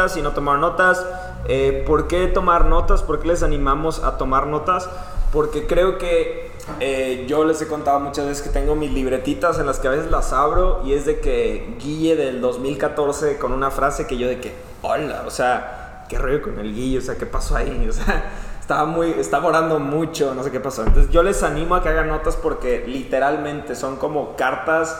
notas 0.00 0.16
y 0.16 0.22
no 0.22 0.32
tomaron 0.32 0.60
notas. 0.60 1.04
Eh, 1.46 1.84
¿Por 1.86 2.06
qué 2.06 2.26
tomar 2.26 2.64
notas? 2.66 3.02
¿Por 3.02 3.20
qué 3.20 3.28
les 3.28 3.42
animamos 3.42 4.02
a 4.02 4.16
tomar 4.16 4.46
notas? 4.46 4.88
Porque 5.32 5.66
creo 5.66 5.98
que 5.98 6.50
eh, 6.80 7.26
yo 7.28 7.44
les 7.44 7.60
he 7.62 7.68
contado 7.68 8.00
muchas 8.00 8.26
veces 8.26 8.42
que 8.42 8.50
tengo 8.50 8.74
mis 8.74 8.92
libretitas 8.92 9.58
en 9.58 9.66
las 9.66 9.78
que 9.78 9.88
a 9.88 9.90
veces 9.90 10.10
las 10.10 10.32
abro 10.32 10.82
y 10.84 10.94
es 10.94 11.04
de 11.04 11.20
que 11.20 11.76
Guille 11.80 12.16
del 12.16 12.40
2014 12.40 13.38
con 13.38 13.52
una 13.52 13.70
frase 13.70 14.06
que 14.06 14.16
yo 14.16 14.28
de 14.28 14.40
que, 14.40 14.54
hola, 14.82 15.24
o 15.26 15.30
sea, 15.30 16.06
qué 16.08 16.18
rollo 16.18 16.42
con 16.42 16.58
el 16.58 16.74
Guille, 16.74 16.98
o 16.98 17.02
sea, 17.02 17.16
¿qué 17.16 17.26
pasó 17.26 17.56
ahí? 17.56 17.86
O 17.88 17.92
sea, 17.92 18.30
estaba 18.60 18.84
muy, 18.84 19.10
estaba 19.18 19.48
orando 19.48 19.80
mucho, 19.80 20.32
no 20.34 20.44
sé 20.44 20.52
qué 20.52 20.60
pasó. 20.60 20.84
Entonces 20.84 21.10
yo 21.10 21.24
les 21.24 21.42
animo 21.42 21.74
a 21.74 21.82
que 21.82 21.88
hagan 21.88 22.08
notas 22.08 22.36
porque 22.36 22.84
literalmente 22.86 23.74
son 23.74 23.96
como 23.96 24.36
cartas 24.36 24.96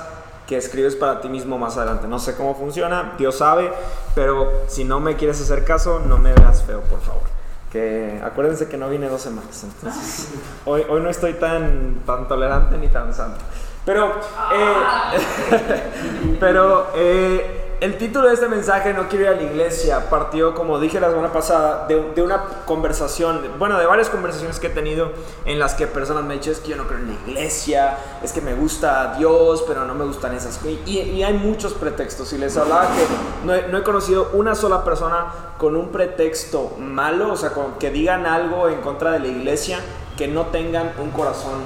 que 0.50 0.56
escribes 0.56 0.96
para 0.96 1.20
ti 1.20 1.28
mismo 1.28 1.58
más 1.58 1.76
adelante. 1.76 2.08
No 2.08 2.18
sé 2.18 2.34
cómo 2.34 2.56
funciona, 2.56 3.14
Dios 3.16 3.36
sabe, 3.36 3.72
pero 4.16 4.50
si 4.66 4.82
no 4.82 4.98
me 4.98 5.14
quieres 5.14 5.40
hacer 5.40 5.64
caso, 5.64 6.00
no 6.00 6.18
me 6.18 6.32
veas 6.32 6.64
feo, 6.64 6.80
por 6.80 7.00
favor. 7.00 7.22
Que 7.70 8.20
acuérdense 8.20 8.68
que 8.68 8.76
no 8.76 8.90
vine 8.90 9.08
dos 9.08 9.22
semanas, 9.22 9.62
entonces 9.62 10.28
hoy, 10.64 10.84
hoy 10.88 11.02
no 11.02 11.08
estoy 11.08 11.34
tan, 11.34 12.02
tan 12.04 12.26
tolerante 12.26 12.76
ni 12.78 12.88
tan 12.88 13.14
santo. 13.14 13.38
Pero, 13.84 14.10
eh, 14.52 16.36
pero 16.40 16.88
eh, 16.96 17.59
el 17.80 17.96
título 17.96 18.28
de 18.28 18.34
este 18.34 18.46
mensaje, 18.46 18.92
No 18.92 19.08
quiero 19.08 19.24
ir 19.24 19.30
a 19.30 19.34
la 19.36 19.42
iglesia, 19.42 20.10
partió, 20.10 20.54
como 20.54 20.78
dije 20.78 21.00
la 21.00 21.08
semana 21.08 21.32
pasada, 21.32 21.86
de, 21.88 22.22
una 22.22 22.44
conversación, 22.66 23.40
bueno, 23.58 23.78
de 23.78 23.86
varias 23.86 24.10
conversaciones 24.10 24.60
que 24.60 24.66
he 24.66 24.70
tenido 24.70 25.12
en 25.46 25.58
las 25.58 25.74
que 25.74 25.86
personas 25.86 26.24
me 26.24 26.36
dicen, 26.36 26.52
es 26.52 26.60
que 26.60 26.68
yo 26.68 26.76
no 26.76 26.86
creo 26.86 26.98
en 26.98 27.08
la 27.08 27.14
iglesia, 27.14 27.96
es 28.22 28.32
que 28.32 28.42
me 28.42 28.52
gusta 28.54 29.14
Dios, 29.16 29.64
pero 29.66 29.86
no 29.86 29.94
me 29.94 30.04
gustan 30.04 30.34
esas 30.34 30.58
cosas. 30.58 30.72
Y, 30.84 31.22
hay 31.22 31.32
muchos 31.32 31.72
pretextos. 31.72 32.32
Y 32.34 32.38
les 32.38 32.56
hablaba 32.56 32.82
que 32.88 33.46
no 33.46 33.54
he, 33.54 33.68
no 33.68 33.78
he, 33.78 33.82
conocido 33.82 34.30
una 34.34 34.54
sola 34.54 34.84
persona 34.84 35.32
con 35.56 35.74
un 35.74 35.88
pretexto 35.88 36.76
malo, 36.78 37.32
o 37.32 37.36
sea, 37.36 37.50
con, 37.50 37.78
que 37.78 37.90
digan 37.90 38.26
algo 38.26 38.68
en 38.68 38.82
contra 38.82 39.12
de 39.12 39.20
la 39.20 39.28
iglesia, 39.28 39.78
que 40.18 40.28
no 40.28 40.46
tengan 40.46 40.92
un 40.98 41.10
corazón 41.12 41.62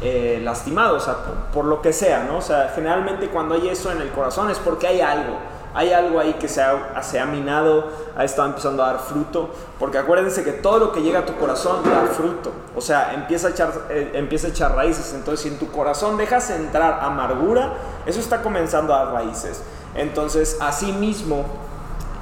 eh, 0.00 0.40
lastimado, 0.42 0.96
o 0.96 1.00
sea, 1.00 1.16
por, 1.16 1.34
por, 1.52 1.64
lo 1.66 1.82
que 1.82 1.92
sea, 1.92 2.24
¿no? 2.24 2.38
O 2.38 2.42
sea, 2.42 2.72
generalmente 2.74 3.28
cuando 3.28 3.54
hay 3.54 3.68
eso 3.68 3.92
en 3.92 4.00
el 4.00 4.10
corazón 4.10 4.48
es 4.50 4.58
porque 4.58 4.86
hay 4.86 5.00
algo 5.00 5.36
hay 5.74 5.92
algo 5.92 6.18
ahí 6.18 6.34
que 6.34 6.48
se 6.48 6.62
ha, 6.62 7.02
se 7.02 7.20
ha 7.20 7.26
minado, 7.26 7.90
ha 8.16 8.24
estado 8.24 8.48
empezando 8.48 8.82
a 8.82 8.92
dar 8.92 9.00
fruto, 9.00 9.50
porque 9.78 9.98
acuérdense 9.98 10.42
que 10.44 10.52
todo 10.52 10.78
lo 10.78 10.92
que 10.92 11.02
llega 11.02 11.20
a 11.20 11.26
tu 11.26 11.36
corazón 11.36 11.82
da 11.84 12.06
fruto, 12.12 12.52
o 12.74 12.80
sea, 12.80 13.14
empieza 13.14 13.48
a 13.48 13.50
echar, 13.50 13.72
eh, 13.90 14.12
empieza 14.14 14.48
a 14.48 14.50
echar 14.50 14.74
raíces, 14.74 15.12
entonces 15.14 15.40
si 15.40 15.48
en 15.48 15.58
tu 15.58 15.70
corazón 15.70 16.16
dejas 16.16 16.50
entrar 16.50 17.00
amargura, 17.02 17.74
eso 18.06 18.20
está 18.20 18.42
comenzando 18.42 18.94
a 18.94 19.04
dar 19.04 19.12
raíces. 19.14 19.62
Entonces, 19.94 20.56
así 20.60 20.92
mismo, 20.92 21.44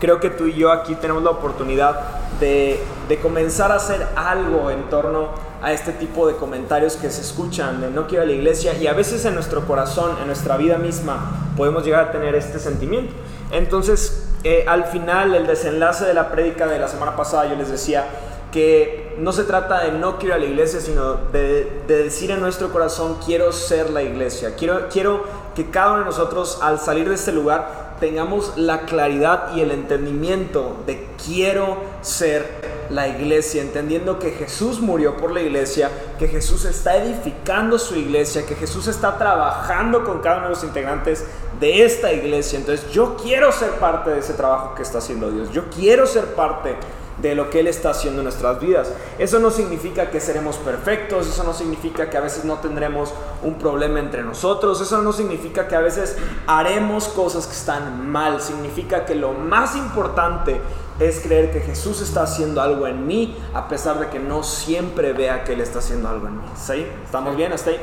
creo 0.01 0.21
que 0.21 0.31
tú 0.31 0.47
y 0.47 0.55
yo 0.55 0.73
aquí 0.73 0.95
tenemos 0.95 1.23
la 1.23 1.31
oportunidad 1.31 2.01
de, 2.41 2.83
de 3.09 3.19
comenzar 3.19 3.73
a 3.73 3.77
hacer 3.77 4.07
algo 4.17 4.71
en 4.71 4.89
torno 4.91 5.47
a 5.63 5.73
este 5.73 5.93
tipo 5.93 6.27
de 6.27 6.37
comentarios 6.37 6.97
que 6.97 7.11
se 7.11 7.23
escuchan 7.23 7.81
de 7.81 7.91
no 7.91 8.07
quiero 8.07 8.27
la 8.27 8.33
iglesia 8.33 8.75
y 8.75 8.87
a 8.87 8.93
veces 8.93 9.25
en 9.25 9.35
nuestro 9.35 9.67
corazón, 9.67 10.17
en 10.21 10.27
nuestra 10.27 10.57
vida 10.57 10.77
misma, 10.77 11.51
podemos 11.57 11.85
llegar 11.85 12.09
a 12.09 12.13
tener 12.13 12.35
este 12.35 12.59
sentimiento. 12.59 13.15
Entonces, 13.51 14.29
eh, 14.45 14.65
al 14.69 14.85
final, 14.85 15.35
el 15.35 15.47
desenlace 15.47 16.05
de 16.05 16.15
la 16.15 16.31
prédica 16.31 16.67
de 16.67 16.79
la 16.79 16.89
semana 16.89 17.17
pasada, 17.17 17.47
yo 17.47 17.57
les 17.57 17.71
decía 17.71 18.07
que 18.53 19.15
no 19.19 19.33
se 19.33 19.45
trata 19.45 19.85
de 19.85 19.93
no 19.93 20.19
quiero 20.19 20.35
a 20.35 20.39
la 20.39 20.47
iglesia, 20.47 20.81
sino 20.81 21.15
de, 21.15 21.83
de 21.87 22.05
decir 22.05 22.31
en 22.31 22.41
nuestro 22.41 22.71
corazón, 22.71 23.19
quiero 23.25 23.53
ser 23.53 23.91
la 23.91 24.03
iglesia. 24.03 24.55
Quiero, 24.57 24.89
quiero 24.89 25.25
que 25.55 25.71
cada 25.71 25.93
uno 25.93 25.99
de 26.01 26.05
nosotros, 26.07 26.61
al 26.63 26.79
salir 26.79 27.09
de 27.09 27.15
este 27.15 27.33
lugar, 27.33 27.97
tengamos 28.01 28.53
la 28.57 28.83
claridad 28.83 29.55
y 29.55 29.61
el 29.61 29.71
entendimiento 29.71 30.77
de 30.87 31.09
quiero 31.25 31.79
ser 32.03 32.77
la 32.91 33.09
iglesia, 33.09 33.63
entendiendo 33.63 34.19
que 34.19 34.31
Jesús 34.31 34.81
murió 34.81 35.17
por 35.17 35.33
la 35.33 35.41
iglesia, 35.41 35.91
que 36.19 36.29
Jesús 36.29 36.65
está 36.65 36.97
edificando 36.97 37.79
su 37.79 37.97
iglesia, 37.97 38.47
que 38.47 38.55
Jesús 38.55 38.87
está 38.87 39.19
trabajando 39.19 40.05
con 40.05 40.21
cada 40.21 40.37
uno 40.37 40.45
de 40.45 40.55
los 40.55 40.65
integrantes 40.65 41.25
de 41.61 41.85
esta 41.85 42.13
iglesia. 42.13 42.59
Entonces 42.59 42.91
yo 42.91 43.17
quiero 43.17 43.53
ser 43.53 43.71
parte 43.73 44.11
de 44.11 44.21
ese 44.21 44.35
trabajo 44.35 44.75
que 44.75 44.83
está 44.83 44.99
haciendo 44.99 45.31
Dios, 45.31 45.51
yo 45.53 45.65
quiero 45.71 46.07
ser 46.07 46.35
parte 46.35 46.77
de 47.21 47.35
lo 47.35 47.49
que 47.49 47.61
Él 47.61 47.67
está 47.67 47.91
haciendo 47.91 48.21
en 48.21 48.25
nuestras 48.25 48.61
vidas. 48.61 48.93
Eso 49.19 49.39
no 49.39 49.51
significa 49.51 50.11
que 50.11 50.21
seremos 50.21 50.57
perfectos, 50.57 51.27
eso 51.27 51.45
no 51.45 51.55
significa 51.55 52.11
que 52.11 52.17
a 52.17 52.21
veces 52.21 52.45
no 52.45 52.59
tendremos 52.59 53.13
un 53.43 53.55
problema 53.55 54.01
entre 54.01 54.23
nosotros, 54.23 54.81
eso 54.81 55.01
no 55.03 55.13
significa 55.13 55.67
que 55.67 55.77
a 55.77 55.81
veces 55.81 56.17
haremos 56.47 57.09
cosas 57.09 57.47
que 57.47 57.55
están 57.55 58.11
mal, 58.11 58.41
significa 58.41 59.07
que 59.07 59.15
lo 59.15 59.33
más 59.33 59.77
importante 59.77 60.61
es 60.99 61.21
creer 61.21 61.51
que 61.51 61.61
Jesús 61.61 62.01
está 62.01 62.23
haciendo 62.23 62.61
algo 62.61 62.87
en 62.87 63.07
mí, 63.07 63.37
a 63.55 63.69
pesar 63.69 63.99
de 63.99 64.09
que 64.09 64.19
no 64.19 64.43
siempre 64.43 65.13
vea 65.13 65.45
que 65.45 65.53
Él 65.53 65.61
está 65.61 65.79
haciendo 65.79 66.09
algo 66.09 66.27
en 66.27 66.39
mí. 66.39 66.47
¿Sí? 66.57 66.87
¿Estamos 67.05 67.37
bien 67.37 67.53
hasta 67.53 67.71
ahí? 67.71 67.81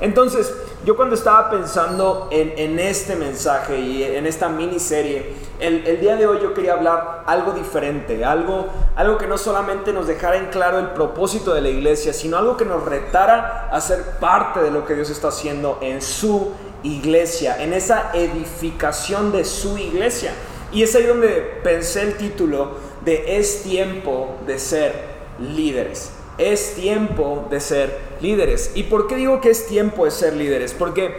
Entonces, 0.00 0.52
yo 0.84 0.96
cuando 0.96 1.14
estaba 1.14 1.50
pensando 1.50 2.28
en, 2.30 2.78
este 2.78 3.16
mensaje 3.16 3.78
y 3.78 4.02
en 4.02 4.26
esta 4.26 4.48
miniserie, 4.48 5.34
el, 5.58 5.86
el 5.86 6.00
día 6.00 6.16
de 6.16 6.26
hoy 6.26 6.38
yo 6.40 6.54
quería 6.54 6.72
hablar 6.72 7.24
algo 7.26 7.52
diferente, 7.52 8.24
algo, 8.24 8.66
algo 8.96 9.18
que 9.18 9.26
no 9.26 9.36
solamente 9.36 9.92
nos 9.92 10.06
dejara 10.06 10.38
en 10.38 10.46
claro 10.46 10.78
el 10.78 10.90
propósito 10.92 11.52
de 11.52 11.60
la 11.60 11.68
iglesia, 11.68 12.14
sino 12.14 12.38
algo 12.38 12.56
que 12.56 12.64
nos 12.64 12.82
retara 12.84 13.68
a 13.70 13.80
ser 13.82 14.02
parte 14.18 14.60
de 14.60 14.70
lo 14.70 14.86
que 14.86 14.94
Dios 14.94 15.10
está 15.10 15.28
haciendo 15.28 15.78
en 15.82 16.00
su 16.00 16.52
iglesia, 16.82 17.62
en 17.62 17.74
esa 17.74 18.10
edificación 18.14 19.32
de 19.32 19.44
su 19.44 19.76
iglesia. 19.76 20.32
Y 20.72 20.82
es 20.82 20.94
ahí 20.94 21.04
donde 21.04 21.60
pensé 21.62 22.02
el 22.02 22.16
título 22.16 22.76
de 23.04 23.38
Es 23.38 23.64
tiempo 23.64 24.36
de 24.46 24.58
ser 24.58 24.94
líderes. 25.38 26.12
Es 26.38 26.74
tiempo 26.74 27.46
de 27.50 27.60
ser 27.60 27.98
líderes. 28.20 28.72
¿Y 28.74 28.84
por 28.84 29.06
qué 29.06 29.16
digo 29.16 29.40
que 29.40 29.50
es 29.50 29.66
tiempo 29.66 30.04
de 30.04 30.10
ser 30.10 30.34
líderes? 30.34 30.72
Porque 30.72 31.18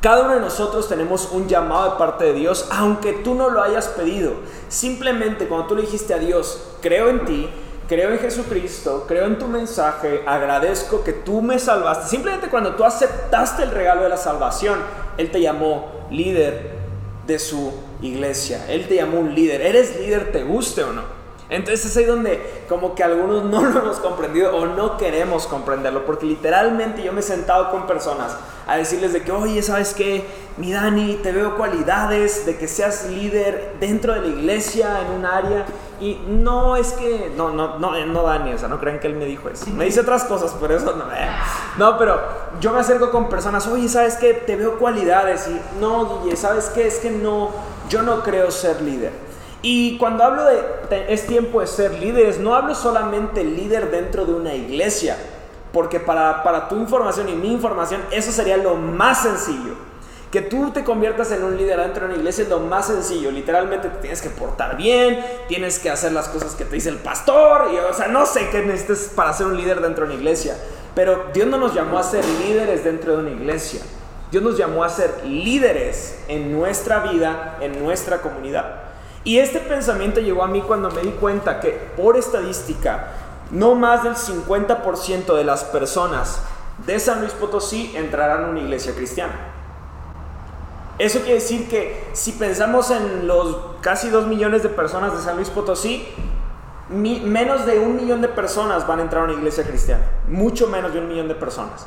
cada 0.00 0.24
uno 0.24 0.34
de 0.34 0.40
nosotros 0.40 0.88
tenemos 0.88 1.30
un 1.30 1.46
llamado 1.46 1.92
de 1.92 1.96
parte 1.96 2.24
de 2.24 2.32
Dios, 2.32 2.68
aunque 2.72 3.12
tú 3.12 3.34
no 3.34 3.50
lo 3.50 3.62
hayas 3.62 3.86
pedido. 3.88 4.32
Simplemente 4.68 5.46
cuando 5.46 5.68
tú 5.68 5.76
le 5.76 5.82
dijiste 5.82 6.12
a 6.12 6.18
Dios, 6.18 6.70
creo 6.80 7.08
en 7.08 7.24
ti, 7.24 7.48
creo 7.88 8.10
en 8.10 8.18
Jesucristo, 8.18 9.04
creo 9.06 9.26
en 9.26 9.38
tu 9.38 9.46
mensaje, 9.46 10.22
agradezco 10.26 11.04
que 11.04 11.12
tú 11.12 11.40
me 11.40 11.58
salvaste. 11.58 12.08
Simplemente 12.08 12.48
cuando 12.48 12.74
tú 12.74 12.84
aceptaste 12.84 13.62
el 13.62 13.70
regalo 13.70 14.02
de 14.02 14.08
la 14.08 14.16
salvación, 14.16 14.80
Él 15.18 15.30
te 15.30 15.40
llamó 15.40 16.06
líder 16.10 16.72
de 17.26 17.38
su 17.38 17.72
iglesia. 18.00 18.66
Él 18.68 18.88
te 18.88 18.96
llamó 18.96 19.20
un 19.20 19.34
líder. 19.34 19.60
¿Eres 19.60 20.00
líder, 20.00 20.32
te 20.32 20.42
guste 20.42 20.82
o 20.82 20.92
no? 20.92 21.21
Entonces 21.52 21.84
es 21.84 21.96
ahí 21.98 22.04
donde 22.04 22.64
como 22.68 22.94
que 22.94 23.04
algunos 23.04 23.44
no 23.44 23.62
lo 23.62 23.80
hemos 23.80 23.98
comprendido 23.98 24.56
o 24.56 24.66
no 24.66 24.96
queremos 24.96 25.46
comprenderlo, 25.46 26.06
porque 26.06 26.24
literalmente 26.24 27.02
yo 27.02 27.12
me 27.12 27.20
he 27.20 27.22
sentado 27.22 27.70
con 27.70 27.86
personas 27.86 28.34
a 28.66 28.76
decirles 28.76 29.12
de 29.12 29.22
que, 29.22 29.32
oye, 29.32 29.62
¿sabes 29.62 29.92
qué? 29.92 30.24
Mi 30.56 30.72
Dani, 30.72 31.16
te 31.22 31.30
veo 31.32 31.56
cualidades 31.56 32.46
de 32.46 32.56
que 32.56 32.68
seas 32.68 33.06
líder 33.08 33.74
dentro 33.80 34.14
de 34.14 34.20
la 34.20 34.26
iglesia 34.28 35.00
en 35.02 35.18
un 35.18 35.26
área 35.26 35.66
y 36.00 36.18
no 36.26 36.76
es 36.76 36.92
que, 36.92 37.32
no, 37.36 37.50
no, 37.50 37.78
no, 37.78 38.06
no 38.06 38.22
Dani, 38.22 38.54
o 38.54 38.58
sea, 38.58 38.68
no 38.68 38.80
crean 38.80 38.98
que 38.98 39.08
él 39.08 39.14
me 39.14 39.26
dijo 39.26 39.50
eso. 39.50 39.66
Me 39.70 39.84
dice 39.84 40.00
otras 40.00 40.24
cosas, 40.24 40.54
pero 40.58 40.74
eso 40.74 40.96
no. 40.96 41.04
Eh. 41.12 41.28
No, 41.76 41.98
pero 41.98 42.18
yo 42.60 42.72
me 42.72 42.80
acerco 42.80 43.10
con 43.10 43.28
personas, 43.28 43.66
oye, 43.66 43.88
¿sabes 43.88 44.16
qué? 44.16 44.32
Te 44.32 44.56
veo 44.56 44.78
cualidades 44.78 45.48
y 45.48 45.60
no, 45.80 46.22
Guille, 46.22 46.36
¿sabes 46.36 46.70
qué? 46.74 46.86
Es 46.86 46.98
que 46.98 47.10
no, 47.10 47.50
yo 47.90 48.02
no 48.02 48.22
creo 48.22 48.50
ser 48.50 48.80
líder. 48.80 49.31
Y 49.62 49.96
cuando 49.96 50.24
hablo 50.24 50.44
de 50.44 50.82
es 51.08 51.26
tiempo 51.26 51.60
de 51.60 51.68
ser 51.68 51.94
líderes, 51.94 52.38
no 52.38 52.54
hablo 52.54 52.74
solamente 52.74 53.44
líder 53.44 53.90
dentro 53.90 54.24
de 54.26 54.34
una 54.34 54.54
iglesia, 54.54 55.16
porque 55.72 56.00
para, 56.00 56.42
para 56.42 56.68
tu 56.68 56.76
información 56.76 57.28
y 57.28 57.34
mi 57.34 57.52
información 57.52 58.02
eso 58.10 58.32
sería 58.32 58.56
lo 58.56 58.74
más 58.74 59.22
sencillo. 59.22 59.74
Que 60.32 60.40
tú 60.40 60.70
te 60.72 60.82
conviertas 60.82 61.30
en 61.30 61.44
un 61.44 61.56
líder 61.56 61.78
dentro 61.78 62.06
de 62.06 62.12
una 62.12 62.18
iglesia 62.18 62.44
es 62.44 62.50
lo 62.50 62.58
más 62.58 62.86
sencillo. 62.86 63.30
Literalmente 63.30 63.88
te 63.88 63.98
tienes 63.98 64.20
que 64.22 64.30
portar 64.30 64.76
bien, 64.76 65.24
tienes 65.46 65.78
que 65.78 65.90
hacer 65.90 66.12
las 66.12 66.28
cosas 66.28 66.54
que 66.54 66.64
te 66.64 66.74
dice 66.74 66.88
el 66.88 66.96
pastor. 66.96 67.68
Y, 67.72 67.76
o 67.76 67.92
sea, 67.92 68.08
no 68.08 68.24
sé 68.24 68.48
qué 68.50 68.62
necesitas 68.62 69.10
para 69.14 69.32
ser 69.34 69.46
un 69.46 69.58
líder 69.58 69.82
dentro 69.82 70.06
de 70.06 70.12
una 70.12 70.20
iglesia. 70.20 70.56
Pero 70.94 71.26
Dios 71.34 71.46
no 71.46 71.58
nos 71.58 71.74
llamó 71.74 71.98
a 71.98 72.02
ser 72.02 72.24
líderes 72.24 72.82
dentro 72.82 73.12
de 73.12 73.18
una 73.18 73.30
iglesia. 73.30 73.82
Dios 74.30 74.42
nos 74.42 74.56
llamó 74.56 74.84
a 74.84 74.88
ser 74.88 75.22
líderes 75.26 76.18
en 76.28 76.50
nuestra 76.50 77.00
vida, 77.00 77.58
en 77.60 77.82
nuestra 77.84 78.22
comunidad. 78.22 78.91
Y 79.24 79.38
este 79.38 79.60
pensamiento 79.60 80.20
llegó 80.20 80.42
a 80.42 80.48
mí 80.48 80.62
cuando 80.62 80.90
me 80.90 81.02
di 81.02 81.10
cuenta 81.10 81.60
que 81.60 81.70
por 81.96 82.16
estadística, 82.16 83.08
no 83.50 83.74
más 83.74 84.02
del 84.02 84.14
50% 84.14 85.36
de 85.36 85.44
las 85.44 85.64
personas 85.64 86.42
de 86.86 86.98
San 86.98 87.20
Luis 87.20 87.32
Potosí 87.32 87.92
entrarán 87.94 88.44
a 88.44 88.48
una 88.48 88.60
iglesia 88.60 88.94
cristiana. 88.94 89.34
Eso 90.98 91.20
quiere 91.20 91.34
decir 91.34 91.68
que 91.68 92.10
si 92.12 92.32
pensamos 92.32 92.90
en 92.90 93.26
los 93.26 93.56
casi 93.80 94.10
2 94.10 94.26
millones 94.26 94.62
de 94.62 94.68
personas 94.68 95.16
de 95.16 95.22
San 95.22 95.36
Luis 95.36 95.50
Potosí, 95.50 96.06
menos 96.88 97.64
de 97.64 97.78
un 97.78 97.96
millón 97.96 98.20
de 98.20 98.28
personas 98.28 98.86
van 98.86 98.98
a 98.98 99.02
entrar 99.02 99.22
a 99.22 99.24
una 99.24 99.34
iglesia 99.34 99.64
cristiana. 99.64 100.04
Mucho 100.28 100.66
menos 100.66 100.92
de 100.92 101.00
un 101.00 101.08
millón 101.08 101.28
de 101.28 101.34
personas. 101.34 101.86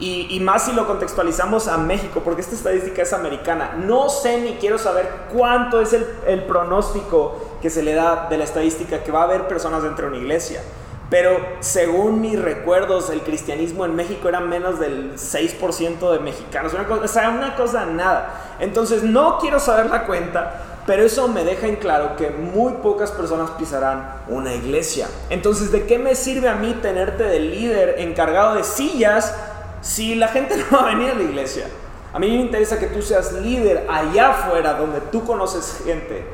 Y, 0.00 0.40
más 0.40 0.64
si 0.64 0.72
lo 0.72 0.86
contextualizamos 0.86 1.68
a 1.68 1.76
México, 1.76 2.22
porque 2.24 2.40
esta 2.40 2.54
estadística 2.54 3.02
es 3.02 3.12
americana. 3.12 3.74
No 3.84 4.08
sé 4.08 4.40
ni 4.40 4.54
quiero 4.54 4.78
saber 4.78 5.06
cuánto 5.30 5.80
es 5.80 5.92
el, 5.92 6.06
el 6.26 6.44
pronóstico 6.44 7.36
que 7.60 7.68
se 7.68 7.82
le 7.82 7.92
da 7.92 8.26
de 8.30 8.38
la 8.38 8.44
estadística 8.44 9.04
que 9.04 9.12
va 9.12 9.20
a 9.20 9.24
haber 9.24 9.46
personas 9.46 9.82
dentro 9.82 10.06
de 10.06 10.12
una 10.12 10.22
iglesia. 10.22 10.62
Pero 11.10 11.38
según 11.58 12.20
mis 12.20 12.40
recuerdos, 12.40 13.10
el 13.10 13.22
cristianismo 13.22 13.84
en 13.84 13.96
México 13.96 14.28
era 14.28 14.40
menos 14.40 14.78
del 14.78 15.16
6% 15.16 16.12
de 16.12 16.20
mexicanos. 16.20 16.72
Una 16.72 16.86
cosa, 16.86 17.04
o 17.04 17.08
sea, 17.08 17.30
una 17.30 17.56
cosa 17.56 17.84
nada. 17.84 18.56
Entonces 18.60 19.02
no 19.02 19.38
quiero 19.38 19.58
saber 19.58 19.86
la 19.86 20.06
cuenta, 20.06 20.82
pero 20.86 21.02
eso 21.02 21.26
me 21.26 21.44
deja 21.44 21.66
en 21.66 21.76
claro 21.76 22.14
que 22.16 22.30
muy 22.30 22.74
pocas 22.74 23.10
personas 23.10 23.50
pisarán 23.50 24.22
una 24.28 24.54
iglesia. 24.54 25.08
Entonces, 25.30 25.72
¿de 25.72 25.84
qué 25.84 25.98
me 25.98 26.14
sirve 26.14 26.48
a 26.48 26.54
mí 26.54 26.78
tenerte 26.80 27.24
de 27.24 27.40
líder 27.40 27.96
encargado 27.98 28.54
de 28.54 28.62
sillas 28.62 29.34
si 29.80 30.14
la 30.14 30.28
gente 30.28 30.56
no 30.70 30.78
va 30.78 30.90
a 30.90 30.94
venir 30.94 31.10
a 31.10 31.14
la 31.14 31.22
iglesia? 31.22 31.66
A 32.12 32.18
mí 32.18 32.28
me 32.28 32.36
interesa 32.36 32.78
que 32.78 32.86
tú 32.86 33.02
seas 33.02 33.32
líder 33.32 33.86
allá 33.88 34.30
afuera, 34.30 34.74
donde 34.74 35.00
tú 35.00 35.24
conoces 35.24 35.80
gente 35.84 36.24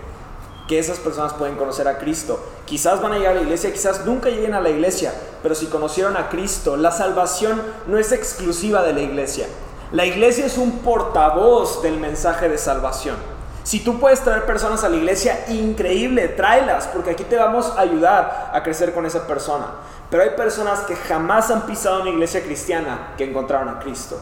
que 0.67 0.79
esas 0.79 0.99
personas 0.99 1.35
pueden 1.35 1.57
conocer 1.57 1.87
a 1.87 1.99
Cristo. 1.99 2.41
Quizás 2.65 3.01
van 3.01 3.13
a 3.13 3.19
llegar 3.19 3.33
a 3.33 3.37
la 3.37 3.43
iglesia, 3.43 3.73
quizás 3.73 4.05
nunca 4.05 4.29
lleguen 4.29 4.55
a 4.55 4.61
la 4.61 4.71
iglesia, 4.71 5.13
pero 5.43 5.55
si 5.55 5.67
conocieron 5.67 6.17
a 6.17 6.29
Cristo, 6.29 6.77
la 6.77 6.91
salvación 6.91 7.63
no 7.87 7.99
es 7.99 8.11
exclusiva 8.13 8.83
de 8.83 8.95
la 8.95 9.03
iglesia. 9.03 9.47
La 9.93 10.05
iglesia 10.05 10.47
es 10.47 10.59
un 10.59 10.79
portavoz 10.81 11.83
del 11.83 11.99
mensaje 11.99 12.49
de 12.49 12.59
salvación. 12.59 13.36
Si 13.67 13.81
tú 13.81 13.99
puedes 13.99 14.21
traer 14.21 14.47
personas 14.47 14.85
a 14.85 14.89
la 14.89 14.95
iglesia, 14.95 15.45
increíble, 15.49 16.29
tráelas, 16.29 16.87
porque 16.87 17.11
aquí 17.11 17.25
te 17.25 17.35
vamos 17.35 17.73
a 17.77 17.81
ayudar 17.81 18.53
a 18.55 18.63
crecer 18.63 18.95
con 18.95 19.05
esa 19.07 19.27
persona. 19.27 19.67
Pero 20.09 20.23
hay 20.23 20.31
personas 20.37 20.83
que 20.83 20.95
jamás 20.95 21.51
han 21.51 21.63
pisado 21.63 22.03
una 22.03 22.11
iglesia 22.11 22.45
cristiana 22.45 23.15
que 23.19 23.25
encontraron 23.25 23.69
a 23.69 23.81
Cristo. 23.81 24.21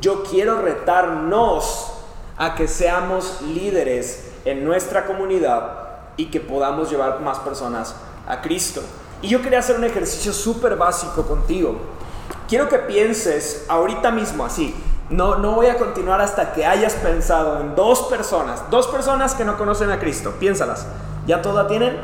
Yo 0.00 0.24
quiero 0.24 0.60
retarnos 0.60 1.92
a 2.36 2.56
que 2.56 2.66
seamos 2.66 3.40
líderes 3.42 4.32
en 4.44 4.64
nuestra 4.64 5.06
comunidad 5.06 5.74
y 6.16 6.32
que 6.32 6.40
podamos 6.40 6.90
llevar 6.90 7.20
más 7.20 7.38
personas 7.38 7.94
a 8.26 8.40
Cristo. 8.40 8.82
Y 9.22 9.28
yo 9.28 9.42
quería 9.42 9.60
hacer 9.60 9.76
un 9.76 9.84
ejercicio 9.84 10.32
súper 10.32 10.74
básico 10.74 11.22
contigo. 11.22 11.76
Quiero 12.48 12.68
que 12.68 12.78
pienses 12.78 13.64
ahorita 13.68 14.10
mismo 14.10 14.44
así. 14.44 14.74
No, 15.12 15.36
no 15.36 15.52
voy 15.52 15.66
a 15.66 15.76
continuar 15.76 16.22
hasta 16.22 16.54
que 16.54 16.64
hayas 16.64 16.94
pensado 16.94 17.60
en 17.60 17.74
dos 17.74 18.04
personas, 18.04 18.62
dos 18.70 18.88
personas 18.88 19.34
que 19.34 19.44
no 19.44 19.58
conocen 19.58 19.90
a 19.90 19.98
Cristo. 19.98 20.32
Piénsalas. 20.40 20.86
¿Ya 21.26 21.42
todas 21.42 21.68
tienen? 21.68 21.98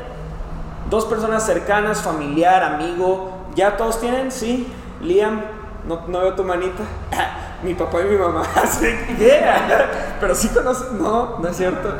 Dos 0.90 1.06
personas 1.06 1.44
cercanas, 1.44 2.02
familiar, 2.02 2.62
amigo. 2.62 3.30
¿Ya 3.54 3.78
todos 3.78 3.98
tienen? 3.98 4.30
Sí. 4.30 4.70
Liam, 5.00 5.40
no, 5.86 6.02
no 6.06 6.20
veo 6.20 6.34
tu 6.34 6.44
manita. 6.44 6.82
mi 7.62 7.72
papá 7.72 8.02
y 8.02 8.04
mi 8.04 8.16
mamá. 8.18 8.42
Así 8.62 8.94
Pero 10.20 10.34
sí 10.34 10.48
conoces. 10.48 10.92
No, 10.92 11.38
no 11.38 11.48
es 11.48 11.56
cierto. 11.56 11.94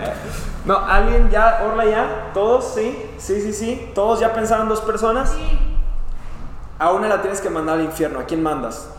No, 0.67 0.77
alguien 0.77 1.31
ya, 1.31 1.63
Orla 1.67 1.87
ya, 1.87 2.31
todos, 2.35 2.75
sí, 2.75 3.11
sí, 3.17 3.41
sí, 3.41 3.55
sí. 3.55 3.93
Todos 3.95 4.21
ya 4.21 4.35
pensaron 4.35 4.69
dos 4.69 4.83
personas. 4.83 5.31
Sí. 5.31 5.59
A 6.79 6.93
una 6.93 7.09
la 7.09 7.23
tienes 7.23 7.41
que 7.41 7.49
mandar 7.49 7.79
al 7.79 7.85
infierno. 7.85 8.21
¿A 8.21 8.25
quién 8.25 8.43
mandas? 8.43 8.91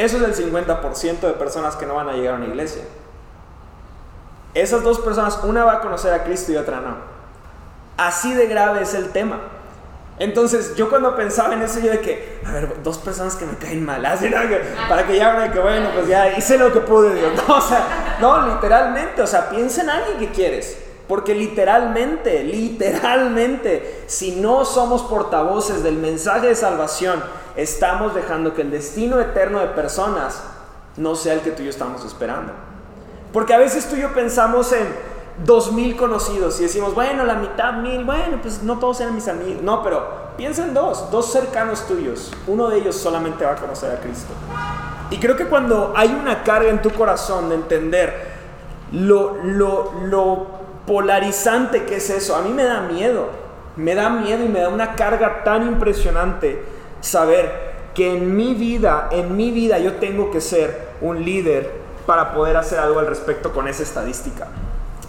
Eso 0.00 0.16
es 0.16 0.22
el 0.40 0.52
50% 0.52 1.20
de 1.20 1.32
personas 1.34 1.76
que 1.76 1.84
no 1.84 1.94
van 1.94 2.08
a 2.08 2.12
llegar 2.12 2.34
a 2.34 2.36
una 2.38 2.46
iglesia. 2.46 2.82
Esas 4.54 4.82
dos 4.82 4.98
personas, 4.98 5.40
una 5.44 5.62
va 5.64 5.74
a 5.74 5.80
conocer 5.80 6.14
a 6.14 6.24
Cristo 6.24 6.52
y 6.52 6.56
otra 6.56 6.80
no. 6.80 6.96
Así 7.98 8.32
de 8.32 8.46
grave 8.46 8.80
es 8.80 8.94
el 8.94 9.10
tema. 9.10 9.40
Entonces, 10.18 10.74
yo 10.74 10.88
cuando 10.88 11.14
pensaba 11.14 11.52
en 11.52 11.60
eso, 11.60 11.80
yo 11.80 11.90
de 11.90 12.00
que, 12.00 12.40
a 12.46 12.52
ver, 12.52 12.82
dos 12.82 12.96
personas 12.96 13.36
que 13.36 13.44
me 13.44 13.56
caen 13.56 13.84
mal, 13.84 14.02
para 14.88 15.06
que 15.06 15.18
ya 15.18 15.38
de 15.38 15.50
que, 15.50 15.60
bueno, 15.60 15.90
pues 15.94 16.08
ya 16.08 16.34
hice 16.34 16.56
lo 16.56 16.72
que 16.72 16.80
pude, 16.80 17.14
Dios. 17.14 17.32
No, 18.20 18.38
no, 18.38 18.54
literalmente, 18.54 19.20
o 19.20 19.26
sea, 19.26 19.50
piensa 19.50 19.82
en 19.82 19.90
alguien 19.90 20.18
que 20.18 20.30
quieres. 20.30 20.78
Porque 21.08 21.34
literalmente, 21.34 22.42
literalmente, 22.44 24.04
si 24.06 24.36
no 24.36 24.64
somos 24.64 25.02
portavoces 25.02 25.82
del 25.82 25.96
mensaje 25.96 26.46
de 26.46 26.54
salvación, 26.54 27.22
estamos 27.56 28.14
dejando 28.14 28.54
que 28.54 28.62
el 28.62 28.70
destino 28.70 29.20
eterno 29.20 29.60
de 29.60 29.66
personas 29.68 30.42
no 30.96 31.14
sea 31.14 31.34
el 31.34 31.40
que 31.40 31.50
tú 31.50 31.62
y 31.62 31.66
yo 31.66 31.70
estamos 31.70 32.04
esperando. 32.04 32.52
Porque 33.32 33.54
a 33.54 33.58
veces 33.58 33.88
tú 33.88 33.96
y 33.96 34.00
yo 34.00 34.12
pensamos 34.12 34.72
en, 34.72 34.86
dos 35.44 35.72
mil 35.72 35.96
conocidos 35.96 36.58
y 36.60 36.64
decimos, 36.64 36.94
bueno, 36.94 37.24
la 37.24 37.34
mitad 37.34 37.74
mil, 37.74 38.04
bueno, 38.04 38.38
pues 38.42 38.62
no 38.62 38.78
todos 38.78 39.00
eran 39.00 39.14
mis 39.14 39.28
amigos. 39.28 39.62
No, 39.62 39.82
pero 39.82 40.06
piensa 40.36 40.64
en 40.64 40.74
dos, 40.74 41.10
dos 41.10 41.32
cercanos 41.32 41.86
tuyos. 41.86 42.32
Uno 42.46 42.68
de 42.68 42.78
ellos 42.78 42.96
solamente 42.96 43.44
va 43.44 43.52
a 43.52 43.56
conocer 43.56 43.90
a 43.92 44.00
Cristo. 44.00 44.32
Y 45.10 45.18
creo 45.18 45.36
que 45.36 45.46
cuando 45.46 45.92
hay 45.96 46.08
una 46.08 46.42
carga 46.42 46.70
en 46.70 46.82
tu 46.82 46.90
corazón 46.90 47.48
de 47.48 47.56
entender 47.56 48.30
lo, 48.92 49.38
lo, 49.42 49.92
lo 50.04 50.46
polarizante 50.86 51.84
que 51.84 51.96
es 51.96 52.10
eso, 52.10 52.36
a 52.36 52.42
mí 52.42 52.50
me 52.50 52.64
da 52.64 52.80
miedo. 52.82 53.28
Me 53.76 53.94
da 53.94 54.10
miedo 54.10 54.44
y 54.44 54.48
me 54.48 54.60
da 54.60 54.68
una 54.68 54.94
carga 54.94 55.42
tan 55.42 55.66
impresionante 55.66 56.62
saber 57.00 57.70
que 57.94 58.12
en 58.14 58.36
mi 58.36 58.54
vida, 58.54 59.08
en 59.10 59.36
mi 59.36 59.50
vida 59.50 59.78
yo 59.78 59.94
tengo 59.94 60.30
que 60.30 60.40
ser 60.40 60.90
un 61.00 61.24
líder 61.24 61.70
para 62.06 62.32
poder 62.32 62.56
hacer 62.56 62.78
algo 62.78 62.98
al 62.98 63.06
respecto 63.06 63.52
con 63.52 63.68
esa 63.68 63.82
estadística. 63.82 64.48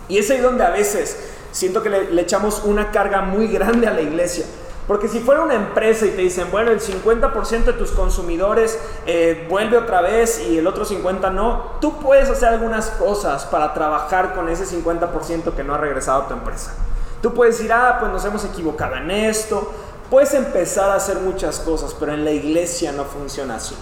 Y 0.08 0.18
es 0.18 0.30
ahí 0.30 0.40
donde 0.40 0.64
a 0.64 0.72
veces 0.72 1.18
siento 1.52 1.82
que 1.82 1.90
le, 1.90 2.22
echamos 2.22 2.64
una 2.66 2.92
carga 2.92 3.22
muy 3.22 3.48
grande 3.48 3.88
a 3.88 3.94
la 3.94 4.02
iglesia. 4.02 4.46
Porque 4.88 5.08
si 5.08 5.20
fuera 5.20 5.42
una 5.42 5.54
empresa 5.54 6.06
y 6.06 6.10
te 6.10 6.22
dicen, 6.22 6.48
bueno, 6.52 6.72
el 6.72 6.82
50% 6.82 7.64
de 7.64 7.74
tus 7.74 7.92
consumidores 7.92 8.78
eh, 9.06 9.48
vuelve 9.50 9.78
otra 9.78 10.02
vez 10.02 10.42
y 10.50 10.58
el 10.58 10.68
otro 10.68 10.86
50% 10.86 11.32
no, 11.32 11.78
tú 11.80 12.00
puedes 12.00 12.30
hacer 12.30 12.50
algunas 12.50 12.90
cosas 12.90 13.46
para 13.46 13.74
trabajar 13.74 14.34
con 14.34 14.50
ese 14.50 14.66
50% 14.66 15.54
que 15.54 15.64
no 15.64 15.76
ha 15.76 15.78
regresado 15.78 16.24
a 16.24 16.28
tu 16.28 16.34
empresa. 16.34 16.74
Tú 17.22 17.34
puedes 17.34 17.58
decir, 17.58 17.72
ah, 17.72 17.98
pues 18.00 18.12
nos 18.12 18.26
hemos 18.26 18.44
equivocado 18.44 18.96
en 18.96 19.12
esto. 19.12 19.72
Puedes 20.12 20.34
empezar 20.34 20.90
a 20.90 20.96
hacer 20.96 21.22
muchas 21.22 21.60
cosas, 21.60 21.96
pero 21.98 22.14
en 22.14 22.26
la 22.26 22.32
iglesia 22.32 22.92
no 22.92 23.06
funciona 23.06 23.56
así. 23.56 23.76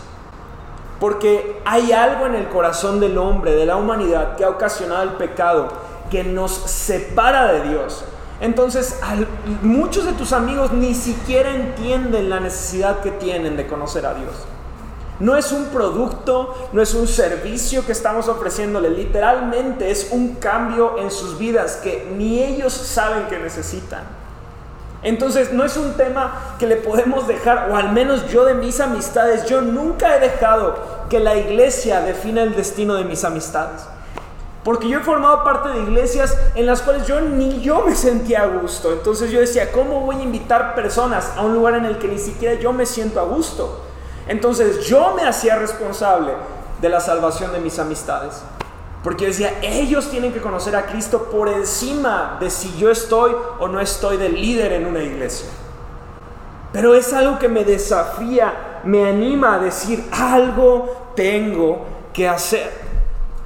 Porque 1.00 1.60
hay 1.66 1.92
algo 1.92 2.28
en 2.28 2.36
el 2.36 2.50
corazón 2.50 3.00
del 3.00 3.18
hombre, 3.18 3.56
de 3.56 3.66
la 3.66 3.78
humanidad, 3.78 4.36
que 4.36 4.44
ha 4.44 4.50
ocasionado 4.50 5.02
el 5.02 5.14
pecado 5.14 5.70
que 6.12 6.24
nos 6.24 6.52
separa 6.52 7.52
de 7.52 7.70
Dios. 7.70 8.04
Entonces, 8.42 9.00
muchos 9.64 10.06
de 10.06 10.12
tus 10.14 10.32
amigos 10.32 10.72
ni 10.72 10.94
siquiera 10.94 11.50
entienden 11.50 12.30
la 12.30 12.40
necesidad 12.40 13.00
que 13.00 13.10
tienen 13.10 13.58
de 13.58 13.66
conocer 13.66 14.06
a 14.06 14.14
Dios. 14.14 14.34
No 15.20 15.36
es 15.36 15.52
un 15.52 15.66
producto, 15.70 16.70
no 16.74 16.82
es 16.84 16.94
un 16.94 17.08
servicio 17.08 17.84
que 17.88 17.92
estamos 17.92 18.28
ofreciéndole, 18.28 18.92
literalmente 18.92 19.90
es 19.90 20.10
un 20.12 20.36
cambio 20.36 21.00
en 21.00 21.10
sus 21.10 21.40
vidas 21.40 21.78
que 21.78 22.08
ni 22.16 22.44
ellos 22.44 22.72
saben 22.72 23.26
que 23.30 23.40
necesitan. 23.40 24.19
Entonces 25.02 25.54
no 25.54 25.64
es 25.64 25.78
un 25.78 25.94
tema 25.94 26.56
que 26.60 26.68
le 26.68 26.76
podemos 26.76 27.28
dejar, 27.28 27.70
o 27.72 27.76
al 27.76 27.92
menos 27.94 28.30
yo 28.30 28.44
de 28.44 28.54
mis 28.54 28.80
amistades, 28.82 29.46
yo 29.46 29.62
nunca 29.62 30.16
he 30.16 30.20
dejado 30.20 30.76
que 31.10 31.20
la 31.20 31.38
iglesia 31.38 32.02
defina 32.02 32.44
el 32.44 32.56
destino 32.56 32.96
de 32.96 33.06
mis 33.06 33.24
amistades. 33.24 33.88
Porque 34.64 34.90
yo 34.90 35.00
he 35.00 35.04
formado 35.04 35.44
parte 35.44 35.70
de 35.70 35.80
iglesias 35.80 36.38
en 36.54 36.66
las 36.66 36.82
cuales 36.82 37.08
yo 37.08 37.22
ni 37.22 37.62
yo 37.62 37.82
me 37.86 37.96
sentía 37.96 38.44
a 38.44 38.48
gusto. 38.48 38.92
Entonces 38.92 39.32
yo 39.32 39.40
decía, 39.40 39.72
¿cómo 39.72 40.02
voy 40.02 40.18
a 40.18 40.24
invitar 40.24 40.76
personas 40.76 41.32
a 41.38 41.42
un 41.42 41.54
lugar 41.54 41.76
en 41.76 41.86
el 41.86 41.98
que 41.98 42.10
ni 42.10 42.20
siquiera 42.20 42.60
yo 42.60 42.74
me 42.74 42.86
siento 42.86 43.22
a 43.22 43.24
gusto? 43.24 43.86
Entonces 44.28 44.86
yo 44.86 45.14
me 45.16 45.24
hacía 45.24 45.56
responsable 45.56 46.34
de 46.82 46.90
la 46.90 47.00
salvación 47.00 47.54
de 47.54 47.60
mis 47.60 47.80
amistades. 47.80 48.44
Porque 49.04 49.28
decía, 49.28 49.60
ellos 49.62 50.10
tienen 50.10 50.34
que 50.34 50.42
conocer 50.42 50.76
a 50.76 50.86
Cristo 50.86 51.30
por 51.32 51.48
encima 51.48 52.38
de 52.40 52.50
si 52.50 52.78
yo 52.78 52.92
estoy 52.92 53.34
o 53.60 53.68
no 53.68 53.80
estoy 53.80 54.18
de 54.18 54.30
líder 54.30 54.74
en 54.74 54.86
una 54.86 55.02
iglesia. 55.02 55.48
Pero 56.74 56.94
es 56.94 57.14
algo 57.14 57.40
que 57.40 57.48
me 57.48 57.64
desafía, 57.64 58.82
me 58.84 59.08
anima 59.08 59.56
a 59.56 59.60
decir, 59.60 60.06
algo 60.12 61.12
tengo 61.16 61.86
que 62.14 62.28
hacer. 62.28 62.72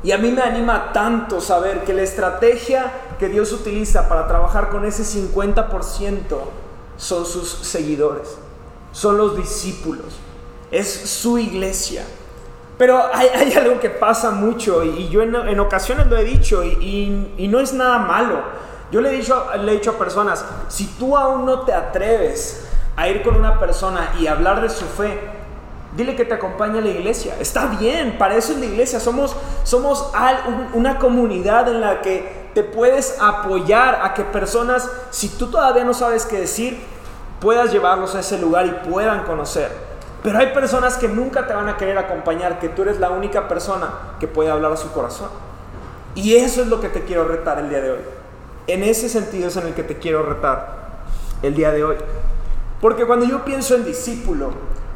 Y 0.04 0.12
a 0.12 0.18
mí 0.18 0.32
me 0.32 0.42
anima 0.42 0.92
tanto 0.92 1.40
saber 1.40 1.84
que 1.84 1.94
la 1.94 2.02
estrategia 2.02 2.92
que 3.18 3.30
Dios 3.30 3.54
utiliza 3.54 4.10
para 4.10 4.28
trabajar 4.28 4.70
con 4.70 4.86
ese 4.86 5.04
50% 5.04 6.20
son 6.98 7.26
sus 7.26 7.50
seguidores, 7.50 8.38
son 8.92 9.18
los 9.18 9.38
discípulos, 9.38 10.20
es 10.72 10.92
su 10.92 11.38
iglesia. 11.38 12.04
Pero 12.78 13.02
hay, 13.14 13.54
algo 13.54 13.80
que 13.80 13.90
pasa 13.90 14.32
mucho 14.32 14.84
y, 14.84 15.10
yo 15.10 15.22
en, 15.22 15.60
ocasiones 15.60 16.08
lo 16.08 16.18
he 16.18 16.24
dicho 16.24 16.64
y, 16.64 17.48
no 17.50 17.60
es 17.60 17.74
nada 17.74 18.00
malo. 18.00 18.42
Yo 18.92 19.02
le 19.02 19.10
he, 19.10 19.18
dicho, 19.18 19.48
le 19.60 19.72
he 19.72 19.76
dicho 19.76 19.92
a 19.92 19.98
personas, 19.98 20.46
si 20.68 20.86
tú 20.98 21.18
aún 21.18 21.46
no 21.46 21.62
te 21.62 21.74
atreves 21.74 22.68
a 22.96 23.08
ir 23.10 23.24
con 23.24 23.36
una 23.36 23.60
persona 23.60 24.14
y 24.20 24.28
hablar 24.28 24.62
de 24.62 24.70
su 24.70 24.86
fe, 24.86 25.20
Dile 25.96 26.16
que 26.16 26.26
te 26.26 26.34
acompañe 26.34 26.80
a 26.80 26.82
la 26.82 26.90
iglesia. 26.90 27.36
Está 27.40 27.68
bien, 27.68 28.18
para 28.18 28.36
eso 28.36 28.54
es 28.54 28.60
la 28.60 28.66
iglesia. 28.66 29.00
Somos, 29.00 29.36
somos 29.64 30.12
una 30.74 30.98
comunidad 30.98 31.68
en 31.68 31.82
la 31.82 32.02
que 32.02 32.50
te 32.56 32.64
puedes 32.64 33.18
apoyar 33.22 34.00
a 34.02 34.14
que 34.14 34.24
personas, 34.24 34.90
si 35.12 35.30
tú 35.30 35.52
todavía 35.52 35.84
no 35.84 35.94
sabes 35.94 36.26
qué 36.26 36.40
decir, 36.40 36.80
puedas 37.40 37.72
llevarlos 37.72 38.16
a 38.16 38.22
ese 38.22 38.40
lugar 38.40 38.66
y 38.66 38.90
puedan 38.90 39.24
conocer. 39.24 39.72
Pero 40.24 40.40
hay 40.40 40.48
personas 40.48 40.96
que 40.96 41.10
nunca 41.10 41.46
te 41.46 41.54
van 41.54 41.68
a 41.68 41.76
querer 41.76 41.98
acompañar, 41.98 42.60
que 42.60 42.70
tú 42.70 42.84
eres 42.84 43.00
la 43.00 43.10
única 43.10 43.50
persona 43.50 43.90
que 44.22 44.28
puede 44.28 44.50
hablar 44.50 44.72
a 44.72 44.78
su 44.78 44.92
corazón. 44.94 45.30
Y 46.16 46.36
eso 46.36 46.62
es 46.62 46.68
lo 46.68 46.80
que 46.80 46.88
te 46.88 47.04
quiero 47.04 47.26
retar 47.26 47.60
el 47.60 47.70
día 47.70 47.82
de 47.82 47.92
hoy. 47.92 48.00
En 48.68 48.84
ese 48.84 49.10
sentido 49.10 49.50
es 49.50 49.58
en 49.58 49.68
el 49.68 49.74
que 49.74 49.84
te 49.84 49.98
quiero 49.98 50.24
retar 50.24 51.04
el 51.42 51.54
día 51.54 51.72
de 51.72 51.84
hoy. 51.84 51.98
Porque 52.80 53.06
cuando 53.06 53.26
yo 53.26 53.44
pienso 53.44 53.76
en 53.76 53.84
discípulo, 53.84 54.52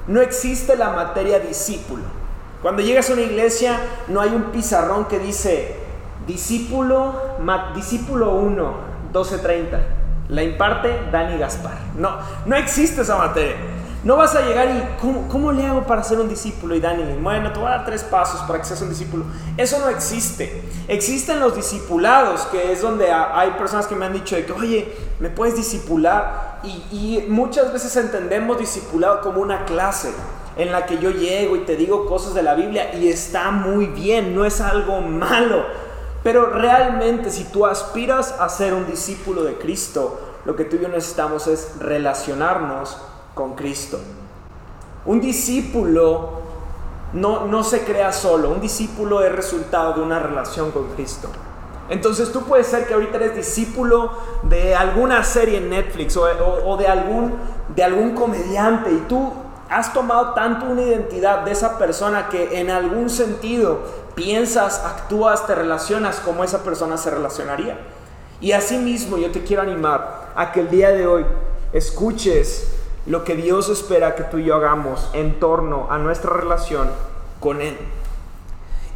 no 0.07 0.21
existe 0.21 0.77
la 0.77 0.91
materia 0.91 1.39
discípulo. 1.39 2.03
Cuando 2.61 2.81
llegas 2.81 3.09
a 3.09 3.13
una 3.13 3.23
iglesia 3.23 3.79
no 4.07 4.21
hay 4.21 4.29
un 4.29 4.43
pizarrón 4.45 5.05
que 5.05 5.19
dice 5.19 5.75
discípulo, 6.25 7.13
discípulo 7.75 8.35
1, 8.35 8.73
1230. 9.13 9.79
La 10.29 10.43
imparte 10.43 11.09
Dani 11.11 11.37
Gaspar. 11.37 11.77
No, 11.97 12.17
no 12.45 12.55
existe 12.55 13.01
esa 13.01 13.17
materia. 13.17 13.55
No 14.03 14.15
vas 14.15 14.35
a 14.35 14.41
llegar 14.41 14.69
y, 14.69 15.01
¿cómo, 15.01 15.27
¿cómo, 15.27 15.51
le 15.51 15.65
hago 15.65 15.83
para 15.85 16.03
ser 16.03 16.19
un 16.19 16.29
discípulo? 16.29 16.75
Y 16.75 16.79
Dani, 16.79 17.03
bueno, 17.21 17.51
te 17.51 17.59
voy 17.59 17.67
a 17.67 17.71
dar 17.71 17.85
tres 17.85 18.03
pasos 18.03 18.41
para 18.41 18.59
que 18.59 18.65
seas 18.65 18.81
un 18.81 18.89
discípulo. 18.89 19.25
Eso 19.57 19.79
no 19.79 19.89
existe. 19.89 20.63
Existen 20.87 21.39
los 21.39 21.55
discipulados, 21.55 22.41
que 22.43 22.71
es 22.71 22.81
donde 22.81 23.11
hay 23.11 23.51
personas 23.51 23.87
que 23.87 23.95
me 23.95 24.05
han 24.05 24.13
dicho 24.13 24.35
de 24.35 24.45
que, 24.45 24.51
oye, 24.53 24.95
¿me 25.19 25.29
puedes 25.29 25.55
discipular? 25.55 26.59
Y, 26.63 26.69
y 26.91 27.25
muchas 27.27 27.73
veces 27.73 27.95
entendemos 27.97 28.59
discipulado 28.59 29.21
como 29.21 29.41
una 29.41 29.65
clase 29.65 30.11
en 30.57 30.71
la 30.71 30.85
que 30.85 30.97
yo 30.97 31.11
llego 31.11 31.55
y 31.55 31.59
te 31.61 31.75
digo 31.75 32.05
cosas 32.05 32.33
de 32.33 32.43
la 32.43 32.55
Biblia 32.55 32.95
y 32.95 33.09
está 33.09 33.51
muy 33.51 33.87
bien, 33.87 34.35
no 34.35 34.45
es 34.45 34.61
algo 34.61 35.01
malo. 35.01 35.65
Pero 36.23 36.47
realmente 36.47 37.29
si 37.31 37.45
tú 37.45 37.65
aspiras 37.65 38.35
a 38.39 38.49
ser 38.49 38.73
un 38.73 38.85
discípulo 38.87 39.43
de 39.43 39.57
Cristo, 39.57 40.19
lo 40.45 40.55
que 40.55 40.65
tú 40.65 40.75
y 40.77 40.79
yo 40.79 40.87
necesitamos 40.87 41.47
es 41.47 41.73
relacionarnos 41.79 42.97
con 43.37 43.53
Cristo. 43.55 43.97
Un 45.05 45.21
discípulo 45.21 46.41
no, 47.13 47.45
no 47.45 47.63
se 47.63 47.85
crea 47.85 48.11
solo, 48.11 48.49
un 48.49 48.59
discípulo 48.59 49.23
es 49.23 49.31
resultado 49.31 49.93
de 49.93 50.01
una 50.01 50.19
relación 50.19 50.71
con 50.71 50.89
Cristo. 50.89 51.29
Entonces 51.89 52.33
tú 52.33 52.41
puedes 52.43 52.67
ser 52.67 52.85
que 52.85 52.93
ahorita 52.93 53.15
eres 53.15 53.35
discípulo 53.35 54.11
de 54.43 54.75
alguna 54.75 55.23
serie 55.23 55.59
en 55.59 55.69
Netflix 55.69 56.17
o, 56.17 56.75
de, 56.75 56.87
algún, 56.87 57.33
de 57.73 57.83
algún 57.83 58.13
comediante 58.13 58.91
y 58.91 59.05
tú 59.07 59.31
has 59.69 59.93
tomado 59.93 60.33
tanto 60.33 60.65
una 60.65 60.81
identidad 60.81 61.39
de 61.45 61.51
esa 61.51 61.77
persona 61.77 62.27
que 62.27 62.59
en 62.59 62.69
algún 62.69 63.09
sentido 63.09 63.79
piensas, 64.15 64.83
actúas, 64.83 65.47
te 65.47 65.55
relacionas 65.55 66.19
como 66.19 66.43
esa 66.43 66.63
persona 66.63 66.97
se 66.97 67.09
relacionaría. 67.09 67.77
Y 68.41 68.51
asimismo 68.51 69.17
yo 69.17 69.31
te 69.31 69.43
quiero 69.43 69.61
animar 69.61 70.31
a 70.35 70.51
que 70.51 70.59
el 70.59 70.69
día 70.69 70.89
de 70.89 71.07
hoy 71.07 71.25
escuches 71.71 72.67
lo 73.07 73.23
que 73.23 73.35
Dios 73.35 73.69
espera 73.69 74.15
que 74.15 74.23
tú 74.23 74.37
y 74.37 74.45
yo 74.45 74.55
hagamos 74.55 75.09
en 75.13 75.39
torno 75.39 75.87
a 75.89 75.97
nuestra 75.97 76.31
relación 76.33 76.89
con 77.39 77.61
Él. 77.61 77.77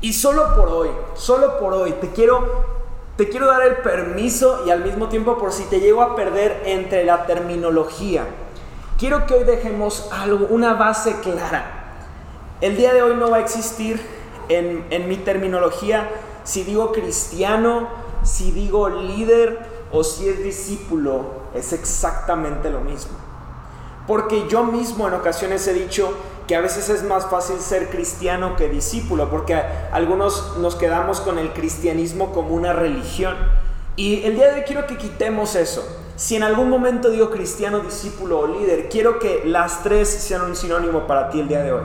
Y 0.01 0.13
solo 0.13 0.53
por 0.56 0.68
hoy, 0.68 0.89
solo 1.15 1.60
por 1.60 1.74
hoy, 1.74 1.94
te 1.94 2.10
quiero, 2.10 2.65
te 3.15 3.30
quiero 3.30 3.48
dar 3.48 3.62
el 3.62 3.77
permiso 3.77 4.63
y 4.65 4.70
al 4.70 4.84
mismo 4.84 5.08
tiempo 5.08 5.38
por 5.38 5.53
si 5.53 5.63
te 5.63 5.80
llego 5.80 6.01
a 6.01 6.15
perder 6.15 6.62
entre 6.65 7.06
la 7.06 7.25
terminología. 7.25 8.25
Quiero 9.00 9.25
que 9.25 9.36
hoy 9.36 9.44
dejemos 9.46 10.10
algo, 10.12 10.48
una 10.50 10.74
base 10.74 11.22
clara. 11.22 11.96
El 12.60 12.75
día 12.75 12.94
de 12.94 13.01
hoy 13.01 13.15
no 13.15 13.30
va 13.30 13.38
a 13.38 13.41
existir 13.41 14.01
en, 14.50 14.86
en 14.89 15.08
mi 15.08 15.18
terminología 15.18 16.10
si 16.44 16.63
digo 16.63 16.91
cristiano, 16.91 17.88
si 18.24 18.51
digo 18.51 18.89
líder 18.89 19.60
o 19.91 20.03
si 20.03 20.27
es 20.27 20.44
discípulo, 20.44 21.25
es 21.53 21.72
exactamente 21.72 22.70
lo 22.70 22.82
mismo. 22.82 23.30
Porque 24.12 24.46
yo 24.50 24.65
mismo 24.65 25.08
en 25.08 25.13
ocasiones 25.13 25.65
he 25.70 25.74
dicho 25.74 26.13
que 26.46 26.58
a 26.58 26.60
veces 26.60 26.89
es 26.89 27.01
más 27.01 27.27
fácil 27.27 27.62
ser 27.62 27.89
cristiano 27.89 28.58
que 28.58 28.68
discípulo, 28.68 29.30
porque 29.30 29.56
algunos 29.94 30.58
nos 30.58 30.75
quedamos 30.75 31.22
con 31.22 31.39
el 31.39 31.53
cristianismo 31.53 32.34
como 32.34 32.53
una 32.53 32.74
religión. 32.74 33.38
Y 33.96 34.24
el 34.24 34.36
día 34.36 34.48
de 34.48 34.56
hoy 34.56 34.62
quiero 34.68 34.86
que 34.86 34.98
quitemos 34.98 35.56
eso. 35.56 35.88
Si 36.18 36.36
en 36.36 36.44
algún 36.44 36.70
momento 36.70 37.10
digo 37.10 37.30
cristiano, 37.30 37.80
discípulo 37.80 38.39
o 38.39 38.48
líder, 38.48 38.89
quiero 38.89 39.18
que 39.18 39.44
las 39.46 39.82
tres 39.82 40.10
sean 40.10 40.41
un 40.41 40.58
sinónimo 40.58 41.08
para 41.08 41.30
ti 41.30 41.39
el 41.39 41.48
día 41.48 41.63
de 41.63 41.72
hoy. 41.72 41.84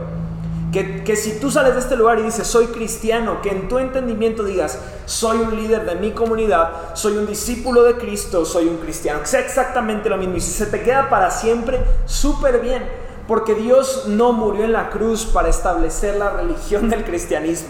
Que, 1.04 1.16
si 1.16 1.40
tú 1.40 1.50
sales 1.50 1.75
de 1.75 1.80
este 1.80 1.97
lugar 1.97 2.18
y 2.18 2.23
dices, 2.23 2.47
soy 2.47 2.66
cristiano, 2.66 3.40
que 3.40 3.49
en 3.49 3.66
tu 3.68 3.78
entendimiento 3.78 4.45
digas, 4.45 4.78
soy 5.06 5.38
un 5.38 5.56
líder 5.56 5.87
de 5.87 5.95
mi 5.95 6.11
comunidad, 6.11 6.95
soy 6.95 7.16
un 7.16 7.26
discípulo 7.26 7.83
de 7.85 7.97
Cristo, 7.97 8.45
soy 8.45 8.66
un 8.66 8.76
cristiano. 8.76 9.21
Que 9.21 9.26
sea 9.26 9.40
exactamente 9.40 10.11
lo 10.11 10.18
mismo. 10.18 10.37
Y 10.37 10.40
si 10.40 10.50
se 10.50 10.66
te 10.66 10.83
queda 10.83 11.09
para 11.09 11.30
siempre, 11.30 11.80
súper 12.04 12.61
bien. 12.61 12.87
Porque 13.26 13.54
Dios 13.54 14.04
no 14.06 14.33
murió 14.33 14.64
en 14.64 14.73
la 14.73 14.90
cruz 14.90 15.25
para 15.25 15.49
establecer 15.49 16.16
la 16.16 16.30
religión 16.37 16.90
del 16.90 17.04
cristianismo. 17.04 17.68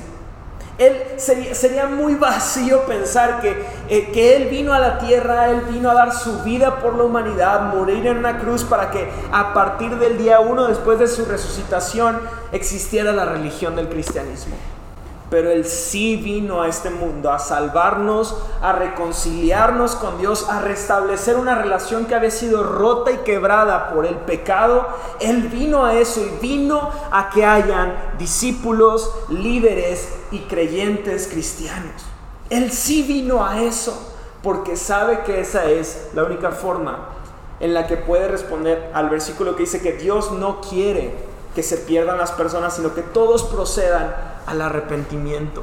Él 0.78 1.14
sería, 1.16 1.86
muy 1.86 2.16
vacío 2.16 2.82
pensar 2.86 3.40
que, 3.40 3.64
eh, 3.88 4.10
que 4.12 4.36
Él 4.36 4.48
vino 4.48 4.74
a 4.74 4.78
la 4.78 4.98
tierra, 4.98 5.50
Él 5.50 5.62
vino 5.70 5.90
a 5.90 5.94
dar 5.94 6.12
su 6.12 6.42
vida 6.42 6.80
por 6.80 6.94
la 6.96 7.04
humanidad, 7.04 7.74
morir 7.74 8.06
en 8.06 8.18
una 8.18 8.38
cruz 8.38 8.64
para 8.64 8.90
que 8.90 9.08
a 9.32 9.54
partir 9.54 9.96
del 9.98 10.18
día 10.18 10.40
uno, 10.40 10.66
después 10.66 10.98
de 10.98 11.08
su 11.08 11.24
resucitación, 11.24 12.20
existiera 12.52 13.12
la 13.12 13.24
religión 13.24 13.74
del 13.74 13.88
cristianismo 13.88 14.56
pero 15.28 15.50
Él 15.50 15.64
sí 15.64 16.16
vino 16.16 16.62
a 16.62 16.68
este 16.68 16.90
mundo 16.90 17.32
a 17.32 17.38
salvarnos, 17.38 18.36
a 18.62 18.72
reconciliarnos 18.72 19.96
con 19.96 20.18
Dios, 20.18 20.48
a 20.48 20.60
restablecer 20.60 21.36
una 21.36 21.56
relación 21.56 22.06
que 22.06 22.14
había 22.14 22.30
sido 22.30 22.62
rota 22.62 23.10
y 23.10 23.18
quebrada 23.18 23.90
por 23.90 24.06
el 24.06 24.14
pecado. 24.14 24.86
Él 25.20 25.48
vino 25.48 25.84
a 25.84 25.94
eso 25.94 26.20
y 26.20 26.38
vino 26.40 26.90
a 27.10 27.30
que 27.30 27.44
hayan 27.44 27.94
discípulos, 28.18 29.10
líderes 29.28 30.08
y 30.30 30.40
creyentes 30.40 31.26
cristianos. 31.26 32.04
Él 32.48 32.70
sí 32.70 33.02
vino 33.02 33.44
a 33.44 33.62
eso 33.62 34.12
porque 34.42 34.76
sabe 34.76 35.24
que 35.24 35.40
esa 35.40 35.64
es 35.64 36.10
la 36.14 36.22
única 36.22 36.52
forma 36.52 37.08
en 37.58 37.74
la 37.74 37.88
que 37.88 37.96
puede 37.96 38.28
responder 38.28 38.90
al 38.94 39.08
versículo 39.08 39.56
que 39.56 39.62
dice 39.62 39.80
que 39.80 39.94
Dios 39.94 40.30
no 40.30 40.60
quiere 40.60 41.14
que 41.56 41.62
se 41.62 41.78
pierdan 41.78 42.18
las 42.18 42.32
personas, 42.32 42.76
sino 42.76 42.94
que 42.94 43.02
todos 43.02 43.42
procedan 43.44 44.35
al 44.46 44.62
arrepentimiento. 44.62 45.62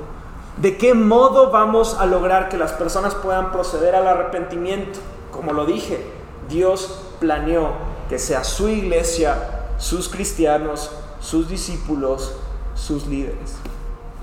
¿De 0.58 0.78
qué 0.78 0.94
modo 0.94 1.50
vamos 1.50 1.96
a 2.00 2.06
lograr 2.06 2.50
que 2.50 2.58
las 2.58 2.74
personas 2.74 3.16
puedan 3.16 3.52
proceder 3.52 3.96
al 3.96 4.08
arrepentimiento? 4.08 5.00
Como 5.32 5.54
lo 5.54 5.66
dije, 5.66 6.06
Dios 6.48 7.02
planeó 7.20 7.72
que 8.10 8.20
sea 8.20 8.44
su 8.44 8.68
iglesia, 8.70 9.66
sus 9.80 10.10
cristianos, 10.10 10.92
sus 11.20 11.50
discípulos, 11.50 12.34
sus 12.76 13.08
líderes. 13.08 13.56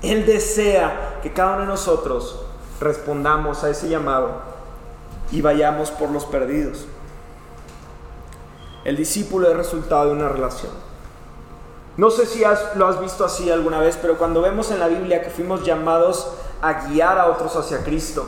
Él 0.01 0.25
desea 0.25 1.19
que 1.21 1.33
cada 1.33 1.53
uno 1.53 1.61
de 1.61 1.67
nosotros 1.67 2.39
respondamos 2.79 3.63
a 3.63 3.69
ese 3.69 3.89
llamado 3.89 4.31
y 5.31 5.41
vayamos 5.41 5.91
por 5.91 6.09
los 6.09 6.25
perdidos. 6.25 6.85
El 8.83 8.97
discípulo 8.97 9.49
es 9.49 9.57
resultado 9.57 10.07
de 10.07 10.13
una 10.13 10.29
relación. 10.29 10.71
No 11.97 12.09
sé 12.09 12.25
si 12.25 12.41
lo 12.75 12.87
has 12.87 13.01
visto 13.01 13.25
así 13.25 13.51
alguna 13.51 13.79
vez, 13.79 13.97
pero 14.01 14.17
cuando 14.17 14.41
vemos 14.41 14.71
en 14.71 14.79
la 14.79 14.87
Biblia 14.87 15.21
que 15.21 15.29
fuimos 15.29 15.63
llamados 15.63 16.31
a 16.61 16.87
guiar 16.87 17.19
a 17.19 17.27
otros 17.27 17.55
hacia 17.55 17.83
Cristo, 17.83 18.25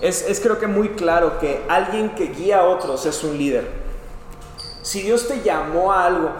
es, 0.00 0.40
creo 0.42 0.58
que 0.58 0.66
muy 0.66 0.90
claro 0.90 1.38
que 1.38 1.62
alguien 1.68 2.14
que 2.14 2.26
guía 2.28 2.60
a 2.60 2.64
otros 2.64 3.06
es 3.06 3.22
un 3.22 3.36
líder. 3.36 3.70
Si 4.82 5.02
Dios 5.02 5.28
te 5.28 5.42
llamó 5.42 5.92
a 5.92 6.06
algo, 6.06 6.30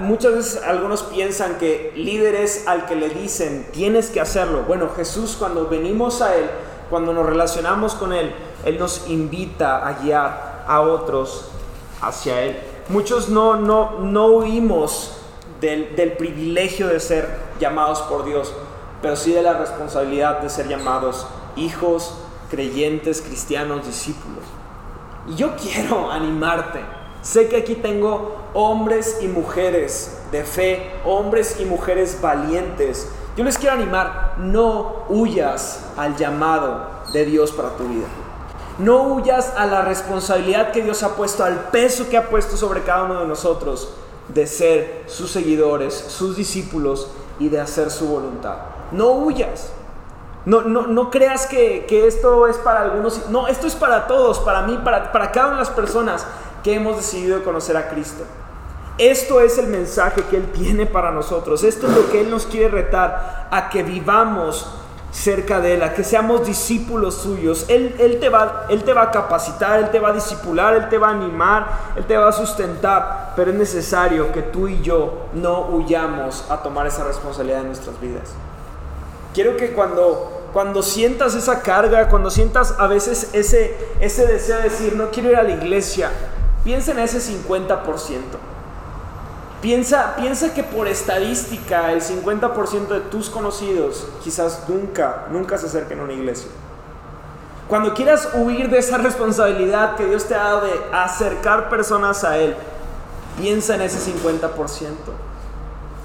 muchas 0.00 0.34
veces 0.34 0.62
algunos 0.62 1.04
piensan 1.04 1.56
que 1.56 1.92
líder 1.94 2.34
es 2.34 2.66
al 2.66 2.84
que 2.86 2.96
le 2.96 3.08
dicen, 3.08 3.68
tienes 3.72 4.10
que 4.10 4.20
hacerlo. 4.20 4.64
Bueno, 4.66 4.90
Jesús 4.94 5.36
cuando 5.38 5.66
venimos 5.66 6.20
a 6.20 6.36
Él, 6.36 6.44
cuando 6.90 7.14
nos 7.14 7.24
relacionamos 7.24 7.94
con 7.94 8.12
Él, 8.12 8.34
Él 8.66 8.78
nos 8.78 9.08
invita 9.08 9.86
a 9.86 9.94
guiar 9.94 10.64
a 10.66 10.82
otros 10.82 11.48
hacia 12.02 12.42
Él. 12.42 12.58
Muchos 12.88 13.30
no, 13.30 13.56
no, 13.56 14.00
no 14.00 14.26
huimos 14.26 15.12
del, 15.60 16.12
privilegio 16.18 16.88
de 16.88 17.00
ser 17.00 17.28
llamados 17.60 18.02
por 18.02 18.24
Dios, 18.24 18.52
pero 19.02 19.16
sí 19.16 19.32
de 19.32 19.42
la 19.42 19.54
responsabilidad 19.54 20.40
de 20.40 20.50
ser 20.50 20.68
llamados 20.68 21.26
hijos, 21.56 22.14
creyentes, 22.50 23.22
cristianos, 23.22 23.86
discípulos. 23.86 24.44
Y 25.28 25.36
yo 25.36 25.56
quiero 25.62 26.10
animarte. 26.10 26.80
Sé 27.22 27.48
que 27.48 27.56
aquí 27.56 27.74
tengo 27.74 28.36
hombres 28.54 29.18
y 29.20 29.26
mujeres 29.26 30.18
de 30.30 30.44
fe, 30.44 30.92
hombres 31.04 31.58
y 31.58 31.64
mujeres 31.64 32.20
valientes. 32.20 33.10
Yo 33.36 33.44
les 33.44 33.58
quiero 33.58 33.74
animar, 33.74 34.34
no 34.38 35.04
huyas 35.08 35.86
al 35.96 36.16
llamado 36.16 36.88
de 37.12 37.24
Dios 37.24 37.52
para 37.52 37.70
tu 37.70 37.84
vida. 37.88 38.06
No 38.78 39.02
huyas 39.04 39.54
a 39.56 39.66
la 39.66 39.82
responsabilidad 39.82 40.70
que 40.70 40.82
Dios 40.82 41.02
ha 41.02 41.16
puesto, 41.16 41.42
al 41.44 41.70
peso 41.70 42.08
que 42.08 42.16
ha 42.16 42.28
puesto 42.28 42.56
sobre 42.56 42.82
cada 42.82 43.04
uno 43.04 43.20
de 43.20 43.26
nosotros 43.26 43.92
de 44.28 44.46
ser 44.46 45.04
sus 45.06 45.30
seguidores, 45.30 45.94
sus 45.94 46.36
discípulos 46.36 47.08
y 47.38 47.48
de 47.48 47.60
hacer 47.60 47.90
su 47.90 48.08
voluntad. 48.08 48.56
No 48.92 49.12
huyas. 49.12 49.70
No, 50.44 50.62
no, 50.62 50.86
no 50.86 51.10
creas 51.10 51.46
que, 51.46 51.86
esto 52.06 52.46
es 52.46 52.56
para 52.58 52.82
algunos. 52.82 53.28
No, 53.30 53.48
esto 53.48 53.66
es 53.66 53.74
para 53.74 54.06
todos, 54.06 54.38
para 54.40 54.62
mí, 54.62 54.78
para, 54.84 55.10
para 55.10 55.32
cada 55.32 55.48
una 55.48 55.56
de 55.56 55.64
las 55.64 55.70
personas 55.70 56.26
que 56.62 56.74
hemos 56.74 56.96
decidido 56.96 57.42
conocer 57.42 57.76
a 57.76 57.88
Cristo. 57.88 58.24
Esto 58.98 59.40
es 59.40 59.58
el 59.58 59.66
mensaje 59.66 60.22
que 60.22 60.36
Él 60.36 60.50
tiene 60.52 60.86
para 60.86 61.10
nosotros. 61.10 61.64
Esto 61.64 61.86
es 61.86 61.94
lo 61.94 62.10
que 62.10 62.20
Él 62.22 62.30
nos 62.30 62.46
quiere 62.46 62.68
retar 62.68 63.48
a 63.50 63.68
que 63.68 63.82
vivamos 63.82 64.68
cerca 65.16 65.60
de 65.60 65.74
Él, 65.74 65.92
que 65.94 66.04
seamos 66.04 66.46
discípulos 66.46 67.14
suyos. 67.14 67.64
Él, 67.68 67.96
él, 67.98 68.20
te 68.20 68.28
va, 68.28 68.66
él 68.68 68.84
te 68.84 68.92
va 68.92 69.04
a 69.04 69.10
capacitar, 69.10 69.80
Él 69.80 69.90
te 69.90 69.98
va 69.98 70.10
a 70.10 70.12
discipular, 70.12 70.74
Él 70.74 70.88
te 70.90 70.98
va 70.98 71.08
a 71.08 71.10
animar, 71.12 71.94
Él 71.96 72.04
te 72.04 72.16
va 72.16 72.28
a 72.28 72.32
sustentar, 72.32 73.32
pero 73.34 73.50
es 73.50 73.56
necesario 73.56 74.30
que 74.30 74.42
tú 74.42 74.68
y 74.68 74.82
yo 74.82 75.26
no 75.32 75.68
huyamos 75.68 76.44
a 76.50 76.62
tomar 76.62 76.86
esa 76.86 77.04
responsabilidad 77.04 77.62
en 77.62 77.68
nuestras 77.68 77.98
vidas. 77.98 78.34
Quiero 79.32 79.56
que 79.56 79.72
cuando, 79.72 80.50
cuando 80.52 80.82
sientas 80.82 81.34
esa 81.34 81.62
carga, 81.62 82.08
cuando 82.08 82.30
sientas 82.30 82.74
a 82.78 82.86
veces 82.86 83.30
ese, 83.32 83.74
ese 84.00 84.26
deseo 84.26 84.58
de 84.58 84.64
decir, 84.64 84.96
no 84.96 85.10
quiero 85.10 85.30
ir 85.30 85.36
a 85.36 85.42
la 85.42 85.52
iglesia, 85.52 86.10
piensa 86.62 86.92
en 86.92 86.98
ese 86.98 87.20
50%. 87.20 88.20
Piensa, 89.66 90.14
piensa 90.14 90.54
que 90.54 90.62
por 90.62 90.86
estadística 90.86 91.90
el 91.90 92.00
50% 92.00 92.86
de 92.86 93.00
tus 93.00 93.28
conocidos 93.28 94.06
quizás 94.22 94.62
nunca, 94.68 95.24
nunca 95.32 95.58
se 95.58 95.66
acerquen 95.66 95.98
a 95.98 96.04
una 96.04 96.12
iglesia. 96.12 96.48
Cuando 97.66 97.92
quieras 97.92 98.28
huir 98.34 98.70
de 98.70 98.78
esa 98.78 98.96
responsabilidad 98.98 99.96
que 99.96 100.06
Dios 100.06 100.26
te 100.26 100.36
ha 100.36 100.44
dado 100.44 100.60
de 100.60 100.72
acercar 100.92 101.68
personas 101.68 102.22
a 102.22 102.38
Él, 102.38 102.54
piensa 103.36 103.74
en 103.74 103.80
ese 103.80 103.98
50%. 104.12 104.50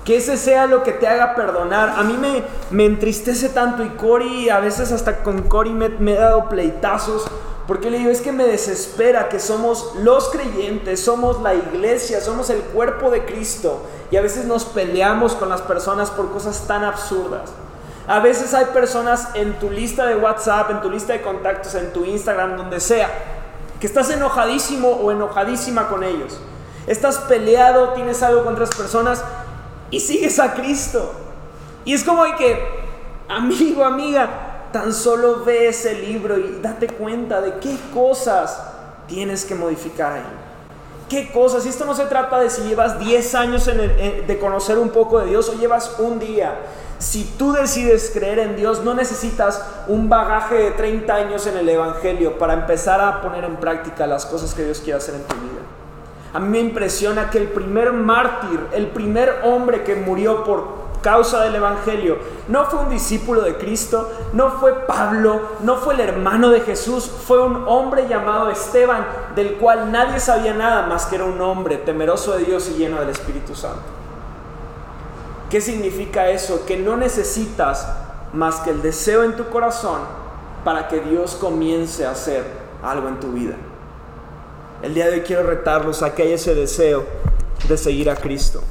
Que 0.06 0.18
ese 0.18 0.38
sea 0.38 0.66
lo 0.66 0.82
que 0.82 0.94
te 0.94 1.08
haga 1.08 1.36
perdonar. 1.36 1.94
A 2.00 2.02
mí 2.02 2.18
me, 2.18 2.44
me 2.72 2.86
entristece 2.86 3.50
tanto 3.50 3.84
y 3.84 3.90
Cory, 3.90 4.50
a 4.50 4.60
veces 4.60 4.92
hasta 4.92 5.22
con 5.22 5.44
Cory 5.44 5.70
me, 5.70 5.90
me 5.90 6.14
he 6.14 6.20
dado 6.20 6.50
pleitazos 6.50 7.28
porque 7.68 7.92
le 7.92 8.00
digo, 8.00 8.10
es 8.12 8.22
que 8.22 8.32
me 8.32 8.46
desespera 8.46 9.30
que 9.30 9.40
somos 9.40 9.94
los 10.00 10.30
creyentes, 10.30 11.04
somos 11.04 11.42
la 11.42 11.54
iglesia, 11.54 12.20
somos 12.20 12.50
el 12.50 12.62
cuerpo 12.62 13.12
de 13.12 13.26
Cristo 13.26 13.84
y 14.10 14.18
a 14.18 14.22
veces 14.22 14.46
nos 14.46 14.66
peleamos 14.66 15.36
con 15.36 15.50
las 15.50 15.62
personas 15.62 16.10
por 16.10 16.32
cosas 16.32 16.68
tan 16.68 16.84
absurdas. 16.84 17.52
A 18.08 18.20
veces 18.20 18.54
hay 18.54 18.66
personas 18.66 19.30
en 19.36 19.60
tu 19.60 19.70
lista 19.70 20.06
de 20.06 20.16
WhatsApp, 20.16 20.72
en 20.72 20.82
tu 20.82 20.90
lista 20.90 21.14
de 21.14 21.22
contactos, 21.22 21.76
en 21.76 21.94
tu 21.94 22.04
Instagram, 22.04 22.58
donde 22.58 22.80
sea, 22.80 23.10
que 23.80 23.88
estás 23.88 24.10
enojadísimo 24.10 24.90
o 24.90 25.12
enojadísima 25.12 25.88
con 25.88 26.04
ellos. 26.04 26.40
Estás 26.88 27.20
peleado, 27.20 27.90
tienes 27.94 28.24
algo 28.24 28.44
con 28.44 28.54
otras 28.54 28.76
personas 28.76 29.24
y 29.92 30.00
sigues 30.00 30.40
a 30.40 30.56
Cristo. 30.56 31.14
Y 31.86 31.94
es 31.94 32.04
como 32.04 32.24
hay 32.24 32.34
que, 32.34 32.60
amigo, 33.30 33.86
amiga, 33.86 34.51
Tan 34.72 34.94
solo 34.94 35.44
ve 35.44 35.68
ese 35.68 35.96
libro 35.96 36.38
y 36.38 36.60
date 36.62 36.88
cuenta 36.88 37.42
de 37.42 37.56
qué 37.60 37.78
cosas 37.94 38.62
tienes 39.08 39.44
que 39.44 39.56
modificar 39.56 40.14
ahí. 40.14 40.24
¿Qué 41.10 41.30
cosas? 41.32 41.66
Y 41.66 41.70
esto 41.70 41.84
no 41.84 41.94
se 41.94 42.06
trata 42.06 42.40
de 42.40 42.50
si 42.50 42.62
llevas 42.62 42.98
10 42.98 43.36
años 43.36 43.66
de 43.66 44.40
conocer 44.40 44.78
un 44.78 44.90
poco 44.90 45.20
de 45.20 45.26
Dios 45.28 45.50
o 45.50 45.60
llevas 45.60 46.00
un 46.00 46.20
día. 46.20 46.56
Si 47.00 47.26
tú 47.38 47.52
decides 47.52 48.12
creer 48.14 48.40
en 48.40 48.56
Dios, 48.56 48.84
no 48.84 48.94
necesitas 48.94 49.62
un 49.88 50.08
bagaje 50.08 50.56
de 50.56 50.72
30 50.72 51.14
años 51.14 51.48
en 51.48 51.58
el 51.58 51.68
Evangelio 51.68 52.38
para 52.38 52.54
empezar 52.54 53.02
a 53.02 53.22
poner 53.22 53.44
en 53.44 53.58
práctica 53.58 54.08
las 54.08 54.26
cosas 54.26 54.54
que 54.54 54.64
Dios 54.64 54.80
quiere 54.80 55.00
hacer 55.00 55.16
en 55.16 55.24
tu 55.24 55.36
vida. 55.36 55.62
A 56.34 56.40
mí 56.40 56.48
me 56.48 56.60
impresiona 56.60 57.30
que 57.30 57.40
el 57.40 57.50
primer 57.50 57.92
mártir, 57.92 58.68
el 58.72 58.88
primer 58.88 59.42
hombre 59.44 59.84
que 59.84 59.96
murió 59.96 60.46
por 60.46 60.81
causa 61.02 61.42
del 61.42 61.56
Evangelio. 61.56 62.18
No 62.48 62.66
fue 62.66 62.80
un 62.80 62.90
discípulo 62.90 63.42
de 63.42 63.56
Cristo, 63.58 64.12
no 64.34 64.52
fue 64.52 64.74
Pablo, 64.86 65.42
no 65.62 65.78
fue 65.78 65.96
el 65.96 66.02
hermano 66.02 66.50
de 66.50 66.62
Jesús, 66.62 67.10
fue 67.10 67.44
un 67.44 67.64
hombre 67.68 68.08
llamado 68.08 68.50
Esteban, 68.50 69.06
del 69.36 69.56
cual 69.56 69.92
nadie 69.92 70.20
sabía 70.20 70.54
nada 70.54 70.88
más 70.88 71.06
que 71.06 71.16
era 71.16 71.26
un 71.26 71.42
hombre 71.42 71.78
temeroso 71.78 72.38
de 72.38 72.46
Dios 72.46 72.70
y 72.70 72.78
lleno 72.78 73.00
del 73.00 73.10
Espíritu 73.10 73.56
Santo. 73.56 73.82
¿Qué 75.50 75.60
significa 75.60 76.30
eso? 76.30 76.66
Que 76.66 76.78
no 76.78 76.96
necesitas 76.96 77.88
más 78.34 78.62
que 78.62 78.70
el 78.70 78.82
deseo 78.82 79.24
en 79.24 79.36
tu 79.36 79.50
corazón 79.50 80.00
para 80.64 80.88
que 80.88 81.02
Dios 81.02 81.36
comience 81.36 82.06
a 82.06 82.12
hacer 82.12 82.46
algo 82.82 83.10
en 83.10 83.20
tu 83.20 83.34
vida. 83.34 83.56
El 84.82 84.94
día 84.94 85.08
de 85.08 85.16
hoy 85.16 85.22
quiero 85.22 85.44
retarlos 85.44 86.02
a 86.02 86.16
que 86.16 86.24
haya 86.24 86.36
ese 86.36 86.56
deseo 86.56 87.06
de 87.68 87.78
seguir 87.78 88.10
a 88.10 88.16
Cristo. 88.16 88.62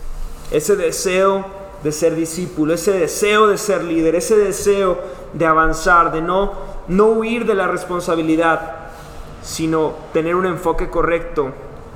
Ese 0.51 0.75
deseo 0.75 1.60
de 1.83 1.93
ser 1.93 2.15
discípulo, 2.15 2.75
ese 2.75 2.93
deseo 2.93 3.47
de 3.47 3.57
ser 3.57 3.85
líder, 3.85 4.15
ese 4.15 4.37
deseo 4.37 4.99
de 5.33 5.47
avanzar, 5.47 6.13
de 6.13 6.21
no, 6.21 6.53
no 6.89 7.07
huir 7.07 7.47
de 7.47 7.55
la 7.55 7.67
responsabilidad, 7.67 8.77
sino 9.43 9.95
tener 10.13 10.35
un 10.35 10.47
enfoque 10.47 10.91
correcto 10.91 11.53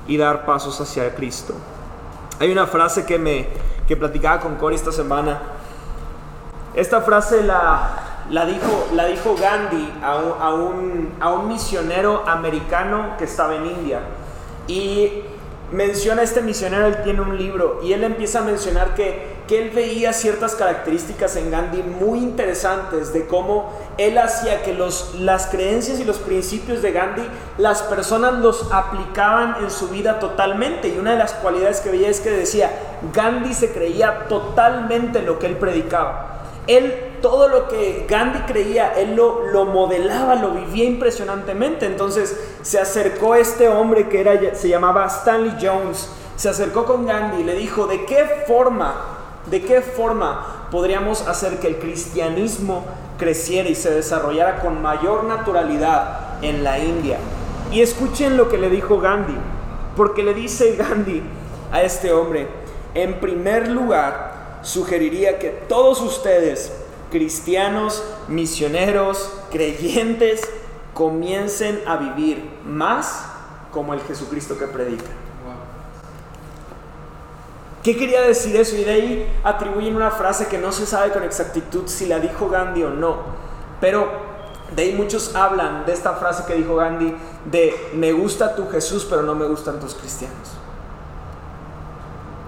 y 0.06 0.16
dar 0.16 0.46
pasos 0.46 0.80
hacia 0.80 1.14
Cristo. 1.14 1.54
Hay 2.40 2.50
una 2.50 2.66
frase 2.66 3.04
que 3.04 3.18
me 3.18 3.48
que 3.86 3.96
platicaba 3.96 4.40
con 4.40 4.56
Cory 4.56 4.76
esta 4.76 4.92
semana. 4.92 5.40
Esta 6.74 7.02
frase 7.02 7.42
la, 7.42 8.24
la, 8.30 8.46
dijo, 8.46 8.88
la 8.94 9.06
dijo 9.06 9.36
Gandhi 9.36 9.92
a 10.02 10.16
un, 10.16 10.32
a, 10.40 10.54
un, 10.54 11.12
a 11.20 11.30
un 11.30 11.48
misionero 11.48 12.22
americano 12.26 13.16
que 13.18 13.24
estaba 13.24 13.54
en 13.56 13.66
India. 13.66 14.00
Y 14.66 15.22
menciona 15.74 16.22
este 16.22 16.40
misionero, 16.40 16.86
él 16.86 17.02
tiene 17.02 17.20
un 17.20 17.36
libro 17.36 17.80
y 17.82 17.92
él 17.92 18.04
empieza 18.04 18.38
a 18.38 18.42
mencionar 18.42 18.94
que, 18.94 19.34
que 19.48 19.60
él 19.60 19.70
veía 19.70 20.12
ciertas 20.12 20.54
características 20.54 21.34
en 21.34 21.50
Gandhi 21.50 21.82
muy 21.82 22.20
interesantes 22.20 23.12
de 23.12 23.26
cómo 23.26 23.72
él 23.98 24.16
hacía 24.18 24.62
que 24.62 24.72
los, 24.72 25.16
las 25.18 25.46
creencias 25.46 25.98
y 25.98 26.04
los 26.04 26.18
principios 26.18 26.80
de 26.80 26.92
Gandhi 26.92 27.22
las 27.58 27.82
personas 27.82 28.34
los 28.34 28.72
aplicaban 28.72 29.56
en 29.64 29.70
su 29.70 29.88
vida 29.88 30.20
totalmente 30.20 30.88
y 30.88 30.98
una 30.98 31.12
de 31.12 31.18
las 31.18 31.32
cualidades 31.34 31.80
que 31.80 31.90
veía 31.90 32.08
es 32.08 32.20
que 32.20 32.30
decía, 32.30 32.70
Gandhi 33.12 33.52
se 33.52 33.72
creía 33.72 34.28
totalmente 34.28 35.22
lo 35.22 35.40
que 35.40 35.46
él 35.46 35.56
predicaba. 35.56 36.30
Él 36.68 37.13
todo 37.24 37.48
lo 37.48 37.68
que 37.68 38.04
Gandhi 38.06 38.40
creía, 38.40 38.92
él 38.98 39.16
lo, 39.16 39.46
lo, 39.46 39.64
modelaba, 39.64 40.34
lo 40.34 40.50
vivía 40.50 40.84
impresionantemente. 40.84 41.86
Entonces 41.86 42.38
se 42.60 42.78
acercó 42.78 43.34
este 43.34 43.66
hombre 43.66 44.10
que 44.10 44.20
era, 44.20 44.54
se 44.54 44.68
llamaba 44.68 45.06
Stanley 45.06 45.56
Jones, 45.58 46.10
se 46.36 46.50
acercó 46.50 46.84
con 46.84 47.06
Gandhi 47.06 47.40
y 47.40 47.44
le 47.44 47.54
dijo, 47.54 47.86
¿de 47.86 48.04
qué 48.04 48.44
forma, 48.46 48.94
de 49.46 49.62
qué 49.62 49.80
forma 49.80 50.68
podríamos 50.70 51.26
hacer 51.26 51.60
que 51.60 51.68
el 51.68 51.78
cristianismo 51.78 52.84
creciera 53.16 53.70
y 53.70 53.74
se 53.74 53.90
desarrollara 53.90 54.60
con 54.60 54.82
mayor 54.82 55.24
naturalidad 55.24 56.42
en 56.42 56.62
la 56.62 56.78
India? 56.78 57.16
Y 57.72 57.80
escuchen 57.80 58.36
lo 58.36 58.50
que 58.50 58.58
le 58.58 58.68
dijo 58.68 59.00
Gandhi, 59.00 59.38
porque 59.96 60.22
le 60.22 60.34
dice 60.34 60.76
Gandhi 60.76 61.22
a 61.72 61.80
este 61.80 62.12
hombre, 62.12 62.48
en 62.92 63.18
primer 63.18 63.68
lugar, 63.68 64.58
sugeriría 64.60 65.38
que 65.38 65.48
todos 65.48 66.02
ustedes 66.02 66.83
cristianos, 67.14 68.02
misioneros, 68.26 69.30
creyentes, 69.52 70.40
comiencen 70.94 71.80
a 71.86 71.96
vivir 71.96 72.44
más 72.66 73.26
como 73.70 73.94
el 73.94 74.00
Jesucristo 74.00 74.58
que 74.58 74.66
predica. 74.66 75.12
¿Qué 77.84 77.96
quería 77.96 78.22
decir 78.22 78.56
eso? 78.56 78.74
Y 78.74 78.82
de 78.82 78.90
ahí 78.90 79.32
atribuyen 79.44 79.94
una 79.94 80.10
frase 80.10 80.48
que 80.48 80.58
no 80.58 80.72
se 80.72 80.86
sabe 80.86 81.12
con 81.12 81.22
exactitud 81.22 81.84
si 81.86 82.06
la 82.06 82.18
dijo 82.18 82.48
Gandhi 82.48 82.82
o 82.82 82.90
no. 82.90 83.18
Pero 83.80 84.08
de 84.74 84.82
ahí 84.82 84.92
muchos 84.94 85.36
hablan 85.36 85.86
de 85.86 85.92
esta 85.92 86.14
frase 86.14 86.42
que 86.48 86.54
dijo 86.54 86.74
Gandhi 86.74 87.14
de 87.44 87.76
me 87.94 88.10
gusta 88.10 88.56
tu 88.56 88.68
Jesús 88.70 89.06
pero 89.08 89.22
no 89.22 89.36
me 89.36 89.46
gustan 89.46 89.78
tus 89.78 89.94
cristianos. 89.94 90.50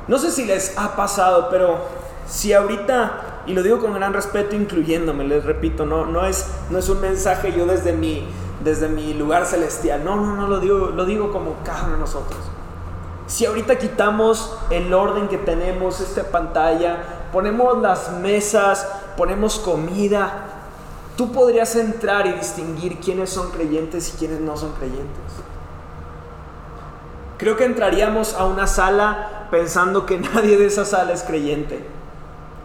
No 0.08 0.18
sé 0.18 0.32
si 0.32 0.44
les 0.44 0.76
ha 0.76 0.96
pasado, 0.96 1.50
pero 1.52 1.78
si 2.26 2.52
ahorita 2.52 3.35
y 3.46 3.52
lo 3.52 3.62
digo 3.62 3.78
con 3.78 3.94
gran 3.94 4.12
respeto, 4.12 4.56
incluyéndome, 4.56 5.24
les 5.24 5.44
repito, 5.44 5.86
no, 5.86 6.04
no, 6.06 6.26
es, 6.26 6.46
no 6.70 6.78
es 6.78 6.88
un 6.88 7.00
mensaje 7.00 7.52
yo 7.56 7.66
desde 7.66 7.92
mi, 7.92 8.26
desde 8.62 8.88
mi 8.88 9.14
lugar 9.14 9.46
celestial, 9.46 10.04
no, 10.04 10.16
no, 10.16 10.34
no, 10.34 10.48
lo 10.48 10.58
digo, 10.58 10.88
lo 10.88 11.04
digo 11.04 11.32
como 11.32 11.56
cada 11.64 11.84
uno 11.84 11.92
de 11.92 11.98
nosotros. 12.00 12.40
Si 13.28 13.46
ahorita 13.46 13.78
quitamos 13.78 14.56
el 14.70 14.92
orden 14.92 15.28
que 15.28 15.38
tenemos, 15.38 16.00
esta 16.00 16.24
pantalla, 16.24 17.28
ponemos 17.32 17.80
las 17.80 18.12
mesas, 18.12 18.88
ponemos 19.16 19.58
comida, 19.58 20.46
tú 21.16 21.32
podrías 21.32 21.74
entrar 21.76 22.26
y 22.26 22.32
distinguir 22.32 22.98
quiénes 22.98 23.30
son 23.30 23.50
creyentes 23.50 24.12
y 24.12 24.16
quiénes 24.16 24.40
no 24.40 24.56
son 24.56 24.72
creyentes. 24.72 25.06
Creo 27.38 27.56
que 27.56 27.64
entraríamos 27.64 28.34
a 28.34 28.44
una 28.44 28.66
sala 28.66 29.48
pensando 29.50 30.06
que 30.06 30.18
nadie 30.18 30.56
de 30.56 30.66
esa 30.66 30.84
sala 30.84 31.12
es 31.12 31.22
creyente 31.22 31.96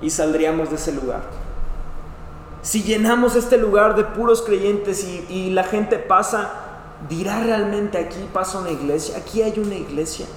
y 0.02 0.10
saldríamos 0.10 0.70
de 0.70 0.76
ese 0.76 0.92
lugar. 0.92 1.22
Si 2.62 2.84
llenamos 2.84 3.36
este 3.36 3.58
lugar 3.58 3.96
de 3.96 4.04
puros 4.04 4.42
creyentes 4.44 5.04
y, 5.04 5.50
la 5.50 5.64
gente 5.64 5.98
pasa, 5.98 6.50
dirá 7.10 7.42
realmente 7.42 7.98
aquí 7.98 8.30
pasa 8.32 8.60
una 8.60 8.70
iglesia, 8.70 9.18
aquí 9.18 9.42
hay 9.42 9.58
una 9.58 9.76
iglesia. 9.76 10.28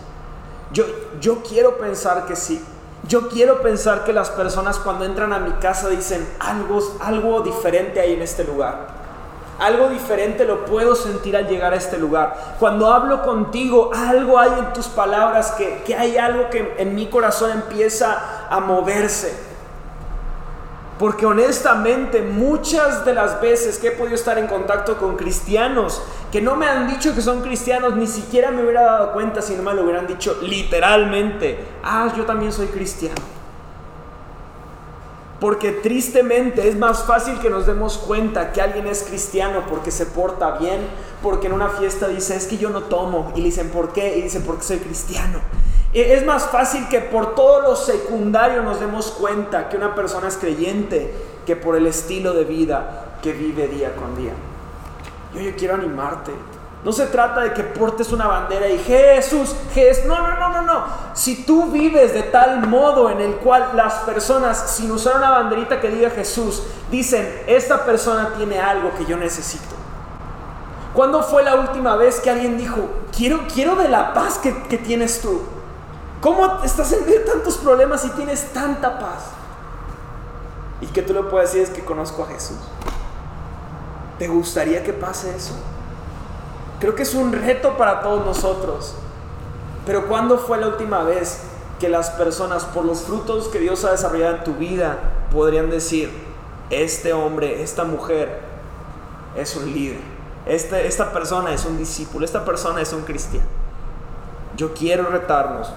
Yo, 0.73 0.85
yo 1.21 1.43
quiero 1.43 1.77
pensar 1.77 2.27
que 2.27 2.35
sí. 2.35 2.65
Yo 3.07 3.29
quiero 3.29 3.61
pensar 3.61 4.05
que 4.05 4.15
las 4.15 4.31
personas 4.31 4.79
cuando 4.79 5.05
entran 5.05 5.35
a 5.35 5.39
mi 5.39 5.51
casa 5.53 5.91
dicen 5.91 6.27
algo, 6.41 6.81
algo 7.01 7.43
diferente 7.43 8.01
hay 8.01 8.15
en 8.15 8.23
este 8.23 8.45
lugar. 8.45 9.05
Algo 9.59 9.89
diferente 9.89 10.47
lo 10.47 10.65
puedo 10.65 10.97
sentir 10.97 11.37
al 11.37 11.47
llegar 11.47 11.75
a 11.75 11.77
este 11.77 11.99
lugar. 11.99 12.57
Cuando 12.59 12.91
hablo 12.91 13.23
contigo, 13.23 13.91
algo 13.95 14.39
hay 14.39 14.51
en 14.59 14.73
tus 14.73 14.87
palabras 14.89 15.53
que, 15.53 15.83
que 15.85 15.95
hay 15.95 16.17
algo 16.17 16.49
que 16.49 16.75
en 16.79 16.95
mi 16.95 17.07
corazón 17.07 17.51
empieza 17.51 18.49
a 18.49 18.59
moverse. 18.61 19.44
Porque 20.99 21.27
honestamente 21.27 22.23
muchas 22.23 23.05
de 23.05 23.15
las 23.15 23.41
veces 23.41 23.79
que 23.79 23.89
he 23.89 23.91
podido 23.91 24.15
estar 24.15 24.39
en 24.39 24.47
contacto 24.47 24.97
con 24.97 25.17
cristianos 25.17 26.03
que 26.31 26.41
no 26.41 26.57
me 26.57 26.67
han 26.67 26.89
dicho 26.89 27.15
que 27.15 27.23
son 27.23 27.43
cristianos, 27.43 27.97
ni 27.97 28.07
siquiera 28.07 28.51
me 28.51 28.63
hubiera 28.63 28.83
dado 28.83 29.13
cuenta 29.13 29.41
si 29.41 29.55
no 29.55 29.63
me 29.63 29.75
lo 29.75 29.83
hubieran 29.83 30.07
dicho 30.07 30.37
literalmente, 30.43 31.65
ah, 31.83 32.13
yo 32.17 32.25
también 32.25 32.53
soy 32.53 32.67
cristiano. 32.67 33.23
Porque 35.39 35.73
tristemente 35.73 36.69
es 36.69 36.77
más 36.77 37.05
fácil 37.05 37.39
que 37.39 37.51
nos 37.51 37.67
demos 37.67 37.99
cuenta 37.99 38.53
que 38.53 38.61
alguien 38.61 38.87
es 38.87 39.03
cristiano 39.03 39.65
porque 39.69 39.91
se 39.91 40.07
porta 40.07 40.53
bien, 40.59 40.81
porque 41.23 41.49
en 41.49 41.53
una 41.53 41.69
fiesta 41.69 42.09
dice, 42.09 42.35
es 42.35 42.47
que 42.47 42.57
yo 42.57 42.71
no 42.71 42.85
tomo, 42.85 43.33
y 43.37 43.39
le 43.39 43.47
dicen, 43.47 43.69
¿por 43.71 43.93
qué? 43.93 44.19
Y 44.19 44.23
dice, 44.23 44.41
porque 44.41 44.63
soy 44.63 44.79
cristiano. 44.79 45.41
Es 45.95 46.27
más 46.27 46.47
fácil 46.49 46.89
que 46.89 47.01
por 47.01 47.37
todo 47.37 47.61
lo 47.61 47.77
secundario 47.77 48.65
nos 48.65 48.81
demos 48.81 49.13
cuenta 49.13 49.69
que 49.69 49.77
una 49.77 49.95
persona 49.95 50.27
es 50.27 50.37
creyente 50.37 51.15
que 51.47 51.55
por 51.55 51.77
el 51.77 51.87
estilo 51.87 52.33
de 52.33 52.43
vida 52.43 53.19
que 53.23 53.33
vive 53.33 53.69
día 53.69 53.95
con 53.95 54.17
día. 54.17 54.33
Yo, 55.33 55.57
quiero 55.57 55.75
animarte. 55.75 56.33
No 56.83 56.93
se 56.93 57.07
trata 57.07 57.43
de 57.43 57.53
que 57.53 57.63
portes 57.63 58.13
una 58.13 58.27
bandera 58.27 58.69
y 58.69 58.79
Jesús, 58.79 59.55
Jesús. 59.73 60.05
No, 60.07 60.19
no, 60.19 60.37
no, 60.37 60.49
no, 60.49 60.63
no. 60.63 60.85
Si 61.15 61.45
tú 61.45 61.71
vives 61.71 62.13
de 62.13 62.25
tal 62.25 62.67
modo 62.67 63.09
en 63.09 63.21
el 63.21 63.37
cual 63.37 63.71
las 63.75 63.95
personas, 64.01 64.73
sin 64.73 64.91
usar 64.91 65.17
una 65.17 65.31
banderita 65.31 65.81
que 65.81 65.89
diga 65.91 66.11
Jesús, 66.11 66.65
dicen, 66.91 67.43
esta 67.47 67.85
persona 67.85 68.35
tiene 68.37 68.59
algo 68.59 68.91
que 68.99 69.07
yo 69.07 69.17
necesito. 69.17 69.77
¿Cuándo 70.93 71.23
fue 71.23 71.45
la 71.45 71.55
última 71.55 71.95
vez 71.95 72.19
que 72.19 72.31
alguien 72.31 72.59
dijo, 72.59 72.89
quiero, 73.17 73.43
quiero 73.53 73.77
de 73.77 73.89
la 73.89 74.13
paz 74.13 74.39
que 74.39 74.79
tienes 74.79 75.21
tú? 75.21 75.54
¿Cómo 76.25 76.63
estás 76.65 76.91
en 76.93 77.05
medio 77.05 77.19
de 77.19 77.27
tantos 77.27 77.59
problemas 77.59 78.03
y 78.07 78.09
tienes 78.09 78.51
tanta 78.55 78.99
paz? 78.99 79.25
Y 80.81 80.87
que 80.87 81.03
tú 81.03 81.13
lo 81.13 81.29
puedes 81.29 81.53
decir 81.53 81.69
es 81.69 81.77
que 81.77 81.85
conozco 81.85 82.23
a 82.23 82.29
Jesús. 82.29 82.57
¿Te 84.19 84.27
gustaría 84.29 84.83
que 84.83 84.95
pase 84.95 85.37
eso? 85.37 85.53
Creo 86.81 86.95
que 86.95 87.03
es 87.03 87.13
un 87.15 87.31
reto 87.31 87.77
para 87.77 88.01
todos 88.01 88.25
nosotros. 88.25 88.95
Pero 89.85 90.09
¿cuándo 90.09 90.39
fue 90.39 90.57
la 90.57 90.69
última 90.69 91.03
vez 91.03 91.43
que 91.79 91.91
las 91.91 92.09
personas, 92.09 92.65
por 92.65 92.87
los 92.87 93.03
frutos 93.03 93.49
que 93.49 93.59
Dios 93.59 93.85
ha 93.85 93.91
desarrollado 93.91 94.37
en 94.37 94.45
tu 94.45 94.55
vida, 94.55 94.97
podrían 95.31 95.69
decir, 95.69 96.11
este 96.71 97.13
hombre, 97.13 97.63
esta 97.63 97.85
mujer 97.85 98.41
es 99.37 99.55
un 99.57 99.71
líder, 99.71 100.01
este, 100.47 100.87
esta 100.87 101.13
persona 101.13 101.53
es 101.53 101.67
un 101.67 101.77
discípulo, 101.77 102.25
esta 102.25 102.47
persona 102.47 102.81
es 102.81 102.95
un 102.95 103.03
cristiano? 103.03 103.47
Yo 104.57 104.73
quiero 104.73 105.11
retarnos 105.11 105.71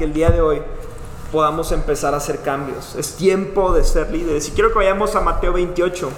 que 0.00 0.06
el 0.06 0.14
día 0.14 0.30
de 0.30 0.40
hoy 0.40 0.62
podamos 1.30 1.72
empezar 1.72 2.14
a 2.14 2.16
hacer 2.16 2.40
cambios. 2.40 2.94
Es 2.94 3.16
tiempo 3.16 3.74
de 3.74 3.84
ser 3.84 4.10
líderes. 4.10 4.48
Y 4.48 4.52
quiero 4.52 4.70
que 4.70 4.76
vayamos 4.76 5.14
a 5.14 5.20
Mateo 5.20 5.52
28. 5.52 6.08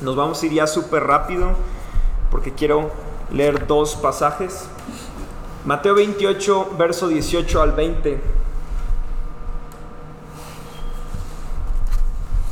Nos 0.00 0.16
vamos 0.16 0.42
a 0.42 0.46
ir 0.46 0.54
ya 0.54 0.66
súper 0.66 1.04
rápido 1.04 1.50
porque 2.30 2.54
quiero 2.54 2.90
leer 3.30 3.66
dos 3.66 3.94
pasajes. 3.96 4.64
Mateo 5.66 5.94
28, 5.96 6.70
verso 6.78 7.08
18 7.08 7.60
al 7.60 7.72
20. 7.72 8.20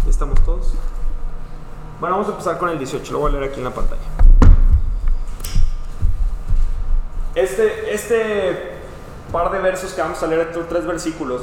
¿Ya 0.04 0.10
estamos 0.10 0.38
todos? 0.44 0.74
Bueno, 1.98 2.16
vamos 2.16 2.28
a 2.28 2.32
empezar 2.32 2.58
con 2.58 2.68
el 2.68 2.76
18, 2.76 3.10
lo 3.10 3.20
voy 3.20 3.30
a 3.30 3.32
leer 3.36 3.50
aquí 3.50 3.58
en 3.60 3.64
la 3.64 3.72
pantalla. 3.72 4.02
Este, 7.34 7.94
este 7.94 8.81
par 9.32 9.50
de 9.50 9.58
versos 9.58 9.92
que 9.92 10.02
vamos 10.02 10.22
a 10.22 10.26
leer, 10.26 10.48
estos 10.48 10.68
tres 10.68 10.86
versículos, 10.86 11.42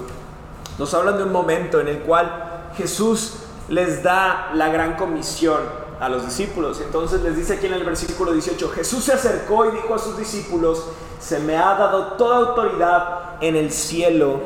nos 0.77 0.93
hablan 0.93 1.17
de 1.17 1.23
un 1.23 1.31
momento 1.31 1.81
en 1.81 1.87
el 1.87 1.99
cual 1.99 2.69
Jesús 2.77 3.33
les 3.67 4.03
da 4.03 4.51
la 4.53 4.69
gran 4.69 4.95
comisión 4.95 5.59
a 5.99 6.07
los 6.07 6.25
discípulos. 6.25 6.79
Entonces 6.81 7.21
les 7.21 7.35
dice 7.35 7.55
aquí 7.55 7.65
en 7.65 7.73
el 7.73 7.83
versículo 7.83 8.31
18, 8.31 8.69
Jesús 8.69 9.03
se 9.03 9.13
acercó 9.13 9.65
y 9.65 9.71
dijo 9.71 9.93
a 9.93 9.99
sus 9.99 10.17
discípulos, 10.17 10.85
se 11.19 11.39
me 11.39 11.57
ha 11.57 11.75
dado 11.75 12.13
toda 12.13 12.37
autoridad 12.37 13.37
en 13.41 13.55
el 13.55 13.71
cielo 13.71 14.39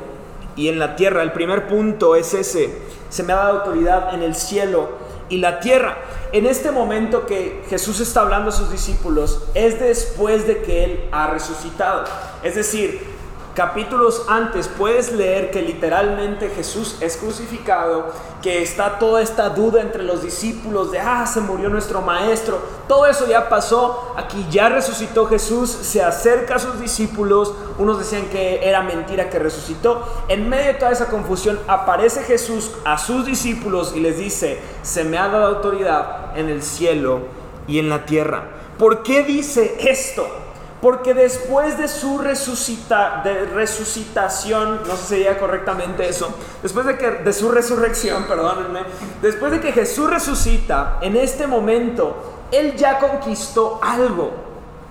y 0.55 0.69
en 0.69 0.79
la 0.79 0.95
tierra. 0.95 1.21
El 1.21 1.33
primer 1.33 1.67
punto 1.67 2.15
es 2.15 2.33
ese, 2.33 2.81
se 3.09 3.23
me 3.23 3.33
ha 3.33 3.37
dado 3.37 3.59
autoridad 3.59 4.13
en 4.13 4.23
el 4.23 4.35
cielo 4.35 4.89
y 5.29 5.37
la 5.37 5.59
tierra. 5.59 5.97
En 6.31 6.47
este 6.47 6.71
momento 6.71 7.27
que 7.27 7.63
Jesús 7.69 7.99
está 7.99 8.21
hablando 8.21 8.49
a 8.49 8.51
sus 8.51 8.71
discípulos 8.71 9.43
es 9.53 9.79
después 9.79 10.47
de 10.47 10.63
que 10.63 10.83
Él 10.83 11.09
ha 11.11 11.27
resucitado. 11.27 12.05
Es 12.41 12.55
decir, 12.55 13.12
capítulos 13.55 14.25
antes 14.27 14.67
puedes 14.67 15.11
leer 15.11 15.51
que 15.51 15.61
literalmente 15.61 16.49
Jesús 16.49 16.97
es 17.01 17.17
crucificado, 17.17 18.07
que 18.41 18.61
está 18.61 18.97
toda 18.97 19.21
esta 19.21 19.49
duda 19.49 19.81
entre 19.81 20.03
los 20.03 20.23
discípulos 20.23 20.91
de, 20.91 20.99
ah, 20.99 21.25
se 21.25 21.39
murió 21.39 21.69
nuestro 21.69 22.01
maestro. 22.01 22.59
Todo 22.87 23.05
eso 23.05 23.27
ya 23.27 23.49
pasó, 23.49 24.13
aquí 24.17 24.45
ya 24.49 24.69
resucitó 24.69 25.27
Jesús, 25.27 25.69
se 25.69 26.03
acerca 26.03 26.55
a 26.55 26.59
sus 26.59 26.79
discípulos, 26.79 27.53
unos 27.77 27.99
decían 27.99 28.25
que 28.27 28.67
era 28.67 28.81
mentira 28.81 29.29
que 29.29 29.39
resucitó. 29.39 30.03
En 30.27 30.49
medio 30.49 30.67
de 30.67 30.73
toda 30.73 30.91
esa 30.91 31.07
confusión 31.07 31.59
aparece 31.67 32.23
Jesús 32.23 32.71
a 32.85 32.97
sus 32.97 33.25
discípulos 33.25 33.93
y 33.95 33.99
les 33.99 34.17
dice, 34.17 34.59
se 34.81 35.03
me 35.03 35.17
ha 35.17 35.27
dado 35.27 35.45
autoridad 35.45 36.37
en 36.37 36.49
el 36.49 36.63
cielo 36.63 37.21
y 37.67 37.79
en 37.79 37.89
la 37.89 38.05
tierra. 38.05 38.43
¿Por 38.77 39.03
qué 39.03 39.23
dice 39.23 39.75
esto? 39.79 40.42
Porque 40.83 41.13
después 41.13 41.77
de 41.77 41.87
su 41.87 42.17
resucita, 42.17 43.21
de 43.23 43.45
resucitación, 43.45 44.81
no 44.85 44.97
sé 44.97 45.01
si 45.01 45.07
sería 45.07 45.39
correctamente 45.39 46.09
eso, 46.09 46.35
después 46.61 46.85
de, 46.85 46.97
que, 46.97 47.09
de 47.09 47.31
su 47.31 47.49
resurrección, 47.49 48.23
perdónenme, 48.27 48.81
después 49.21 49.53
de 49.53 49.61
que 49.61 49.71
Jesús 49.71 50.09
resucita, 50.09 50.97
en 50.99 51.15
este 51.15 51.47
momento, 51.47 52.47
Él 52.51 52.75
ya 52.75 52.99
conquistó 52.99 53.79
algo. 53.81 54.33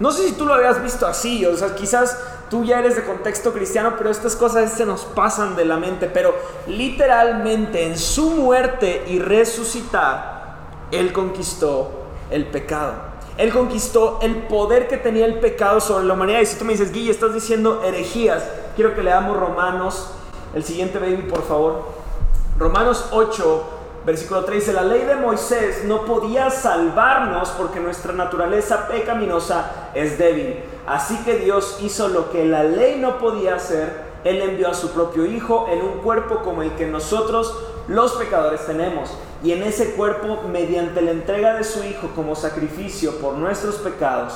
No 0.01 0.11
sé 0.13 0.29
si 0.29 0.33
tú 0.33 0.47
lo 0.47 0.55
habías 0.55 0.83
visto 0.83 1.07
así, 1.07 1.45
o 1.45 1.55
sea, 1.59 1.75
quizás 1.75 2.19
tú 2.49 2.65
ya 2.65 2.79
eres 2.79 2.97
de 2.97 3.05
contexto 3.05 3.53
cristiano, 3.53 3.93
pero 3.99 4.09
estas 4.09 4.35
cosas 4.35 4.73
se 4.73 4.87
nos 4.87 5.05
pasan 5.05 5.57
de 5.57 5.67
la 5.67 5.77
mente, 5.77 6.07
pero 6.07 6.35
literalmente 6.69 7.87
en 7.87 7.99
su 7.99 8.31
muerte 8.31 9.05
y 9.09 9.19
resucitar, 9.19 10.57
Él 10.91 11.13
conquistó 11.13 12.07
el 12.31 12.47
pecado. 12.47 13.12
Él 13.39 13.53
conquistó 13.53 14.19
el 14.23 14.37
poder 14.43 14.89
que 14.89 14.99
tenía 14.99 15.25
el 15.25 15.41
pecado 15.41 15.81
sobre 15.81 16.05
la 16.05 16.15
humanidad. 16.15 16.41
Y 16.41 16.47
si 16.47 16.59
tú 16.59 16.65
me 16.65 16.73
dices, 16.73 16.93
Guille, 16.93 17.11
estás 17.11 17.33
diciendo 17.33 17.83
herejías, 17.85 18.45
quiero 18.77 18.95
que 18.95 19.03
leamos 19.03 19.37
Romanos, 19.37 20.11
el 20.55 20.65
siguiente 20.65 20.99
baby, 20.99 21.29
por 21.29 21.43
favor. 21.43 21.83
Romanos 22.59 23.09
8, 23.13 23.65
versículo 24.05 24.45
13. 24.45 24.75
La 24.75 24.83
ley 24.83 25.05
de 25.05 25.17
Moisés 25.17 25.85
no 25.85 26.05
podía 26.05 26.51
salvarnos 26.51 27.49
porque 27.51 27.81
nuestra 27.81 28.13
naturaleza 28.13 28.87
pecaminosa 28.89 29.91
es 29.95 30.19
débil. 30.19 30.57
Así 30.87 31.17
que 31.25 31.39
Dios 31.39 31.79
hizo 31.81 32.09
lo 32.09 32.31
que 32.31 32.45
la 32.45 32.65
ley 32.65 32.99
no 32.99 33.19
podía 33.19 33.55
hacer. 33.55 34.13
Él 34.25 34.41
envió 34.41 34.69
a 34.69 34.75
su 34.75 34.91
propio 34.91 35.27
Hijo 35.27 35.67
en 35.71 35.83
un 35.83 35.99
cuerpo 35.99 36.43
como 36.45 36.63
el 36.63 36.73
que 36.73 36.87
nosotros 36.87 37.57
los 37.89 38.13
pecadores 38.13 38.65
tenemos. 38.67 39.11
Y 39.43 39.53
en 39.53 39.63
ese 39.63 39.93
cuerpo, 39.93 40.43
mediante 40.49 41.03
la 41.03 41.11
entrega 41.11 41.55
de 41.55 41.65
su 41.65 41.83
Hijo 41.83 42.11
como 42.15 42.35
sacrificio 42.37 43.19
por 43.19 43.35
nuestros 43.35 43.77
pecados, 43.77 44.35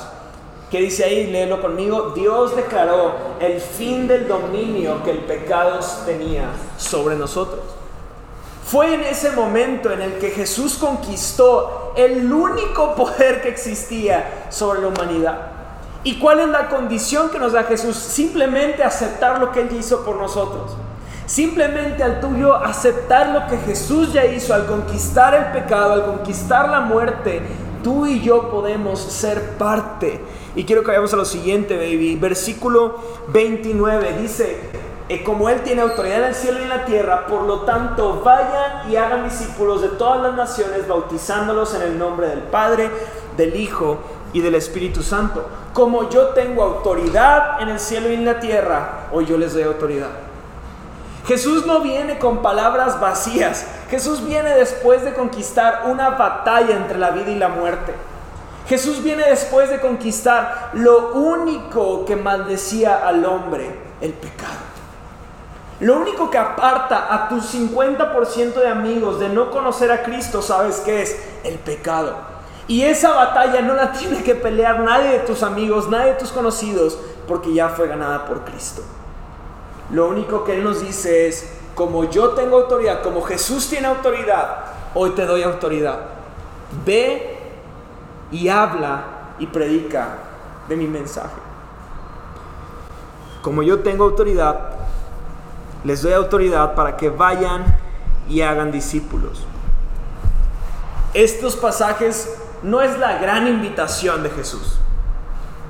que 0.69 0.81
dice 0.81 1.05
ahí, 1.05 1.27
léelo 1.27 1.61
conmigo, 1.61 2.11
Dios 2.13 2.55
declaró 2.55 3.13
el 3.39 3.61
fin 3.61 4.07
del 4.07 4.27
dominio 4.27 5.01
que 5.03 5.11
el 5.11 5.19
pecado 5.19 5.79
tenía 6.05 6.49
sobre 6.77 7.15
nosotros. 7.15 7.61
Fue 8.65 8.93
en 8.93 9.01
ese 9.01 9.31
momento 9.31 9.91
en 9.91 10.01
el 10.01 10.13
que 10.19 10.31
Jesús 10.31 10.77
conquistó 10.77 11.93
el 11.95 12.31
único 12.31 12.95
poder 12.95 13.41
que 13.41 13.47
existía 13.47 14.47
sobre 14.49 14.81
la 14.81 14.87
humanidad. 14.89 15.51
¿Y 16.03 16.19
cuál 16.19 16.41
es 16.41 16.49
la 16.49 16.67
condición 16.67 17.29
que 17.29 17.39
nos 17.39 17.53
da 17.53 17.63
Jesús? 17.63 17.95
Simplemente 17.95 18.83
aceptar 18.83 19.39
lo 19.39 19.53
que 19.53 19.61
Él 19.61 19.69
hizo 19.71 20.03
por 20.03 20.17
nosotros. 20.17 20.75
Simplemente 21.27 22.03
al 22.03 22.21
tuyo 22.21 22.55
aceptar 22.55 23.29
lo 23.29 23.47
que 23.47 23.57
Jesús 23.57 24.13
ya 24.13 24.25
hizo, 24.25 24.53
al 24.53 24.65
conquistar 24.65 25.35
el 25.35 25.51
pecado, 25.51 25.91
al 25.91 26.05
conquistar 26.05 26.69
la 26.69 26.79
muerte, 26.79 27.41
tú 27.83 28.05
y 28.05 28.21
yo 28.21 28.49
podemos 28.49 28.97
ser 28.97 29.57
parte. 29.57 30.21
Y 30.55 30.63
quiero 30.63 30.83
que 30.83 30.87
vayamos 30.87 31.13
a 31.13 31.17
lo 31.17 31.25
siguiente, 31.25 31.75
baby. 31.75 32.15
Versículo 32.15 32.95
29 33.27 34.21
dice, 34.21 34.57
eh, 35.09 35.21
como 35.21 35.49
Él 35.49 35.63
tiene 35.63 35.81
autoridad 35.81 36.19
en 36.19 36.23
el 36.29 36.33
cielo 36.35 36.59
y 36.61 36.63
en 36.63 36.69
la 36.69 36.85
tierra, 36.85 37.27
por 37.27 37.41
lo 37.41 37.63
tanto 37.63 38.21
vayan 38.23 38.89
y 38.89 38.95
hagan 38.95 39.25
discípulos 39.25 39.81
de 39.81 39.89
todas 39.89 40.21
las 40.21 40.33
naciones, 40.33 40.87
bautizándolos 40.87 41.75
en 41.75 41.81
el 41.81 41.99
nombre 41.99 42.29
del 42.29 42.43
Padre, 42.43 42.89
del 43.35 43.53
Hijo 43.57 43.97
y 44.31 44.39
del 44.39 44.55
Espíritu 44.55 45.03
Santo. 45.03 45.45
Como 45.73 46.09
yo 46.09 46.29
tengo 46.29 46.63
autoridad 46.63 47.61
en 47.61 47.67
el 47.67 47.81
cielo 47.81 48.09
y 48.09 48.13
en 48.13 48.23
la 48.23 48.39
tierra, 48.39 49.09
hoy 49.11 49.25
yo 49.25 49.37
les 49.37 49.53
doy 49.53 49.63
autoridad. 49.63 50.26
Jesús 51.27 51.65
no 51.65 51.81
viene 51.81 52.19
con 52.19 52.41
palabras 52.41 53.01
vacías. 53.01 53.65
Jesús 53.89 54.25
viene 54.25 54.55
después 54.55 55.03
de 55.03 55.13
conquistar 55.13 55.83
una 55.87 56.11
batalla 56.11 56.77
entre 56.77 56.97
la 56.97 57.11
vida 57.11 57.31
y 57.31 57.35
la 57.35 57.49
muerte. 57.49 57.93
Jesús 58.67 59.03
viene 59.03 59.23
después 59.23 59.69
de 59.69 59.81
conquistar 59.81 60.71
lo 60.73 61.11
único 61.13 62.05
que 62.05 62.15
maldecía 62.15 63.05
al 63.05 63.25
hombre, 63.25 63.77
el 63.99 64.13
pecado. 64.13 64.55
Lo 65.81 65.97
único 65.97 66.31
que 66.31 66.37
aparta 66.37 67.13
a 67.13 67.27
tu 67.27 67.41
50% 67.41 68.53
de 68.53 68.67
amigos 68.67 69.19
de 69.19 69.27
no 69.27 69.51
conocer 69.51 69.91
a 69.91 70.03
Cristo, 70.03 70.41
¿sabes 70.41 70.77
qué 70.85 71.01
es? 71.01 71.17
El 71.43 71.55
pecado. 71.55 72.15
Y 72.69 72.83
esa 72.83 73.11
batalla 73.11 73.61
no 73.61 73.73
la 73.73 73.91
tiene 73.91 74.23
que 74.23 74.35
pelear 74.35 74.79
nadie 74.79 75.09
de 75.09 75.19
tus 75.19 75.43
amigos, 75.43 75.89
nadie 75.89 76.13
de 76.13 76.19
tus 76.19 76.31
conocidos, 76.31 76.97
porque 77.27 77.53
ya 77.53 77.67
fue 77.69 77.87
ganada 77.87 78.25
por 78.25 78.45
Cristo. 78.45 78.81
Lo 79.91 80.07
único 80.09 80.43
que 80.43 80.55
Él 80.57 80.63
nos 80.63 80.81
dice 80.81 81.27
es, 81.27 81.53
como 81.75 82.05
yo 82.05 82.29
tengo 82.29 82.57
autoridad, 82.57 83.01
como 83.01 83.21
Jesús 83.21 83.69
tiene 83.69 83.87
autoridad, 83.87 84.65
hoy 84.93 85.11
te 85.11 85.25
doy 85.25 85.43
autoridad. 85.43 85.99
Ve 86.85 87.37
y 88.31 88.49
habla 88.49 89.03
y 89.39 89.47
predica 89.47 90.17
de 90.67 90.75
mi 90.75 90.87
mensaje. 90.87 91.39
Como 93.41 93.63
yo 93.63 93.79
tengo 93.79 94.03
autoridad, 94.03 94.71
les 95.83 96.01
doy 96.01 96.13
autoridad 96.13 96.75
para 96.75 96.97
que 96.97 97.09
vayan 97.09 97.63
y 98.27 98.41
hagan 98.41 98.71
discípulos. 98.71 99.45
Estos 101.13 101.55
pasajes 101.55 102.37
no 102.63 102.81
es 102.81 102.97
la 102.99 103.19
gran 103.19 103.47
invitación 103.47 104.23
de 104.23 104.29
Jesús. 104.31 104.79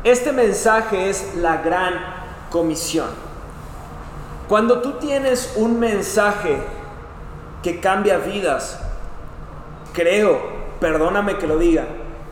Este 0.04 0.32
mensaje 0.32 1.10
es 1.10 1.36
la 1.36 1.58
gran 1.58 1.94
comisión. 2.50 3.27
Cuando 4.48 4.82
tú 4.82 4.94
tienes 4.94 5.54
un 5.58 5.80
mensaje 5.80 6.58
que 7.62 7.80
cambia 7.80 8.18
vidas, 8.18 8.80
creo, 9.94 10.40
perdóname 10.80 11.38
que 11.38 11.48
lo 11.48 11.58
diga, 11.58 11.86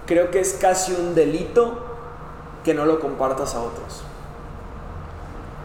creo 0.05 0.31
que 0.31 0.39
es 0.39 0.53
casi 0.53 0.93
un 0.93 1.13
delito 1.13 1.83
que 2.63 2.73
no 2.73 2.85
lo 2.85 2.99
compartas 2.99 3.53
a 3.55 3.59
otros. 3.59 4.03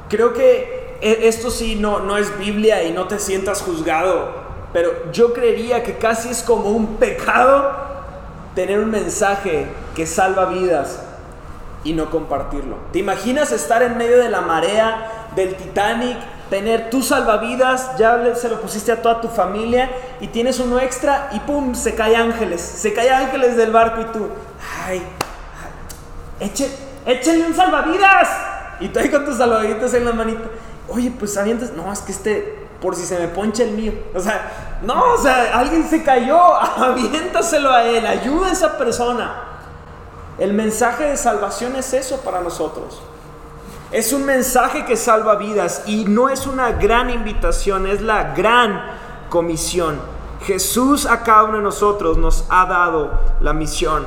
Creo 0.09 0.33
que 0.33 0.99
e, 1.01 1.29
esto 1.29 1.51
sí 1.51 1.77
no, 1.77 2.01
no 2.01 2.17
es 2.17 2.37
Biblia 2.39 2.83
y 2.83 2.93
no 2.93 3.07
te 3.07 3.21
sientas 3.21 3.63
juzgado, 3.63 4.33
pero 4.73 5.13
yo 5.13 5.33
creería 5.33 5.85
que 5.85 5.99
casi 5.99 6.31
es 6.31 6.43
como 6.43 6.71
un 6.71 6.97
pecado 6.97 7.71
tener 8.57 8.81
un 8.81 8.91
mensaje 8.91 9.67
que 9.95 10.07
salva 10.07 10.47
vidas 10.47 11.03
y 11.85 11.93
no 11.93 12.11
compartirlo. 12.11 12.77
¿Te 12.93 12.99
imaginas 12.99 13.53
estar 13.53 13.83
en 13.83 13.97
medio 13.97 14.19
de 14.19 14.29
la 14.29 14.41
marea 14.41 15.29
del 15.37 15.55
Titanic, 15.55 16.19
tener 16.51 16.91
tu 16.91 17.03
salvavidas, 17.03 17.97
ya 17.97 18.35
se 18.35 18.49
lo 18.49 18.61
pusiste 18.61 18.91
a 18.91 19.01
toda 19.01 19.21
tu 19.21 19.29
familia 19.29 19.89
y 20.21 20.27
tienes 20.27 20.59
uno 20.59 20.81
extra 20.81 21.31
y 21.33 21.41
pum, 21.41 21.75
se 21.75 21.95
cae 21.95 22.17
ángeles, 22.17 22.61
se 22.61 22.93
cae 22.93 23.09
ángeles 23.09 23.57
del 23.57 23.71
barco 23.71 24.01
y 24.01 24.05
tú, 24.07 24.29
ay, 24.85 25.03
eche, 26.41 26.69
échenle 27.07 27.47
un 27.47 27.55
salvavidas. 27.55 28.29
Y 28.81 28.89
tú 28.89 28.99
ahí 28.99 29.11
con 29.11 29.25
tus 29.25 29.37
salvavidas 29.37 29.95
en 29.95 30.05
la 30.05 30.13
manita, 30.13 30.43
oye, 30.89 31.13
pues 31.17 31.37
avientas, 31.37 31.73
no, 31.73 31.93
es 31.93 32.01
que 32.01 32.13
este, 32.13 32.67
por 32.81 32.97
si 32.97 33.05
se 33.05 33.19
me 33.19 33.29
poncha 33.29 33.63
el 33.63 33.73
mío. 33.73 33.93
O 34.15 34.21
sea, 34.21 34.79
no, 34.83 35.13
o 35.13 35.19
sea, 35.19 35.57
alguien 35.57 35.89
se 35.89 36.03
cayó, 36.03 36.55
aviéntaselo 36.77 37.71
a 37.71 37.85
él, 37.85 38.05
ayuda 38.07 38.49
a 38.49 38.53
esa 38.53 38.77
persona. 38.77 39.45
El 40.39 40.55
mensaje 40.55 41.05
de 41.05 41.17
salvación 41.17 41.77
es 41.77 41.93
eso 41.93 42.21
para 42.23 42.41
nosotros. 42.41 43.03
Es 43.93 44.13
un 44.13 44.25
mensaje 44.25 44.85
que 44.85 44.97
salva 44.97 45.35
vidas 45.35 45.83
y 45.87 46.05
no 46.05 46.29
es 46.29 46.47
una 46.47 46.73
gran 46.73 47.11
invitación, 47.11 47.87
es 47.87 48.01
la 48.01 48.35
gran 48.35 48.83
comisión. 49.29 49.99
Jesús 50.43 51.07
a 51.07 51.23
cada 51.23 51.45
uno 51.45 51.57
de 51.57 51.63
nosotros 51.63 52.17
nos 52.17 52.47
ha 52.51 52.67
dado 52.67 53.11
la 53.41 53.53
misión 53.53 54.07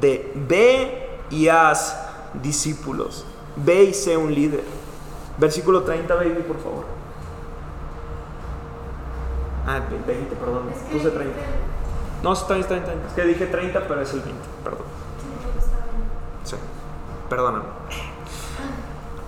de 0.00 0.32
ve 0.34 1.18
y 1.30 1.48
haz 1.48 1.98
discípulos. 2.34 3.24
Ve 3.56 3.84
y 3.84 3.94
sé 3.94 4.16
un 4.16 4.34
líder. 4.34 4.64
Versículo 5.38 5.82
30, 5.82 6.14
baby, 6.14 6.44
por 6.46 6.58
favor. 6.58 6.84
Ah, 9.66 9.80
20, 10.06 10.36
perdón. 10.36 10.70
Puse 10.92 11.10
30. 11.10 11.38
No, 12.22 12.32
está 12.34 12.54
bien, 12.54 12.60
está 12.60 12.74
bien, 12.74 13.02
Es 13.08 13.12
que 13.14 13.24
dije 13.24 13.46
30, 13.46 13.80
pero 13.88 14.00
es 14.02 14.12
el 14.12 14.20
20, 14.20 14.40
perdón. 14.62 14.84
Sí, 16.44 16.56
perdóname. 17.28 17.64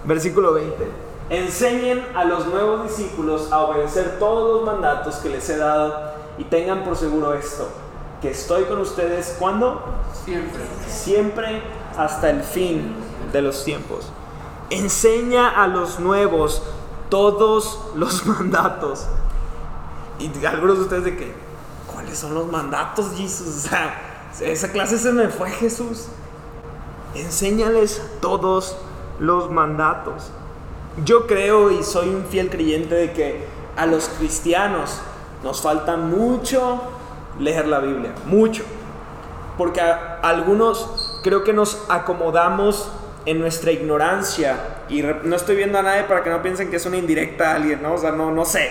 Versículo 0.05 0.53
20. 0.53 0.89
Enseñen 1.31 2.05
a 2.15 2.25
los 2.25 2.47
nuevos 2.47 2.85
discípulos 2.85 3.51
a 3.51 3.61
obedecer 3.61 4.19
todos 4.19 4.57
los 4.57 4.67
mandatos 4.67 5.17
que 5.17 5.31
les 5.31 5.49
he 5.49 5.57
dado 5.57 6.13
y 6.37 6.45
tengan 6.45 6.85
por 6.85 6.97
seguro 6.97 7.33
esto, 7.33 7.69
que 8.21 8.31
estoy 8.31 8.65
con 8.65 8.81
ustedes 8.81 9.37
cuando? 9.39 9.83
Siempre. 10.25 10.63
Siempre 10.87 11.63
hasta 11.97 12.29
el 12.29 12.43
fin 12.43 12.95
de 13.33 13.41
los 13.41 13.65
tiempos. 13.65 14.11
Enseña 14.69 15.63
a 15.63 15.67
los 15.67 15.99
nuevos 15.99 16.63
todos 17.09 17.81
los 17.95 18.27
mandatos. 18.27 19.07
Y 20.19 20.45
algunos 20.45 20.77
de 20.79 20.85
ustedes 20.85 21.05
de 21.05 21.17
que, 21.17 21.35
¿cuáles 21.93 22.19
son 22.19 22.35
los 22.35 22.51
mandatos, 22.51 23.13
Jesús? 23.17 23.65
O 23.65 23.69
sea, 23.69 24.31
esa 24.41 24.71
clase 24.73 24.99
se 24.99 25.11
me 25.13 25.29
fue 25.29 25.51
Jesús. 25.51 26.09
Enséñales 27.15 28.03
todos 28.21 28.77
los 29.19 29.51
mandatos. 29.51 30.31
Yo 31.05 31.27
creo 31.27 31.71
y 31.71 31.83
soy 31.83 32.09
un 32.09 32.25
fiel 32.25 32.51
creyente 32.51 32.95
de 32.95 33.13
que 33.13 33.45
a 33.77 33.87
los 33.87 34.09
cristianos 34.09 35.01
nos 35.43 35.61
falta 35.61 35.97
mucho 35.97 36.83
leer 37.39 37.67
la 37.67 37.81
Biblia, 37.81 38.13
mucho. 38.27 38.65
Porque 39.59 39.81
algunos 39.81 41.21
creo 41.23 41.45
que 41.45 41.53
nos 41.53 41.85
acomodamos 41.89 42.91
en 43.27 43.41
nuestra 43.41 43.73
ignorancia. 43.73 44.59
Y 44.89 45.03
no 45.03 45.37
estoy 45.37 45.57
viendo 45.57 45.79
a 45.79 45.83
nadie 45.83 46.05
para 46.05 46.23
que 46.23 46.31
no 46.31 46.43
piensen 46.43 46.71
que 46.71 46.77
es 46.77 46.87
una 46.87 46.97
indirecta 46.97 47.53
a 47.53 47.55
alguien, 47.57 47.83
¿no? 47.83 47.95
O 47.95 47.99
sea, 47.99 48.13
no, 48.13 48.31
no 48.31 48.45
sé. 48.45 48.71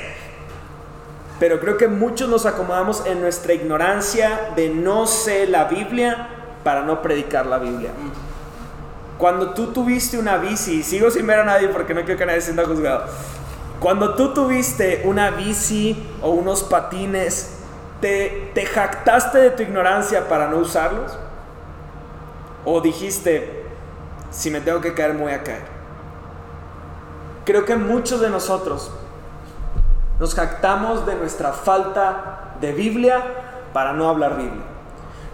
Pero 1.39 1.59
creo 1.59 1.77
que 1.77 1.87
muchos 1.87 2.29
nos 2.29 2.45
acomodamos 2.45 3.05
en 3.05 3.21
nuestra 3.21 3.53
ignorancia 3.53 4.51
de 4.55 4.69
no 4.69 5.07
sé 5.07 5.47
la 5.47 5.65
Biblia 5.65 6.29
para 6.63 6.83
no 6.83 7.01
predicar 7.01 7.45
la 7.45 7.57
Biblia. 7.57 7.91
Cuando 9.23 9.51
tú 9.51 9.67
tuviste 9.67 10.17
una 10.17 10.35
bici, 10.35 10.83
sigo 10.83 11.09
sin 11.09 11.25
ver 11.25 11.39
a 11.39 11.45
nadie 11.45 11.69
porque 11.69 11.93
no 11.93 12.01
quiero 12.03 12.17
que 12.17 12.25
nadie 12.25 12.41
se 12.41 12.47
sienta 12.47 12.65
juzgado. 12.65 13.05
Cuando 13.79 14.15
tú 14.15 14.33
tuviste 14.33 15.03
una 15.05 15.31
bici 15.31 15.95
o 16.21 16.31
unos 16.31 16.61
patines, 16.63 17.57
¿te, 18.01 18.51
¿te 18.53 18.65
jactaste 18.65 19.37
de 19.37 19.51
tu 19.51 19.63
ignorancia 19.63 20.27
para 20.27 20.49
no 20.49 20.57
usarlos? 20.57 21.17
¿O 22.65 22.81
dijiste, 22.81 23.63
si 24.29 24.51
me 24.51 24.59
tengo 24.59 24.81
que 24.81 24.93
caer, 24.93 25.13
me 25.13 25.21
voy 25.21 25.31
a 25.31 25.41
caer? 25.41 25.63
Creo 27.45 27.63
que 27.63 27.77
muchos 27.77 28.19
de 28.19 28.29
nosotros 28.29 28.91
nos 30.19 30.35
jactamos 30.35 31.05
de 31.05 31.15
nuestra 31.15 31.53
falta 31.53 32.55
de 32.59 32.73
Biblia 32.73 33.23
para 33.71 33.93
no 33.93 34.09
hablar 34.09 34.35
Biblia. 34.35 34.72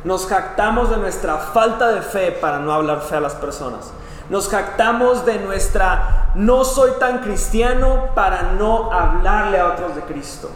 Nos 0.04 0.28
jactamos 0.28 0.90
de 0.90 0.98
nuestra 0.98 1.38
falta 1.38 1.90
de 1.90 2.02
fe 2.02 2.32
para 2.32 2.60
no 2.60 2.74
hablar 2.74 3.02
fe 3.02 3.16
a 3.16 3.22
las 3.22 3.36
personas. 3.36 3.92
Nos 4.30 4.48
jactamos 4.48 5.26
de 5.26 5.40
nuestra 5.40 6.32
no 6.36 6.64
soy 6.64 6.92
tan 7.00 7.20
cristiano 7.20 8.10
para 8.14 8.54
no 8.54 8.92
hablarle 8.92 9.60
a 9.60 9.68
otros 9.68 9.96
de 9.96 10.02
Cristo. 10.04 10.50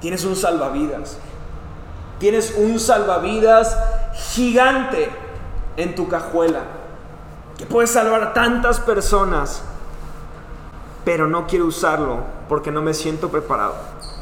Tienes 0.00 0.24
un 0.24 0.34
salvavidas. 0.34 1.18
Tienes 2.18 2.54
un 2.56 2.80
salvavidas 2.80 3.76
gigante 4.14 5.10
en 5.76 5.94
tu 5.94 6.08
cajuela 6.08 6.60
que 7.58 7.66
puede 7.66 7.86
salvar 7.86 8.22
a 8.22 8.32
tantas 8.32 8.80
personas, 8.80 9.62
pero 11.04 11.26
no 11.26 11.46
quiero 11.46 11.66
usarlo 11.66 12.18
porque 12.48 12.70
no 12.70 12.82
me 12.82 12.94
siento 12.94 13.28
preparado. 13.28 13.74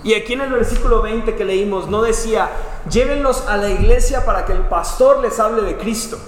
Y 0.03 0.15
aquí 0.15 0.33
en 0.33 0.41
el 0.41 0.53
versículo 0.53 1.03
20 1.03 1.35
que 1.35 1.45
leímos 1.45 1.89
no 1.89 2.03
decía, 2.03 2.49
llévenlos 2.91 3.45
a 3.47 3.57
la 3.57 3.69
iglesia 3.69 4.25
para 4.25 4.47
que 4.47 4.53
el 4.53 4.61
pastor 4.61 5.21
les 5.21 5.39
hable 5.39 5.63
de 5.63 5.77
Cristo. 5.77 6.19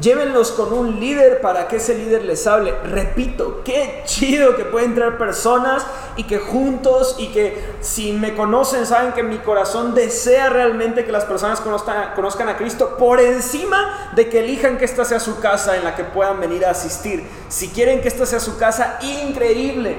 Llévenlos 0.00 0.52
con 0.52 0.72
un 0.72 0.98
líder 0.98 1.40
para 1.42 1.68
que 1.68 1.76
ese 1.76 1.94
líder 1.94 2.24
les 2.24 2.46
hable. 2.46 2.74
Repito, 2.84 3.60
qué 3.64 4.02
chido 4.06 4.56
que 4.56 4.64
pueden 4.64 4.94
traer 4.94 5.18
personas 5.18 5.84
y 6.16 6.24
que 6.24 6.38
juntos 6.38 7.16
y 7.18 7.28
que 7.28 7.62
si 7.80 8.12
me 8.12 8.34
conocen 8.34 8.86
saben 8.86 9.12
que 9.12 9.22
mi 9.22 9.38
corazón 9.38 9.94
desea 9.94 10.48
realmente 10.48 11.04
que 11.04 11.12
las 11.12 11.24
personas 11.24 11.60
conozcan, 11.60 12.14
conozcan 12.14 12.48
a 12.48 12.56
Cristo 12.56 12.96
por 12.96 13.20
encima 13.20 14.10
de 14.16 14.30
que 14.30 14.40
elijan 14.40 14.78
que 14.78 14.86
esta 14.86 15.04
sea 15.04 15.20
su 15.20 15.38
casa 15.38 15.76
en 15.76 15.84
la 15.84 15.94
que 15.94 16.04
puedan 16.04 16.40
venir 16.40 16.64
a 16.64 16.70
asistir. 16.70 17.26
Si 17.48 17.68
quieren 17.68 18.00
que 18.00 18.08
esta 18.08 18.24
sea 18.24 18.40
su 18.40 18.56
casa, 18.56 18.98
increíble. 19.02 19.98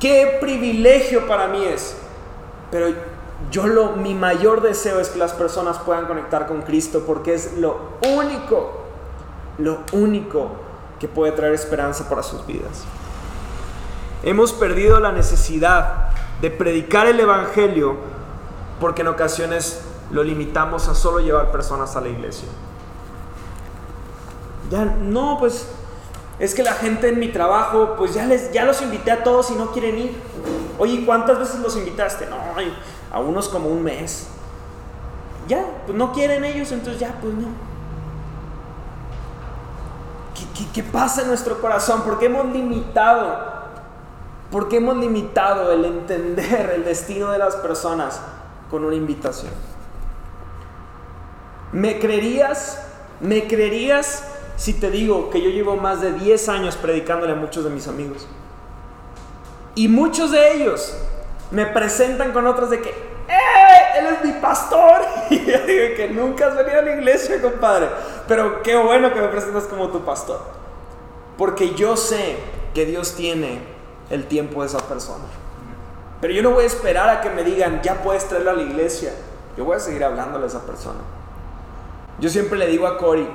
Qué 0.00 0.38
privilegio 0.40 1.26
para 1.26 1.46
mí 1.46 1.62
es. 1.64 1.94
Pero 2.70 2.88
yo 3.50 3.66
lo, 3.66 3.92
mi 3.92 4.14
mayor 4.14 4.62
deseo 4.62 5.00
es 5.00 5.10
que 5.10 5.18
las 5.18 5.32
personas 5.32 5.78
puedan 5.78 6.06
conectar 6.06 6.46
con 6.46 6.62
Cristo 6.62 7.04
porque 7.06 7.34
es 7.34 7.58
lo 7.58 7.78
único, 8.16 8.84
lo 9.58 9.80
único 9.92 10.50
que 10.98 11.08
puede 11.08 11.32
traer 11.32 11.52
esperanza 11.52 12.08
para 12.08 12.22
sus 12.22 12.46
vidas. 12.46 12.84
hemos 14.22 14.52
perdido 14.52 14.98
la 14.98 15.12
necesidad 15.12 16.08
de 16.40 16.50
predicar 16.50 17.06
el 17.06 17.20
Evangelio 17.20 17.96
porque 18.80 19.02
en 19.02 19.08
ocasiones 19.08 19.82
lo 20.10 20.22
limitamos 20.22 20.88
a 20.88 20.94
solo 20.94 21.20
llevar 21.20 21.50
personas 21.52 21.96
a 21.96 22.00
la 22.00 22.08
iglesia. 22.08 22.48
Ya, 24.70 24.84
no, 24.84 25.36
pues 25.38 25.68
es 26.38 26.54
que 26.54 26.62
la 26.62 26.74
gente 26.74 27.08
en 27.08 27.18
mi 27.18 27.28
trabajo, 27.28 27.94
pues 27.96 28.12
ya, 28.14 28.26
les, 28.26 28.52
ya 28.52 28.64
los 28.64 28.82
invité 28.82 29.10
a 29.10 29.24
todos 29.24 29.50
y 29.50 29.54
no 29.54 29.72
quieren 29.72 29.98
ir. 29.98 30.16
Oye, 30.78 31.04
¿cuántas 31.06 31.38
veces 31.38 31.60
los 31.60 31.76
invitaste? 31.76 32.26
No, 32.26 32.36
a 33.12 33.20
unos 33.20 33.48
como 33.48 33.68
un 33.68 33.82
mes. 33.82 34.28
Ya, 35.48 35.64
pues 35.86 35.96
no 35.96 36.12
quieren 36.12 36.44
ellos, 36.44 36.72
entonces 36.72 37.00
ya, 37.00 37.18
pues 37.22 37.32
no. 37.34 37.48
¿Qué, 40.34 40.66
qué 40.74 40.82
pasa 40.82 41.22
en 41.22 41.28
nuestro 41.28 41.60
corazón? 41.60 42.02
¿Por 42.02 42.18
qué 42.18 42.26
hemos 42.26 42.46
limitado? 42.46 43.56
¿Por 44.50 44.68
qué 44.68 44.76
hemos 44.76 44.96
limitado 44.98 45.72
el 45.72 45.84
entender 45.86 46.72
el 46.74 46.84
destino 46.84 47.30
de 47.30 47.38
las 47.38 47.56
personas 47.56 48.20
con 48.70 48.84
una 48.84 48.94
invitación? 48.94 49.52
¿Me 51.72 51.98
creerías? 51.98 52.82
¿Me 53.20 53.46
creerías 53.46 54.24
si 54.56 54.74
te 54.74 54.90
digo 54.90 55.30
que 55.30 55.42
yo 55.42 55.50
llevo 55.50 55.76
más 55.76 56.00
de 56.00 56.12
10 56.12 56.48
años 56.48 56.76
predicándole 56.76 57.32
a 57.32 57.36
muchos 57.36 57.64
de 57.64 57.70
mis 57.70 57.88
amigos? 57.88 58.26
Y 59.74 59.88
muchos 59.88 60.30
de 60.30 60.54
ellos 60.54 60.96
me 61.50 61.66
presentan 61.66 62.32
con 62.32 62.46
otros 62.46 62.70
de 62.70 62.80
que, 62.80 62.88
¡eh! 62.90 63.98
Él 63.98 64.06
es 64.06 64.24
mi 64.24 64.32
pastor. 64.40 65.02
Y 65.30 65.44
yo 65.44 65.58
digo 65.66 65.96
que 65.96 66.08
nunca 66.08 66.46
has 66.46 66.56
venido 66.56 66.78
a 66.78 66.82
la 66.82 66.92
iglesia, 66.92 67.40
compadre. 67.42 67.88
Pero 68.28 68.62
qué 68.62 68.76
bueno 68.76 69.12
que 69.12 69.20
me 69.20 69.28
presentas 69.28 69.64
como 69.64 69.88
tu 69.88 70.04
pastor. 70.04 70.40
Porque 71.36 71.74
yo 71.74 71.96
sé 71.96 72.36
que 72.74 72.86
Dios 72.86 73.14
tiene 73.14 73.60
el 74.10 74.26
tiempo 74.26 74.60
de 74.62 74.68
esa 74.68 74.78
persona. 74.78 75.24
Pero 76.20 76.32
yo 76.32 76.42
no 76.42 76.50
voy 76.50 76.64
a 76.64 76.66
esperar 76.66 77.08
a 77.08 77.20
que 77.20 77.30
me 77.30 77.42
digan, 77.42 77.82
ya 77.82 78.02
puedes 78.02 78.28
traerlo 78.28 78.52
a 78.52 78.54
la 78.54 78.62
iglesia. 78.62 79.12
Yo 79.56 79.64
voy 79.64 79.76
a 79.76 79.80
seguir 79.80 80.04
hablándole 80.04 80.44
a 80.44 80.48
esa 80.48 80.64
persona. 80.64 81.00
Yo 82.20 82.30
siempre 82.30 82.58
le 82.58 82.66
digo 82.66 82.86
a 82.86 82.96
Cory, 82.96 83.28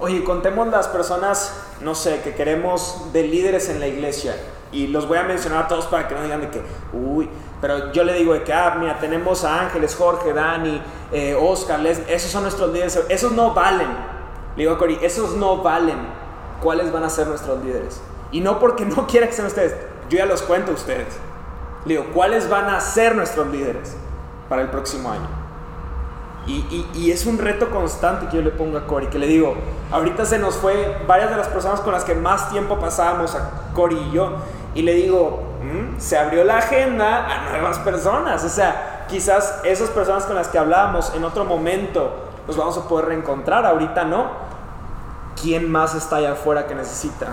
oye, 0.00 0.24
contemos 0.24 0.68
las 0.68 0.88
personas, 0.88 1.54
no 1.80 1.94
sé, 1.94 2.20
que 2.22 2.34
queremos 2.34 3.12
de 3.12 3.22
líderes 3.24 3.68
en 3.68 3.80
la 3.80 3.86
iglesia. 3.86 4.36
Y 4.72 4.88
los 4.88 5.06
voy 5.06 5.18
a 5.18 5.22
mencionar 5.22 5.64
a 5.64 5.68
todos 5.68 5.86
para 5.86 6.08
que 6.08 6.14
no 6.14 6.22
digan 6.22 6.40
de 6.40 6.50
que, 6.50 6.62
uy, 6.92 7.28
pero 7.60 7.92
yo 7.92 8.04
le 8.04 8.14
digo 8.14 8.34
de 8.34 8.42
que, 8.42 8.52
ah, 8.52 8.76
mira, 8.78 8.98
tenemos 8.98 9.44
a 9.44 9.60
Ángeles, 9.60 9.94
Jorge, 9.94 10.32
Dani, 10.32 10.82
eh, 11.12 11.34
Oscar, 11.40 11.80
Les, 11.80 12.00
esos 12.08 12.30
son 12.30 12.42
nuestros 12.42 12.72
líderes. 12.72 13.00
Esos 13.08 13.32
no 13.32 13.54
valen. 13.54 13.88
Le 14.56 14.62
digo 14.62 14.74
a 14.74 14.78
Cory, 14.78 14.98
esos 15.02 15.34
no 15.36 15.62
valen. 15.62 15.98
¿Cuáles 16.62 16.92
van 16.92 17.04
a 17.04 17.10
ser 17.10 17.26
nuestros 17.28 17.62
líderes? 17.64 18.00
Y 18.32 18.40
no 18.40 18.58
porque 18.58 18.84
no 18.84 19.06
quiera 19.08 19.26
que 19.26 19.32
sean 19.32 19.46
ustedes, 19.46 19.74
yo 20.08 20.18
ya 20.18 20.26
los 20.26 20.42
cuento 20.42 20.72
a 20.72 20.74
ustedes. 20.74 21.16
Le 21.84 21.94
digo, 21.94 22.06
¿cuáles 22.12 22.48
van 22.48 22.66
a 22.66 22.80
ser 22.80 23.14
nuestros 23.14 23.46
líderes 23.48 23.96
para 24.48 24.62
el 24.62 24.68
próximo 24.68 25.10
año? 25.10 25.45
Y, 26.46 27.10
es 27.10 27.26
un 27.26 27.38
reto 27.38 27.70
constante 27.70 28.26
que 28.26 28.36
yo 28.36 28.42
le 28.42 28.50
pongo 28.50 28.78
a 28.78 28.86
Cory, 28.86 29.08
que 29.08 29.18
le 29.18 29.26
digo, 29.26 29.56
ahorita 29.90 30.24
se 30.24 30.38
nos 30.38 30.56
fue 30.56 30.96
varias 31.06 31.30
de 31.30 31.36
las 31.36 31.48
personas 31.48 31.80
con 31.80 31.92
las 31.92 32.04
que 32.04 32.14
más 32.14 32.50
tiempo 32.50 32.78
pasábamos, 32.78 33.34
a 33.34 33.72
Cory 33.74 33.96
y 33.96 34.12
yo, 34.12 34.32
y 34.74 34.82
le 34.82 34.94
digo, 34.94 35.42
mm, 35.62 35.98
se 35.98 36.16
abrió 36.16 36.44
la 36.44 36.58
agenda 36.58 37.26
a 37.26 37.50
nuevas 37.50 37.80
personas, 37.80 38.44
o 38.44 38.48
sea, 38.48 39.06
quizás 39.08 39.60
esas 39.64 39.90
personas 39.90 40.24
con 40.24 40.36
las 40.36 40.48
que 40.48 40.58
hablábamos 40.58 41.12
en 41.14 41.24
otro 41.24 41.44
momento 41.44 42.26
nos 42.46 42.56
vamos 42.56 42.78
a 42.78 42.86
poder 42.86 43.06
reencontrar, 43.06 43.66
ahorita 43.66 44.04
no. 44.04 44.46
¿Quién 45.40 45.70
más 45.70 45.94
está 45.94 46.16
allá 46.16 46.32
afuera 46.32 46.66
que 46.66 46.74
necesita 46.74 47.26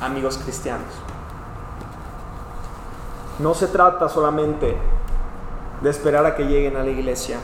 amigos 0.00 0.38
cristianos? 0.38 0.86
No 3.38 3.54
se 3.54 3.66
trata 3.66 4.08
solamente 4.08 4.76
de 5.80 5.90
esperar 5.90 6.24
a 6.26 6.36
que 6.36 6.44
lleguen 6.44 6.76
a 6.76 6.84
la 6.84 6.90
iglesia, 6.90 7.38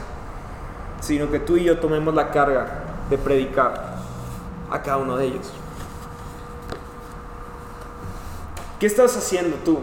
sino 1.01 1.31
que 1.31 1.39
tú 1.39 1.57
y 1.57 1.65
yo 1.65 1.79
tomemos 1.79 2.15
la 2.15 2.31
carga 2.31 2.85
de 3.11 3.19
predicar 3.19 3.97
a 4.71 4.83
cada 4.83 4.99
uno 4.99 5.17
de 5.17 5.27
ellos. 5.27 5.53
¿Qué 8.79 8.87
estás 8.87 9.17
haciendo 9.17 9.57
tú 9.65 9.81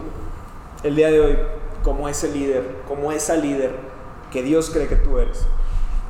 el 0.82 0.96
día 0.96 1.10
de 1.10 1.20
hoy 1.20 1.38
como 1.82 2.08
ese 2.08 2.28
líder, 2.28 2.64
como 2.88 3.12
esa 3.12 3.36
líder 3.36 3.72
que 4.30 4.42
Dios 4.42 4.70
cree 4.70 4.88
que 4.88 4.96
tú 4.96 5.18
eres? 5.18 5.46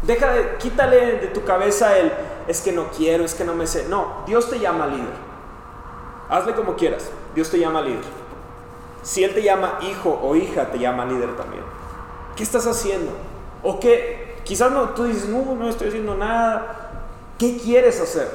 Deja 0.02 0.32
de, 0.32 0.56
quítale 0.58 1.18
de 1.18 1.26
tu 1.28 1.44
cabeza 1.44 1.98
el 1.98 2.12
es 2.46 2.60
que 2.60 2.70
no 2.70 2.90
quiero, 2.96 3.24
es 3.24 3.34
que 3.34 3.44
no 3.44 3.54
me 3.54 3.66
sé. 3.66 3.86
No, 3.88 4.22
Dios 4.26 4.48
te 4.48 4.60
llama 4.60 4.86
líder. 4.86 5.26
Hazle 6.28 6.54
como 6.54 6.76
quieras. 6.76 7.10
Dios 7.34 7.50
te 7.50 7.58
llama 7.58 7.82
líder. 7.82 8.04
Si 9.02 9.24
Él 9.24 9.34
te 9.34 9.42
llama 9.42 9.78
hijo 9.82 10.20
o 10.22 10.36
hija, 10.36 10.70
te 10.70 10.78
llama 10.78 11.04
líder 11.06 11.36
también. 11.36 11.62
¿Qué 12.36 12.42
estás 12.42 12.66
haciendo? 12.66 13.12
¿O 13.62 13.80
qué, 13.80 14.25
Quizás 14.46 14.70
no, 14.70 14.90
tú 14.90 15.04
dices, 15.04 15.28
no, 15.28 15.56
no 15.56 15.68
estoy 15.68 15.88
haciendo 15.88 16.14
nada. 16.14 17.02
¿Qué 17.36 17.58
quieres 17.58 18.00
hacer? 18.00 18.28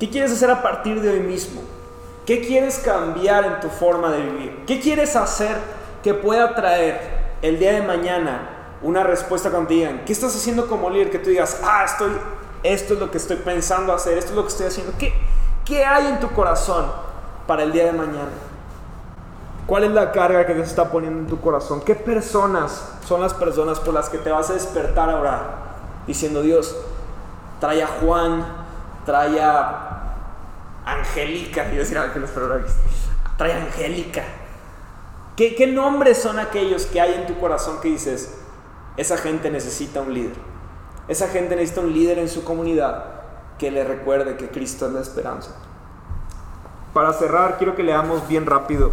¿Qué 0.00 0.08
quieres 0.08 0.32
hacer 0.32 0.50
a 0.50 0.62
partir 0.62 1.02
de 1.02 1.10
hoy 1.10 1.20
mismo? 1.20 1.60
¿Qué 2.24 2.40
quieres 2.40 2.78
cambiar 2.78 3.44
en 3.44 3.60
tu 3.60 3.68
forma 3.68 4.10
de 4.10 4.22
vivir? 4.22 4.64
¿Qué 4.66 4.80
quieres 4.80 5.14
hacer 5.14 5.58
que 6.02 6.14
pueda 6.14 6.54
traer 6.54 6.98
el 7.42 7.58
día 7.58 7.74
de 7.74 7.82
mañana 7.82 8.54
una 8.80 9.02
respuesta 9.02 9.50
cuando 9.50 9.68
te 9.68 9.74
digan, 9.74 10.02
¿qué 10.06 10.12
estás 10.14 10.34
haciendo 10.34 10.66
como 10.66 10.88
líder? 10.88 11.10
Que 11.10 11.18
tú 11.18 11.28
digas, 11.28 11.60
ah, 11.62 11.84
estoy, 11.84 12.10
esto 12.62 12.94
es 12.94 13.00
lo 13.00 13.10
que 13.10 13.18
estoy 13.18 13.36
pensando 13.36 13.92
hacer, 13.92 14.16
esto 14.16 14.30
es 14.30 14.36
lo 14.36 14.42
que 14.42 14.48
estoy 14.48 14.66
haciendo. 14.66 14.94
¿Qué, 14.98 15.12
qué 15.64 15.84
hay 15.84 16.06
en 16.06 16.20
tu 16.20 16.30
corazón 16.30 16.90
para 17.46 17.62
el 17.62 17.72
día 17.72 17.84
de 17.84 17.92
mañana? 17.92 18.30
¿Cuál 19.66 19.84
es 19.84 19.92
la 19.92 20.12
carga 20.12 20.44
que 20.46 20.54
Dios 20.54 20.68
está 20.68 20.90
poniendo 20.90 21.20
en 21.20 21.26
tu 21.26 21.40
corazón? 21.40 21.80
¿Qué 21.80 21.94
personas 21.94 22.96
son 23.06 23.22
las 23.22 23.32
personas 23.32 23.80
por 23.80 23.94
las 23.94 24.10
que 24.10 24.18
te 24.18 24.30
vas 24.30 24.50
a 24.50 24.54
despertar 24.54 25.08
a 25.08 25.18
orar? 25.18 25.56
Diciendo, 26.06 26.42
Dios, 26.42 26.76
trae 27.60 27.82
a 27.82 27.86
Juan, 27.86 28.44
trae 29.06 29.40
a 29.42 30.16
Angélica, 30.84 31.62
a 31.62 31.64
decir 31.64 31.96
Ángeles, 31.96 32.30
pero 32.34 32.62
trae 33.38 33.52
a 33.54 33.56
Angélica. 33.64 34.22
¿Qué, 35.34 35.54
¿Qué 35.54 35.66
nombres 35.66 36.18
son 36.20 36.38
aquellos 36.38 36.84
que 36.84 37.00
hay 37.00 37.14
en 37.14 37.26
tu 37.26 37.40
corazón 37.40 37.80
que 37.80 37.88
dices, 37.88 38.38
esa 38.98 39.16
gente 39.16 39.50
necesita 39.50 40.02
un 40.02 40.12
líder? 40.12 40.36
Esa 41.08 41.28
gente 41.28 41.56
necesita 41.56 41.80
un 41.80 41.92
líder 41.92 42.18
en 42.18 42.28
su 42.28 42.44
comunidad 42.44 43.04
que 43.58 43.70
le 43.70 43.82
recuerde 43.82 44.36
que 44.36 44.50
Cristo 44.50 44.86
es 44.86 44.92
la 44.92 45.00
esperanza. 45.00 45.52
Para 46.92 47.14
cerrar, 47.14 47.56
quiero 47.56 47.74
que 47.74 47.82
leamos 47.82 48.28
bien 48.28 48.44
rápido 48.44 48.92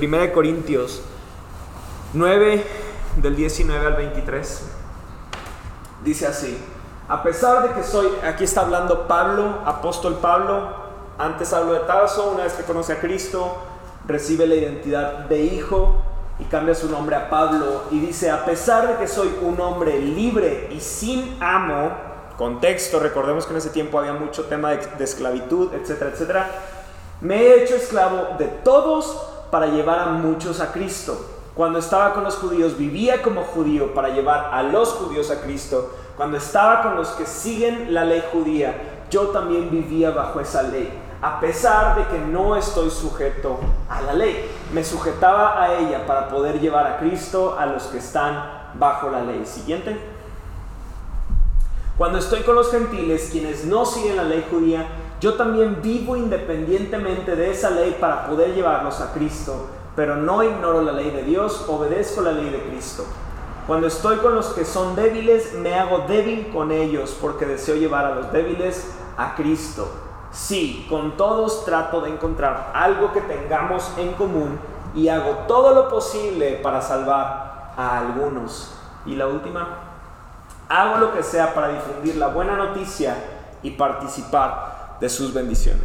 1 0.00 0.32
Corintios 0.32 1.02
9 2.12 2.64
del 3.16 3.34
19 3.34 3.86
al 3.86 3.94
23. 3.94 4.62
Dice 6.04 6.26
así, 6.26 6.56
a 7.08 7.22
pesar 7.24 7.66
de 7.66 7.74
que 7.74 7.82
soy, 7.82 8.06
aquí 8.22 8.44
está 8.44 8.60
hablando 8.60 9.08
Pablo, 9.08 9.58
apóstol 9.64 10.18
Pablo, 10.22 10.68
antes 11.18 11.52
hablo 11.52 11.72
de 11.72 11.80
Tarso, 11.80 12.30
una 12.30 12.44
vez 12.44 12.52
que 12.52 12.62
conoce 12.62 12.92
a 12.92 13.00
Cristo, 13.00 13.56
recibe 14.06 14.46
la 14.46 14.54
identidad 14.54 15.24
de 15.24 15.40
hijo 15.40 15.96
y 16.38 16.44
cambia 16.44 16.76
su 16.76 16.88
nombre 16.88 17.16
a 17.16 17.28
Pablo 17.28 17.82
y 17.90 17.98
dice, 17.98 18.30
a 18.30 18.44
pesar 18.44 18.86
de 18.86 18.96
que 18.98 19.08
soy 19.08 19.34
un 19.42 19.60
hombre 19.60 19.98
libre 19.98 20.68
y 20.70 20.80
sin 20.80 21.36
amo, 21.42 21.90
contexto, 22.36 23.00
recordemos 23.00 23.46
que 23.46 23.50
en 23.50 23.56
ese 23.56 23.70
tiempo 23.70 23.98
había 23.98 24.12
mucho 24.12 24.44
tema 24.44 24.70
de, 24.70 24.86
de 24.96 25.02
esclavitud, 25.02 25.74
etcétera, 25.74 26.12
etcétera, 26.12 26.50
me 27.20 27.42
he 27.42 27.64
hecho 27.64 27.74
esclavo 27.74 28.36
de 28.38 28.44
todos 28.44 29.37
para 29.50 29.66
llevar 29.66 30.00
a 30.00 30.06
muchos 30.06 30.60
a 30.60 30.72
Cristo. 30.72 31.18
Cuando 31.54 31.80
estaba 31.80 32.14
con 32.14 32.24
los 32.24 32.36
judíos 32.36 32.78
vivía 32.78 33.20
como 33.22 33.42
judío 33.42 33.92
para 33.92 34.10
llevar 34.10 34.50
a 34.52 34.62
los 34.62 34.90
judíos 34.90 35.30
a 35.30 35.40
Cristo. 35.40 35.92
Cuando 36.16 36.36
estaba 36.36 36.82
con 36.82 36.96
los 36.96 37.08
que 37.10 37.26
siguen 37.26 37.92
la 37.92 38.04
ley 38.04 38.22
judía, 38.32 39.04
yo 39.10 39.28
también 39.28 39.70
vivía 39.70 40.10
bajo 40.10 40.40
esa 40.40 40.62
ley. 40.62 40.88
A 41.20 41.40
pesar 41.40 41.96
de 41.96 42.06
que 42.06 42.18
no 42.20 42.54
estoy 42.54 42.90
sujeto 42.90 43.58
a 43.88 44.02
la 44.02 44.12
ley, 44.12 44.48
me 44.72 44.84
sujetaba 44.84 45.60
a 45.60 45.78
ella 45.78 46.06
para 46.06 46.28
poder 46.28 46.60
llevar 46.60 46.86
a 46.86 46.98
Cristo 46.98 47.56
a 47.58 47.66
los 47.66 47.84
que 47.84 47.98
están 47.98 48.70
bajo 48.74 49.10
la 49.10 49.22
ley. 49.22 49.44
Siguiente. 49.44 49.98
Cuando 51.96 52.18
estoy 52.18 52.42
con 52.42 52.54
los 52.54 52.70
gentiles, 52.70 53.30
quienes 53.32 53.64
no 53.64 53.84
siguen 53.84 54.16
la 54.16 54.22
ley 54.22 54.46
judía, 54.48 54.86
yo 55.20 55.34
también 55.34 55.80
vivo 55.82 56.16
independientemente 56.16 57.34
de 57.34 57.50
esa 57.50 57.70
ley 57.70 57.96
para 58.00 58.26
poder 58.26 58.54
llevarlos 58.54 59.00
a 59.00 59.12
Cristo, 59.12 59.66
pero 59.96 60.14
no 60.14 60.44
ignoro 60.44 60.82
la 60.82 60.92
ley 60.92 61.10
de 61.10 61.24
Dios, 61.24 61.64
obedezco 61.68 62.20
la 62.20 62.32
ley 62.32 62.50
de 62.50 62.62
Cristo. 62.62 63.04
Cuando 63.66 63.88
estoy 63.88 64.18
con 64.18 64.34
los 64.34 64.46
que 64.50 64.64
son 64.64 64.94
débiles, 64.94 65.54
me 65.54 65.74
hago 65.74 66.04
débil 66.06 66.50
con 66.52 66.70
ellos 66.70 67.16
porque 67.20 67.46
deseo 67.46 67.74
llevar 67.74 68.04
a 68.06 68.14
los 68.14 68.32
débiles 68.32 68.94
a 69.16 69.34
Cristo. 69.34 69.90
Sí, 70.30 70.86
con 70.88 71.16
todos 71.16 71.64
trato 71.64 72.00
de 72.00 72.10
encontrar 72.10 72.70
algo 72.74 73.12
que 73.12 73.20
tengamos 73.22 73.90
en 73.98 74.12
común 74.12 74.58
y 74.94 75.08
hago 75.08 75.30
todo 75.48 75.74
lo 75.74 75.88
posible 75.88 76.60
para 76.62 76.80
salvar 76.80 77.72
a 77.76 77.98
algunos. 77.98 78.74
Y 79.04 79.16
la 79.16 79.26
última, 79.26 79.68
hago 80.68 80.98
lo 80.98 81.12
que 81.12 81.22
sea 81.22 81.54
para 81.54 81.70
difundir 81.70 82.16
la 82.16 82.28
buena 82.28 82.56
noticia 82.56 83.16
y 83.62 83.72
participar 83.72 84.77
de 85.00 85.08
sus 85.08 85.32
bendiciones. 85.32 85.84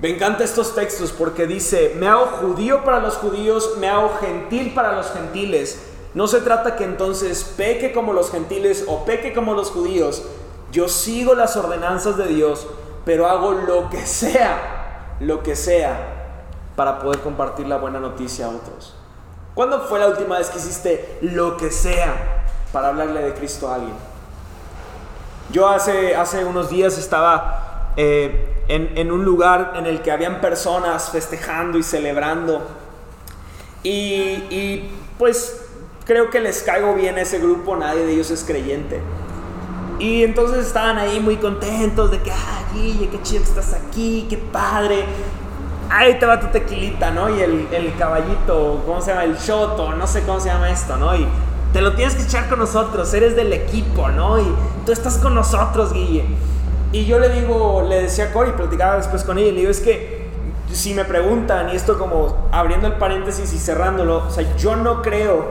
Me 0.00 0.10
encantan 0.10 0.42
estos 0.42 0.76
textos 0.76 1.10
porque 1.10 1.46
dice, 1.46 1.94
me 1.98 2.06
hago 2.06 2.26
judío 2.26 2.84
para 2.84 3.00
los 3.00 3.16
judíos, 3.16 3.74
me 3.78 3.88
hago 3.88 4.16
gentil 4.20 4.72
para 4.72 4.92
los 4.92 5.10
gentiles. 5.10 5.80
No 6.14 6.28
se 6.28 6.40
trata 6.40 6.76
que 6.76 6.84
entonces 6.84 7.42
peque 7.56 7.92
como 7.92 8.12
los 8.12 8.30
gentiles 8.30 8.84
o 8.86 9.04
peque 9.04 9.34
como 9.34 9.54
los 9.54 9.70
judíos. 9.70 10.22
Yo 10.70 10.88
sigo 10.88 11.34
las 11.34 11.56
ordenanzas 11.56 12.16
de 12.16 12.28
Dios, 12.28 12.66
pero 13.04 13.26
hago 13.26 13.52
lo 13.52 13.90
que 13.90 14.06
sea, 14.06 15.16
lo 15.18 15.42
que 15.42 15.56
sea, 15.56 16.44
para 16.76 17.00
poder 17.00 17.20
compartir 17.20 17.66
la 17.66 17.78
buena 17.78 17.98
noticia 17.98 18.46
a 18.46 18.50
otros. 18.50 18.94
¿Cuándo 19.54 19.80
fue 19.80 19.98
la 19.98 20.06
última 20.06 20.38
vez 20.38 20.50
que 20.50 20.58
hiciste 20.58 21.18
lo 21.22 21.56
que 21.56 21.72
sea 21.72 22.44
para 22.72 22.88
hablarle 22.88 23.22
de 23.22 23.34
Cristo 23.34 23.68
a 23.68 23.74
alguien? 23.74 23.94
Yo 25.50 25.66
hace, 25.66 26.14
hace 26.14 26.44
unos 26.44 26.70
días 26.70 26.96
estaba 26.98 27.67
eh, 27.98 28.64
en, 28.68 29.10
un 29.10 29.24
lugar 29.24 29.72
en 29.76 29.86
el 29.86 30.02
que 30.02 30.12
habían 30.12 30.40
personas 30.40 31.10
festejando 31.10 31.78
y 31.78 31.82
celebrando. 31.82 32.66
Y, 33.82 33.92
y 34.50 34.90
pues 35.18 35.62
creo 36.04 36.30
que 36.30 36.40
les 36.40 36.62
caigo 36.62 36.94
bien 36.94 37.16
a 37.16 37.22
ese 37.22 37.38
grupo, 37.38 37.76
nadie 37.76 38.04
de 38.04 38.12
ellos 38.12 38.30
es 38.30 38.44
creyente. 38.44 39.00
Y 39.98 40.22
entonces 40.22 40.66
estaban 40.66 40.96
ahí 40.96 41.18
muy 41.18 41.36
contentos 41.38 42.10
de 42.10 42.20
que, 42.20 42.30
ah, 42.30 42.62
Guille, 42.72 43.08
qué 43.08 43.20
chido 43.22 43.42
que 43.42 43.48
estás 43.48 43.74
aquí, 43.74 44.26
qué 44.30 44.36
padre 44.36 45.04
ahí 45.90 46.18
te 46.18 46.26
va 46.26 46.38
tu 46.38 46.48
tequilita, 46.48 47.10
¿no? 47.10 47.34
Y 47.34 47.40
el, 47.40 47.68
el 47.72 47.96
caballito, 47.96 48.82
¿cómo 48.86 49.00
se 49.00 49.10
llama? 49.10 49.24
El 49.24 49.36
shoto, 49.36 49.94
no 49.94 50.06
sé 50.06 50.22
cómo 50.22 50.40
se 50.40 50.48
llama 50.48 50.70
esto, 50.70 50.96
¿no? 50.96 51.16
Y 51.16 51.26
te 51.72 51.80
lo 51.80 51.94
tienes 51.94 52.14
que 52.14 52.22
echar 52.22 52.48
con 52.48 52.58
nosotros, 52.58 53.12
eres 53.14 53.36
del 53.36 53.52
equipo, 53.52 54.08
¿no? 54.08 54.38
Y 54.38 54.44
tú 54.86 54.92
estás 54.92 55.18
con 55.18 55.34
nosotros, 55.34 55.92
Guille. 55.92 56.24
Y 56.92 57.04
yo 57.04 57.18
le 57.18 57.28
digo, 57.28 57.84
le 57.86 58.02
decía 58.02 58.26
a 58.26 58.32
Cory, 58.32 58.52
platicaba 58.52 58.96
después 58.96 59.22
con 59.22 59.38
ella, 59.38 59.48
y 59.48 59.52
le 59.52 59.58
digo, 59.60 59.70
es 59.70 59.80
que 59.80 60.28
si 60.72 60.94
me 60.94 61.04
preguntan, 61.04 61.70
y 61.70 61.76
esto 61.76 61.98
como 61.98 62.48
abriendo 62.50 62.86
el 62.86 62.94
paréntesis 62.94 63.52
y 63.52 63.58
cerrándolo, 63.58 64.26
o 64.26 64.30
sea, 64.30 64.56
yo 64.56 64.76
no 64.76 65.02
creo 65.02 65.46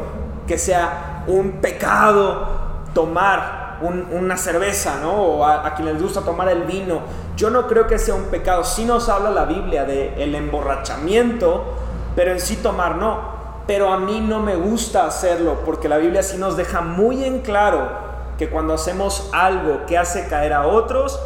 que 0.47 0.57
sea 0.57 1.23
un 1.27 1.53
pecado 1.53 2.47
tomar 2.93 3.67
una 3.79 4.37
cerveza, 4.37 4.97
¿no? 5.03 5.13
O 5.13 5.45
a, 5.45 5.75
quien 5.75 5.87
les 5.87 6.01
gusta 6.01 6.21
tomar 6.21 6.49
el 6.49 6.63
vino. 6.63 7.01
Yo 7.35 7.51
no 7.51 7.67
creo 7.67 7.85
que 7.85 7.99
sea 7.99 8.15
un 8.15 8.23
pecado. 8.23 8.63
Sí 8.63 8.85
nos 8.85 9.07
habla 9.07 9.29
la 9.29 9.45
Biblia 9.45 9.85
de 9.85 10.15
el 10.17 10.33
emborrachamiento, 10.33 11.75
pero 12.15 12.31
en 12.31 12.39
sí 12.39 12.55
tomar 12.55 12.95
no. 12.95 13.37
Pero 13.67 13.91
a 13.93 13.99
mí 13.99 14.19
no 14.19 14.39
me 14.39 14.55
gusta 14.55 15.05
hacerlo 15.05 15.59
porque 15.63 15.87
la 15.87 15.97
Biblia 15.97 16.23
sí 16.23 16.37
nos 16.37 16.57
deja 16.57 16.81
muy 16.81 17.23
en 17.23 17.41
claro 17.41 18.06
que 18.37 18.49
cuando 18.49 18.73
hacemos 18.73 19.29
algo 19.33 19.85
que 19.85 19.97
hace 19.97 20.27
caer 20.27 20.53
a 20.53 20.67
otros, 20.67 21.19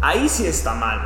ahí 0.00 0.28
sí 0.28 0.46
está 0.46 0.74
mal. 0.74 1.00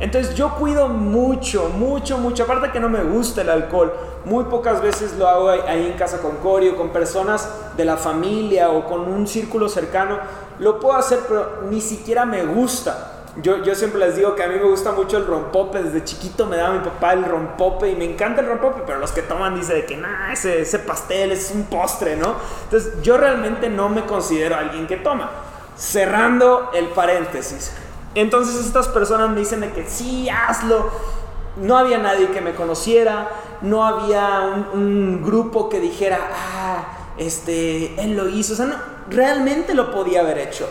Entonces 0.00 0.34
yo 0.34 0.54
cuido 0.56 0.88
mucho, 0.88 1.70
mucho, 1.70 2.18
mucho. 2.18 2.44
Aparte 2.44 2.70
que 2.70 2.80
no 2.80 2.88
me 2.88 3.02
gusta 3.02 3.42
el 3.42 3.50
alcohol, 3.50 3.92
muy 4.24 4.44
pocas 4.44 4.82
veces 4.82 5.16
lo 5.16 5.28
hago 5.28 5.48
ahí 5.48 5.86
en 5.86 5.96
casa 5.96 6.18
con 6.18 6.36
Cory 6.36 6.70
o 6.70 6.76
con 6.76 6.90
personas 6.90 7.48
de 7.76 7.84
la 7.84 7.96
familia 7.96 8.70
o 8.70 8.86
con 8.86 9.00
un 9.00 9.26
círculo 9.26 9.68
cercano. 9.68 10.18
Lo 10.58 10.80
puedo 10.80 10.96
hacer, 10.96 11.20
pero 11.28 11.62
ni 11.70 11.80
siquiera 11.80 12.24
me 12.24 12.44
gusta. 12.44 13.23
Yo, 13.42 13.64
yo 13.64 13.74
siempre 13.74 13.98
les 13.98 14.14
digo 14.14 14.36
que 14.36 14.44
a 14.44 14.48
mí 14.48 14.54
me 14.54 14.68
gusta 14.68 14.92
mucho 14.92 15.16
el 15.16 15.26
rompope. 15.26 15.82
Desde 15.82 16.04
chiquito 16.04 16.46
me 16.46 16.56
daba 16.56 16.74
mi 16.74 16.84
papá 16.84 17.14
el 17.14 17.24
rompope 17.24 17.90
y 17.90 17.96
me 17.96 18.04
encanta 18.04 18.40
el 18.40 18.46
rompope, 18.46 18.82
pero 18.86 18.98
los 18.98 19.10
que 19.10 19.22
toman 19.22 19.56
dicen 19.56 19.76
de 19.76 19.86
que 19.86 19.96
nah, 19.96 20.32
ese, 20.32 20.60
ese 20.60 20.78
pastel 20.78 21.32
es 21.32 21.50
un 21.52 21.64
postre, 21.64 22.16
¿no? 22.16 22.36
Entonces 22.64 23.02
yo 23.02 23.16
realmente 23.16 23.68
no 23.68 23.88
me 23.88 24.04
considero 24.04 24.56
alguien 24.56 24.86
que 24.86 24.96
toma. 24.96 25.30
Cerrando 25.76 26.70
el 26.74 26.86
paréntesis. 26.88 27.72
Entonces 28.14 28.64
estas 28.64 28.86
personas 28.88 29.30
me 29.30 29.40
dicen 29.40 29.60
de 29.60 29.72
que 29.72 29.88
sí, 29.88 30.28
hazlo. 30.28 30.90
No 31.56 31.76
había 31.76 31.98
nadie 31.98 32.30
que 32.30 32.40
me 32.40 32.54
conociera, 32.54 33.28
no 33.62 33.84
había 33.84 34.40
un, 34.72 35.22
grupo 35.24 35.68
que 35.68 35.80
dijera, 35.80 36.18
ah, 36.32 36.84
este, 37.16 38.00
él 38.00 38.16
lo 38.16 38.28
hizo. 38.28 38.54
O 38.54 38.56
sea, 38.56 38.66
no, 38.66 38.76
realmente 39.08 39.74
lo 39.74 39.92
podía 39.92 40.20
haber 40.20 40.38
hecho. 40.38 40.68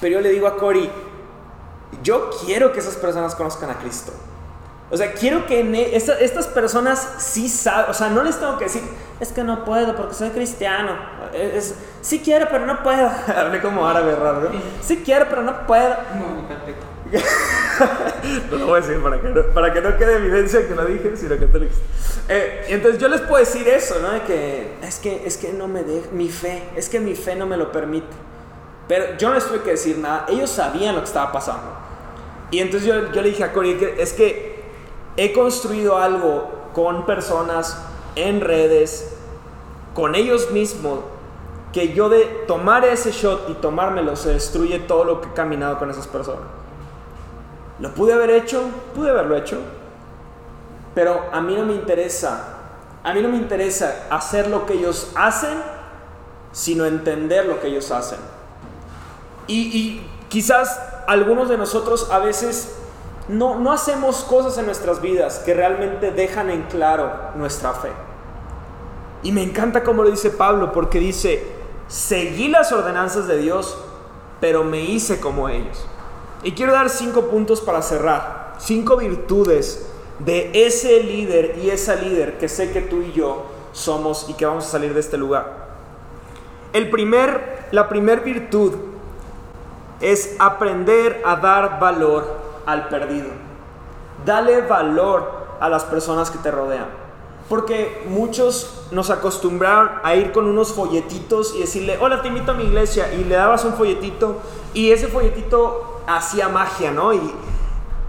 Pero 0.00 0.14
yo 0.14 0.20
le 0.20 0.30
digo 0.30 0.46
a 0.46 0.56
Cory, 0.56 0.90
yo 2.02 2.30
quiero 2.44 2.72
que 2.72 2.80
esas 2.80 2.96
personas 2.96 3.34
conozcan 3.34 3.70
a 3.70 3.78
Cristo. 3.78 4.12
O 4.90 4.96
sea, 4.96 5.12
quiero 5.12 5.46
que 5.46 5.60
e, 5.60 5.96
estas 5.96 6.46
personas 6.46 7.14
sí 7.18 7.48
saben, 7.48 7.90
o 7.90 7.94
sea, 7.94 8.10
no 8.10 8.22
les 8.22 8.38
tengo 8.38 8.58
que 8.58 8.64
decir, 8.64 8.82
es 9.18 9.32
que 9.32 9.42
no 9.42 9.64
puedo 9.64 9.96
porque 9.96 10.14
soy 10.14 10.30
cristiano. 10.30 10.96
Es, 11.32 11.74
sí 12.00 12.20
quiero, 12.24 12.46
pero 12.50 12.66
no 12.66 12.82
puedo. 12.82 13.10
Hablé 13.36 13.60
como 13.60 13.86
árabe 13.88 14.14
raro, 14.14 14.40
¿no? 14.42 14.50
Sí 14.82 15.02
quiero, 15.04 15.26
pero 15.28 15.42
no 15.42 15.66
puedo. 15.66 15.96
no 18.50 18.56
lo 18.56 18.66
voy 18.66 18.78
a 18.78 18.80
decir 18.86 19.02
para 19.02 19.20
que 19.20 19.28
no, 19.28 19.42
para 19.54 19.72
que 19.72 19.80
no 19.80 19.96
quede 19.96 20.16
evidencia 20.16 20.66
que 20.66 20.74
lo 20.74 20.84
dije, 20.84 21.16
sino 21.16 21.38
que 21.38 21.46
te 21.46 21.58
lo 21.58 21.66
eh, 22.28 22.64
entonces 22.68 23.00
yo 23.00 23.08
les 23.08 23.20
puedo 23.20 23.38
decir 23.44 23.68
eso, 23.68 23.96
¿no? 24.00 24.10
De 24.10 24.22
que 24.22 24.78
es 24.82 24.98
que, 24.98 25.26
es 25.26 25.36
que 25.36 25.52
no 25.52 25.68
me 25.68 25.82
deja, 25.82 26.08
mi 26.12 26.28
fe, 26.28 26.62
es 26.74 26.88
que 26.88 26.98
mi 27.00 27.14
fe 27.14 27.36
no 27.36 27.46
me 27.46 27.56
lo 27.56 27.70
permite. 27.70 28.14
Pero 28.88 29.16
yo 29.18 29.28
no 29.28 29.34
les 29.34 29.46
tuve 29.46 29.60
que 29.60 29.70
decir 29.72 29.98
nada, 29.98 30.26
ellos 30.28 30.50
sabían 30.50 30.94
lo 30.94 31.00
que 31.00 31.06
estaba 31.06 31.32
pasando. 31.32 31.83
Y 32.54 32.60
entonces 32.60 32.86
yo, 32.86 33.10
yo 33.10 33.20
le 33.20 33.30
dije 33.30 33.42
a 33.42 33.52
Cory, 33.52 33.76
es 33.98 34.12
que 34.12 34.62
he 35.16 35.32
construido 35.32 35.98
algo 35.98 36.52
con 36.72 37.04
personas 37.04 37.76
en 38.14 38.40
redes, 38.40 39.12
con 39.92 40.14
ellos 40.14 40.52
mismos, 40.52 41.00
que 41.72 41.94
yo 41.94 42.08
de 42.08 42.26
tomar 42.46 42.84
ese 42.84 43.10
shot 43.10 43.50
y 43.50 43.54
tomármelo 43.54 44.14
se 44.14 44.34
destruye 44.34 44.78
todo 44.78 45.02
lo 45.02 45.20
que 45.20 45.30
he 45.30 45.32
caminado 45.32 45.80
con 45.80 45.90
esas 45.90 46.06
personas. 46.06 46.44
¿Lo 47.80 47.92
pude 47.92 48.12
haber 48.12 48.30
hecho? 48.30 48.62
Pude 48.94 49.10
haberlo 49.10 49.36
hecho. 49.36 49.58
Pero 50.94 51.24
a 51.32 51.40
mí 51.40 51.56
no 51.56 51.64
me 51.64 51.74
interesa, 51.74 52.54
a 53.02 53.12
mí 53.12 53.20
no 53.20 53.30
me 53.30 53.36
interesa 53.36 54.06
hacer 54.10 54.46
lo 54.46 54.64
que 54.64 54.74
ellos 54.74 55.10
hacen, 55.16 55.58
sino 56.52 56.84
entender 56.84 57.46
lo 57.46 57.60
que 57.60 57.66
ellos 57.66 57.90
hacen. 57.90 58.20
Y, 59.48 59.76
y 59.76 60.10
quizás 60.28 60.93
algunos 61.06 61.48
de 61.48 61.56
nosotros 61.56 62.08
a 62.10 62.18
veces 62.18 62.74
no, 63.28 63.58
no 63.58 63.72
hacemos 63.72 64.24
cosas 64.24 64.58
en 64.58 64.66
nuestras 64.66 65.00
vidas 65.00 65.40
que 65.40 65.54
realmente 65.54 66.10
dejan 66.10 66.50
en 66.50 66.62
claro 66.62 67.10
nuestra 67.36 67.72
fe. 67.72 67.90
Y 69.22 69.32
me 69.32 69.42
encanta 69.42 69.82
como 69.82 70.02
lo 70.02 70.10
dice 70.10 70.30
Pablo, 70.30 70.72
porque 70.72 70.98
dice, 70.98 71.42
seguí 71.88 72.48
las 72.48 72.72
ordenanzas 72.72 73.26
de 73.26 73.38
Dios, 73.38 73.76
pero 74.40 74.64
me 74.64 74.82
hice 74.82 75.18
como 75.20 75.48
ellos. 75.48 75.86
Y 76.42 76.52
quiero 76.52 76.72
dar 76.72 76.90
cinco 76.90 77.22
puntos 77.30 77.62
para 77.62 77.80
cerrar, 77.80 78.56
cinco 78.58 78.98
virtudes 78.98 79.86
de 80.18 80.50
ese 80.66 81.02
líder 81.02 81.58
y 81.62 81.70
esa 81.70 81.96
líder 81.96 82.38
que 82.38 82.48
sé 82.48 82.70
que 82.70 82.82
tú 82.82 83.00
y 83.00 83.12
yo 83.12 83.46
somos 83.72 84.26
y 84.28 84.34
que 84.34 84.44
vamos 84.44 84.66
a 84.66 84.70
salir 84.70 84.92
de 84.92 85.00
este 85.00 85.16
lugar. 85.16 85.64
El 86.74 86.90
primer, 86.90 87.68
la 87.72 87.88
primer 87.88 88.20
virtud 88.20 88.74
es 90.04 90.36
aprender 90.38 91.22
a 91.24 91.36
dar 91.36 91.80
valor 91.80 92.26
al 92.66 92.88
perdido. 92.88 93.28
Dale 94.26 94.60
valor 94.60 95.46
a 95.60 95.70
las 95.70 95.84
personas 95.84 96.30
que 96.30 96.36
te 96.38 96.50
rodean. 96.50 96.86
Porque 97.48 98.04
muchos 98.06 98.86
nos 98.90 99.08
acostumbraron 99.08 99.90
a 100.02 100.14
ir 100.14 100.32
con 100.32 100.46
unos 100.46 100.72
folletitos 100.74 101.54
y 101.54 101.60
decirle, 101.60 101.96
hola, 101.98 102.20
te 102.20 102.28
invito 102.28 102.52
a 102.52 102.54
mi 102.54 102.64
iglesia. 102.64 103.14
Y 103.14 103.24
le 103.24 103.34
dabas 103.34 103.64
un 103.64 103.72
folletito 103.74 104.40
y 104.74 104.92
ese 104.92 105.08
folletito 105.08 106.02
hacía 106.06 106.48
magia, 106.50 106.90
¿no? 106.90 107.14
Y 107.14 107.34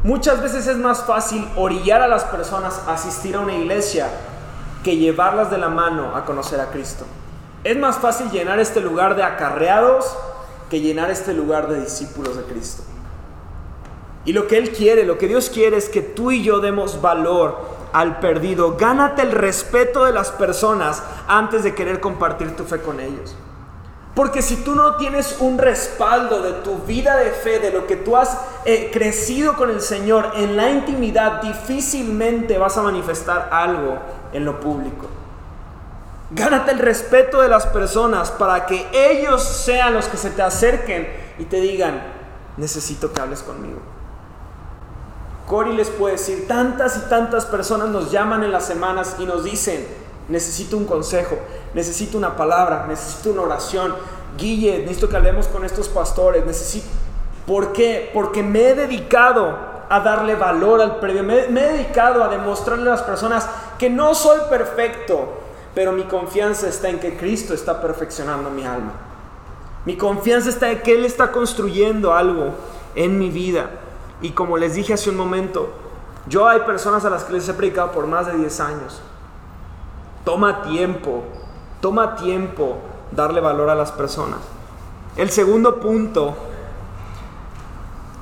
muchas 0.04 0.42
veces 0.42 0.68
es 0.68 0.78
más 0.78 1.06
fácil 1.06 1.48
orillar 1.56 2.02
a 2.02 2.10
las 2.10 2.26
personas 2.26 2.82
a 2.88 2.94
asistir 2.94 3.38
a 3.38 3.40
una 3.40 3.54
iglesia 3.54 4.10
que 4.84 4.98
llevarlas 4.98 5.50
de 5.50 5.60
la 5.60 5.70
mano 5.70 6.14
a 6.14 6.26
conocer 6.26 6.60
a 6.60 6.72
Cristo. 6.72 7.06
Es 7.64 7.78
más 7.78 7.98
fácil 8.00 8.30
llenar 8.32 8.60
este 8.60 8.82
lugar 8.82 9.16
de 9.16 9.24
acarreados 9.24 10.14
que 10.70 10.82
llenar 10.82 11.10
este 11.12 11.34
lugar 11.34 11.68
de 11.68 11.82
discípulos 11.82 12.38
de 12.38 12.44
Cristo. 12.44 12.84
Y 14.26 14.34
lo 14.34 14.48
que 14.48 14.58
Él 14.58 14.72
quiere, 14.72 15.06
lo 15.06 15.18
que 15.18 15.28
Dios 15.28 15.50
quiere 15.50 15.78
es 15.78 15.88
que 15.88 16.02
tú 16.02 16.32
y 16.32 16.44
yo 16.44 16.60
demos 16.60 17.02
valor 17.02 17.58
al 17.94 18.20
perdido. 18.20 18.76
Gánate 18.76 19.22
el 19.22 19.32
respeto 19.32 20.06
de 20.06 20.12
las 20.12 20.32
personas 20.32 21.04
antes 21.28 21.64
de 21.64 21.76
querer 21.76 22.00
compartir 22.00 22.56
tu 22.56 22.64
fe 22.64 22.82
con 22.82 23.00
ellos. 23.00 23.36
Porque 24.16 24.42
si 24.42 24.56
tú 24.58 24.76
no 24.76 24.96
tienes 24.96 25.38
un 25.42 25.58
respaldo 25.58 26.42
de 26.42 26.54
tu 26.54 26.78
vida 26.80 27.18
de 27.18 27.32
fe, 27.32 27.60
de 27.60 27.72
lo 27.72 27.86
que 27.86 27.98
tú 27.98 28.16
has 28.16 28.40
eh, 28.64 28.90
crecido 28.92 29.56
con 29.58 29.70
el 29.70 29.82
Señor 29.82 30.32
en 30.36 30.56
la 30.56 30.72
intimidad, 30.72 31.42
difícilmente 31.42 32.58
vas 32.58 32.78
a 32.78 32.82
manifestar 32.82 33.50
algo 33.52 34.00
en 34.32 34.46
lo 34.46 34.60
público. 34.60 35.08
Gánate 36.36 36.72
el 36.72 36.80
respeto 36.80 37.42
de 37.42 37.48
las 37.48 37.66
personas 37.66 38.30
para 38.30 38.66
que 38.66 38.86
ellos 38.92 39.42
sean 39.42 39.94
los 39.94 40.08
que 40.08 40.18
se 40.18 40.32
te 40.32 40.42
acerquen 40.42 41.08
y 41.40 41.46
te 41.46 41.62
digan, 41.62 42.04
necesito 42.58 43.14
que 43.14 43.22
hables 43.22 43.42
conmigo. 43.42 43.80
Cory 45.48 45.74
les 45.74 45.90
puede 45.90 46.16
decir, 46.16 46.46
tantas 46.46 46.98
y 46.98 47.10
tantas 47.10 47.46
personas 47.46 47.88
nos 47.88 48.12
llaman 48.12 48.44
en 48.44 48.52
las 48.52 48.66
semanas 48.66 49.16
y 49.18 49.26
nos 49.26 49.46
dicen, 49.46 49.88
necesito 50.28 50.76
un 50.76 50.84
consejo, 50.84 51.38
necesito 51.74 52.18
una 52.18 52.36
palabra, 52.36 52.86
necesito 52.86 53.30
una 53.30 53.44
oración. 53.44 53.96
Guille, 54.38 54.80
necesito 54.80 55.08
que 55.08 55.16
hablemos 55.16 55.48
con 55.48 55.64
estos 55.64 55.88
pastores, 55.88 56.46
necesito... 56.46 56.88
¿Por 57.48 57.72
qué? 57.72 58.12
Porque 58.14 58.44
me 58.44 58.70
he 58.70 58.76
dedicado 58.76 59.56
a 59.88 60.00
darle 60.02 60.36
valor 60.36 60.82
al 60.82 61.00
previo. 61.00 61.24
Me, 61.24 61.48
me, 61.48 61.62
he 61.62 61.74
dedicado 61.74 62.24
a 62.26 62.28
demostrarle 62.28 62.90
a 62.90 62.94
las 62.94 63.04
personas 63.04 63.48
que 63.78 63.90
no 63.90 64.16
soy 64.16 64.40
perfecto, 64.50 65.45
pero 65.76 65.92
mi 65.92 66.04
confianza 66.06 66.70
está 66.70 66.90
en 66.90 67.00
que 67.00 67.18
Cristo 67.18 67.54
está 67.54 67.82
perfeccionando 67.82 68.50
mi 68.50 68.64
alma. 68.66 68.94
Mi 69.86 69.98
confianza 69.98 70.50
está 70.50 70.72
en 70.72 70.82
que 70.82 70.96
Él 70.96 71.06
está 71.06 71.32
construyendo 71.32 72.14
algo 72.14 72.52
en 72.96 73.20
mi 73.20 73.30
vida. 73.30 73.70
Y 74.22 74.32
como 74.32 74.58
les 74.58 74.74
dije 74.74 74.94
hace 74.94 75.10
un 75.10 75.18
momento, 75.18 75.70
yo 76.28 76.48
hay 76.48 76.62
personas 76.62 77.04
a 77.04 77.10
las 77.10 77.26
que 77.26 77.34
les 77.34 77.48
he 77.50 77.54
predicado 77.54 77.92
por 77.92 78.08
más 78.08 78.26
de 78.26 78.38
10 78.38 78.60
años. 78.62 79.02
Toma 80.24 80.64
tiempo, 80.64 81.24
toma 81.82 82.16
tiempo 82.16 82.78
darle 83.12 83.42
valor 83.42 83.70
a 83.70 83.76
las 83.76 83.92
personas. 83.92 84.40
El 85.18 85.30
segundo 85.30 85.80
punto, 85.82 86.36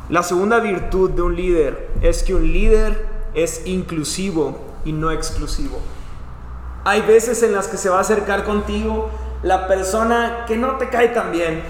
la 0.09 0.23
segunda 0.23 0.59
virtud 0.59 1.11
de 1.11 1.21
un 1.21 1.35
líder 1.35 1.91
es 2.01 2.23
que 2.23 2.33
un 2.33 2.51
líder 2.51 3.07
es 3.35 3.65
inclusivo 3.65 4.59
y 4.83 4.91
no 4.91 5.11
exclusivo. 5.11 5.79
Hay 6.85 7.01
veces 7.01 7.43
en 7.43 7.53
las 7.53 7.67
que 7.67 7.77
se 7.77 7.89
va 7.89 7.97
a 7.97 8.01
acercar 8.01 8.43
contigo 8.43 9.09
la 9.41 9.67
persona 9.67 10.45
que 10.47 10.57
no 10.57 10.77
te 10.77 10.89
cae 10.89 11.09
tan 11.09 11.31
bien 11.31 11.63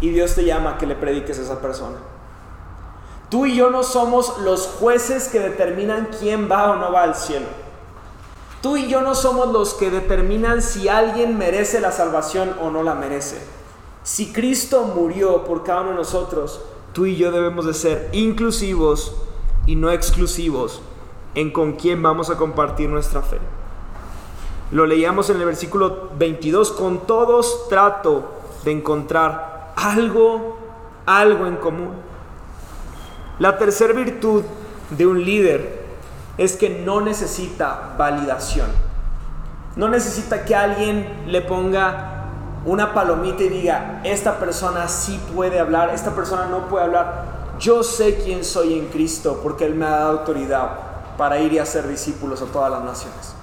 y 0.00 0.10
Dios 0.10 0.34
te 0.34 0.44
llama 0.44 0.72
a 0.72 0.78
que 0.78 0.86
le 0.86 0.94
prediques 0.94 1.38
a 1.38 1.42
esa 1.42 1.60
persona. 1.60 1.98
Tú 3.28 3.46
y 3.46 3.54
yo 3.54 3.70
no 3.70 3.82
somos 3.82 4.38
los 4.38 4.66
jueces 4.66 5.28
que 5.28 5.40
determinan 5.40 6.08
quién 6.18 6.50
va 6.50 6.72
o 6.72 6.76
no 6.76 6.90
va 6.90 7.02
al 7.02 7.14
cielo. 7.14 7.46
Tú 8.62 8.76
y 8.76 8.88
yo 8.88 9.02
no 9.02 9.14
somos 9.14 9.52
los 9.52 9.74
que 9.74 9.90
determinan 9.90 10.62
si 10.62 10.88
alguien 10.88 11.38
merece 11.38 11.80
la 11.80 11.92
salvación 11.92 12.54
o 12.60 12.70
no 12.70 12.82
la 12.82 12.94
merece. 12.94 13.40
Si 14.02 14.32
Cristo 14.32 14.84
murió 14.84 15.44
por 15.44 15.62
cada 15.62 15.82
uno 15.82 15.90
de 15.90 15.96
nosotros, 15.96 16.60
tú 16.92 17.06
y 17.06 17.16
yo 17.16 17.30
debemos 17.30 17.66
de 17.66 17.74
ser 17.74 18.08
inclusivos 18.12 19.14
y 19.66 19.76
no 19.76 19.90
exclusivos 19.90 20.82
en 21.34 21.52
con 21.52 21.74
quién 21.74 22.02
vamos 22.02 22.30
a 22.30 22.36
compartir 22.36 22.88
nuestra 22.88 23.22
fe. 23.22 23.38
Lo 24.72 24.86
leíamos 24.86 25.28
en 25.30 25.38
el 25.38 25.46
versículo 25.46 26.10
22, 26.16 26.72
con 26.72 27.06
todos 27.06 27.68
trato 27.68 28.40
de 28.64 28.70
encontrar 28.70 29.72
algo, 29.74 30.58
algo 31.06 31.46
en 31.46 31.56
común. 31.56 31.90
La 33.40 33.58
tercera 33.58 33.92
virtud 33.92 34.44
de 34.90 35.06
un 35.06 35.24
líder 35.24 35.86
es 36.38 36.56
que 36.56 36.70
no 36.84 37.00
necesita 37.00 37.94
validación. 37.98 38.68
No 39.74 39.88
necesita 39.88 40.44
que 40.44 40.54
alguien 40.54 41.24
le 41.26 41.40
ponga 41.40 42.26
una 42.64 42.94
palomita 42.94 43.42
y 43.42 43.48
diga, 43.48 44.00
esta 44.04 44.38
persona 44.38 44.86
sí 44.86 45.20
puede 45.34 45.58
hablar, 45.58 45.90
esta 45.92 46.14
persona 46.14 46.46
no 46.46 46.68
puede 46.68 46.84
hablar. 46.84 47.24
Yo 47.58 47.82
sé 47.82 48.20
quién 48.22 48.44
soy 48.44 48.78
en 48.78 48.86
Cristo 48.86 49.40
porque 49.42 49.64
Él 49.64 49.74
me 49.74 49.86
ha 49.86 49.90
dado 49.90 50.18
autoridad 50.20 50.70
para 51.16 51.40
ir 51.40 51.52
y 51.52 51.58
hacer 51.58 51.88
discípulos 51.88 52.40
a 52.40 52.46
todas 52.46 52.70
las 52.70 52.84
naciones. 52.84 53.39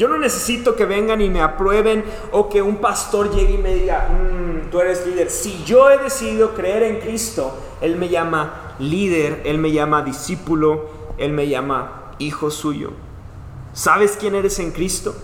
Yo 0.00 0.08
no 0.08 0.16
necesito 0.16 0.76
que 0.76 0.86
vengan 0.86 1.20
y 1.20 1.28
me 1.28 1.42
aprueben 1.42 2.02
o 2.32 2.48
que 2.48 2.62
un 2.62 2.76
pastor 2.76 3.34
llegue 3.34 3.56
y 3.56 3.58
me 3.58 3.74
diga, 3.74 4.08
mm, 4.08 4.70
tú 4.70 4.80
eres 4.80 5.06
líder. 5.06 5.28
Si 5.28 5.62
yo 5.64 5.90
he 5.90 5.98
decidido 5.98 6.54
creer 6.54 6.84
en 6.84 7.00
Cristo, 7.00 7.52
Él 7.82 7.96
me 7.96 8.08
llama 8.08 8.76
líder, 8.78 9.42
Él 9.44 9.58
me 9.58 9.72
llama 9.72 10.00
discípulo, 10.00 10.86
Él 11.18 11.32
me 11.32 11.48
llama 11.48 12.14
hijo 12.18 12.50
suyo. 12.50 12.92
¿Sabes 13.74 14.16
quién 14.18 14.34
eres 14.34 14.58
en 14.58 14.70
Cristo? 14.70 15.14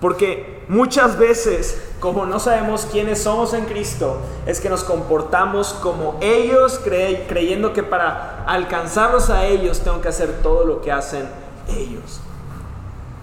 Porque 0.00 0.64
muchas 0.66 1.16
veces, 1.16 1.80
como 2.00 2.26
no 2.26 2.40
sabemos 2.40 2.84
quiénes 2.90 3.22
somos 3.22 3.54
en 3.54 3.66
Cristo, 3.66 4.18
es 4.46 4.58
que 4.58 4.70
nos 4.70 4.82
comportamos 4.82 5.72
como 5.74 6.18
ellos, 6.20 6.80
creyendo 6.82 7.72
que 7.72 7.84
para 7.84 8.42
alcanzarlos 8.44 9.30
a 9.30 9.46
ellos 9.46 9.78
tengo 9.82 10.00
que 10.00 10.08
hacer 10.08 10.42
todo 10.42 10.64
lo 10.64 10.80
que 10.80 10.90
hacen 10.90 11.28
ellos. 11.68 12.22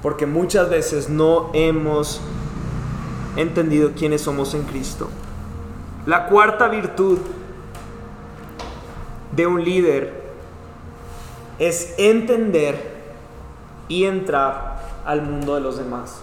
Porque 0.05 0.27
muchas 0.27 0.69
veces 0.69 1.09
no 1.09 1.49
hemos 1.53 2.21
entendido 3.37 3.93
quiénes 3.97 4.21
somos 4.21 4.53
en 4.53 4.61
Cristo. 4.61 5.09
La 6.05 6.27
cuarta 6.27 6.67
virtud 6.67 7.17
de 9.31 9.47
un 9.47 9.63
líder 9.63 10.13
es 11.57 11.95
entender 11.97 13.01
y 13.87 14.03
entrar 14.03 14.79
al 15.07 15.23
mundo 15.23 15.55
de 15.55 15.61
los 15.61 15.75
demás. 15.79 16.21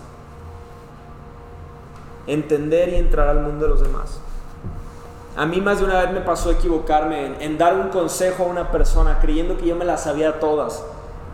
Entender 2.28 2.90
y 2.90 2.94
entrar 2.94 3.26
al 3.30 3.40
mundo 3.40 3.64
de 3.64 3.70
los 3.72 3.82
demás. 3.82 4.20
A 5.36 5.44
mí 5.44 5.60
más 5.60 5.80
de 5.80 5.86
una 5.86 6.02
vez 6.02 6.12
me 6.12 6.20
pasó 6.20 6.52
equivocarme 6.52 7.44
en, 7.44 7.58
dar 7.58 7.74
un 7.74 7.88
consejo 7.88 8.44
a 8.44 8.46
una 8.46 8.70
persona 8.70 9.18
creyendo 9.20 9.56
que 9.56 9.66
yo 9.66 9.74
me 9.74 9.84
las 9.84 10.04
sabía 10.04 10.38
todas 10.38 10.84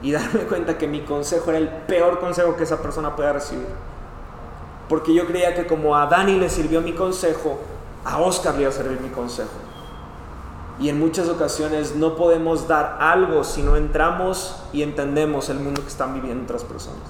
y 0.02 0.12
darme 0.12 0.40
cuenta 0.40 0.78
que 0.78 0.86
mi 0.86 1.00
consejo 1.00 1.50
era 1.50 1.58
el 1.58 1.68
peor 1.68 2.20
consejo 2.20 2.56
que 2.56 2.64
esa 2.64 2.80
persona 2.80 3.16
pueda 3.16 3.32
recibir. 3.32 3.66
Porque 4.88 5.12
yo 5.12 5.26
creía 5.26 5.54
que 5.54 5.66
como 5.66 5.96
a 5.96 6.06
Dani 6.06 6.38
le 6.38 6.48
sirvió 6.48 6.80
mi 6.80 6.92
consejo, 6.92 7.58
a 8.04 8.18
Oscar 8.18 8.54
le 8.54 8.62
iba 8.62 8.70
a 8.70 8.72
servir 8.72 9.00
mi 9.00 9.10
consejo. 9.10 9.50
Y 10.80 10.88
en 10.88 10.98
muchas 10.98 11.28
ocasiones 11.28 11.96
no 11.96 12.14
podemos 12.14 12.68
dar 12.68 12.98
algo 13.00 13.42
si 13.42 13.62
no 13.62 13.76
entramos 13.76 14.62
y 14.72 14.82
entendemos 14.82 15.48
el 15.48 15.58
mundo 15.58 15.82
que 15.82 15.88
están 15.88 16.14
viviendo 16.14 16.44
otras 16.44 16.62
personas. 16.62 17.02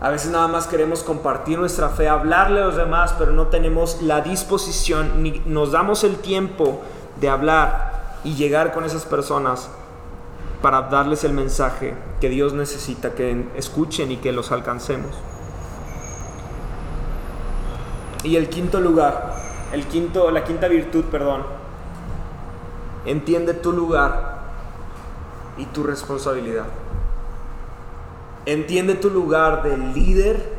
A 0.00 0.10
veces 0.10 0.30
nada 0.30 0.46
más 0.46 0.68
queremos 0.68 1.02
compartir 1.02 1.58
nuestra 1.58 1.88
fe, 1.88 2.08
hablarle 2.08 2.62
a 2.62 2.66
los 2.66 2.76
demás, 2.76 3.12
pero 3.18 3.32
no 3.32 3.48
tenemos 3.48 4.00
la 4.00 4.20
disposición 4.20 5.24
ni 5.24 5.42
nos 5.44 5.72
damos 5.72 6.04
el 6.04 6.18
tiempo 6.18 6.80
de 7.20 7.28
hablar 7.28 8.20
y 8.22 8.34
llegar 8.34 8.72
con 8.72 8.84
esas 8.84 9.04
personas 9.04 9.68
para 10.62 10.82
darles 10.82 11.24
el 11.24 11.32
mensaje 11.32 11.94
que 12.20 12.28
Dios 12.28 12.52
necesita 12.52 13.14
que 13.14 13.48
escuchen 13.54 14.10
y 14.10 14.16
que 14.16 14.32
los 14.32 14.50
alcancemos. 14.50 15.12
Y 18.24 18.36
el 18.36 18.48
quinto 18.48 18.80
lugar, 18.80 19.36
el 19.72 19.86
quinto, 19.86 20.30
la 20.30 20.44
quinta 20.44 20.66
virtud, 20.68 21.04
perdón. 21.04 21.44
Entiende 23.06 23.54
tu 23.54 23.72
lugar 23.72 24.38
y 25.56 25.66
tu 25.66 25.84
responsabilidad. 25.84 26.66
Entiende 28.44 28.94
tu 28.94 29.10
lugar 29.10 29.62
de 29.62 29.76
líder 29.76 30.58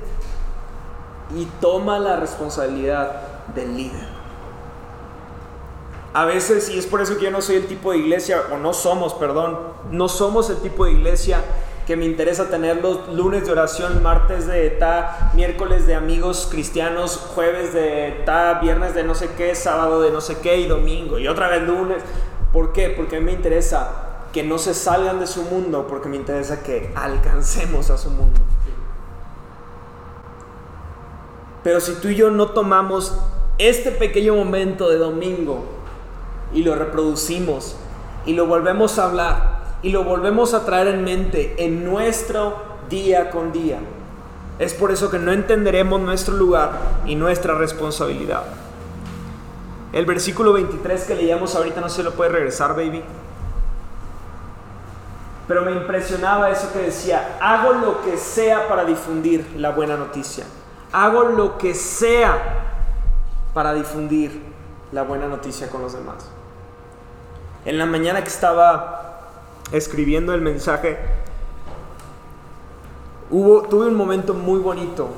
y 1.35 1.45
toma 1.59 1.99
la 1.99 2.15
responsabilidad 2.15 3.21
del 3.53 3.75
líder. 3.75 4.18
A 6.13 6.25
veces, 6.25 6.69
y 6.69 6.79
es 6.79 6.87
por 6.87 7.01
eso 7.01 7.17
que 7.17 7.25
yo 7.25 7.31
no 7.31 7.41
soy 7.41 7.57
el 7.57 7.67
tipo 7.67 7.91
de 7.91 7.99
iglesia, 7.99 8.41
o 8.51 8.57
no 8.57 8.73
somos, 8.73 9.13
perdón, 9.13 9.59
no 9.91 10.09
somos 10.09 10.49
el 10.49 10.57
tipo 10.57 10.85
de 10.85 10.93
iglesia 10.93 11.43
que 11.85 11.95
me 11.95 12.05
interesa 12.05 12.49
tener 12.49 12.83
los 12.83 13.09
lunes 13.09 13.45
de 13.45 13.51
oración, 13.51 14.03
martes 14.03 14.45
de 14.45 14.69
ta, 14.69 15.31
miércoles 15.33 15.87
de 15.87 15.95
amigos 15.95 16.47
cristianos, 16.51 17.17
jueves 17.33 17.73
de 17.73 18.21
ta, 18.25 18.59
viernes 18.61 18.93
de 18.93 19.03
no 19.03 19.15
sé 19.15 19.31
qué, 19.35 19.55
sábado 19.55 19.99
de 20.01 20.11
no 20.11 20.21
sé 20.21 20.37
qué 20.37 20.59
y 20.59 20.67
domingo 20.67 21.17
y 21.17 21.27
otra 21.27 21.47
vez 21.47 21.63
lunes. 21.63 22.03
¿Por 22.53 22.73
qué? 22.73 22.89
Porque 22.89 23.15
a 23.15 23.19
mí 23.19 23.25
me 23.25 23.31
interesa 23.31 24.27
que 24.31 24.43
no 24.43 24.59
se 24.59 24.75
salgan 24.75 25.19
de 25.19 25.25
su 25.25 25.41
mundo, 25.41 25.87
porque 25.87 26.09
me 26.09 26.17
interesa 26.17 26.61
que 26.61 26.91
alcancemos 26.95 27.89
a 27.89 27.97
su 27.97 28.11
mundo. 28.11 28.39
Pero 31.63 31.79
si 31.81 31.93
tú 31.95 32.09
y 32.09 32.15
yo 32.15 32.29
no 32.29 32.49
tomamos 32.49 33.19
este 33.57 33.89
pequeño 33.91 34.35
momento 34.35 34.89
de 34.89 34.97
domingo 34.97 35.78
y 36.53 36.63
lo 36.63 36.75
reproducimos 36.75 37.75
y 38.25 38.33
lo 38.33 38.45
volvemos 38.45 38.99
a 38.99 39.05
hablar, 39.05 39.59
y 39.81 39.89
lo 39.89 40.03
volvemos 40.03 40.53
a 40.53 40.65
traer 40.65 40.87
en 40.87 41.03
mente 41.03 41.55
en 41.57 41.85
nuestro 41.85 42.57
día 42.89 43.29
con 43.29 43.51
día. 43.51 43.79
Es 44.59 44.73
por 44.73 44.91
eso 44.91 45.09
que 45.09 45.19
no 45.19 45.31
entenderemos 45.31 46.01
nuestro 46.01 46.35
lugar 46.35 46.71
y 47.05 47.15
nuestra 47.15 47.55
responsabilidad. 47.55 48.43
El 49.93 50.05
versículo 50.05 50.53
23 50.53 51.05
que 51.05 51.15
leíamos 51.15 51.55
ahorita 51.55 51.81
no 51.81 51.89
se 51.89 52.03
lo 52.03 52.11
puede 52.11 52.31
regresar, 52.31 52.75
baby. 52.75 53.01
Pero 55.47 55.63
me 55.63 55.71
impresionaba 55.71 56.51
eso 56.51 56.71
que 56.71 56.79
decía, 56.79 57.37
hago 57.41 57.73
lo 57.73 58.01
que 58.03 58.17
sea 58.17 58.67
para 58.67 58.85
difundir 58.85 59.53
la 59.55 59.71
buena 59.71 59.97
noticia. 59.97 60.45
Hago 60.91 61.23
lo 61.23 61.57
que 61.57 61.73
sea 61.73 62.37
para 63.53 63.73
difundir 63.73 64.43
la 64.91 65.03
buena 65.03 65.27
noticia 65.27 65.69
con 65.69 65.81
los 65.81 65.93
demás. 65.93 66.29
En 67.65 67.77
la 67.77 67.85
mañana 67.85 68.23
que 68.23 68.29
estaba 68.29 69.19
escribiendo 69.73 70.33
el 70.33 70.39
mensaje, 70.39 70.97
hubo, 73.29 73.63
tuve 73.63 73.87
un 73.87 73.95
momento 73.95 74.33
muy 74.33 74.59
bonito, 74.59 75.09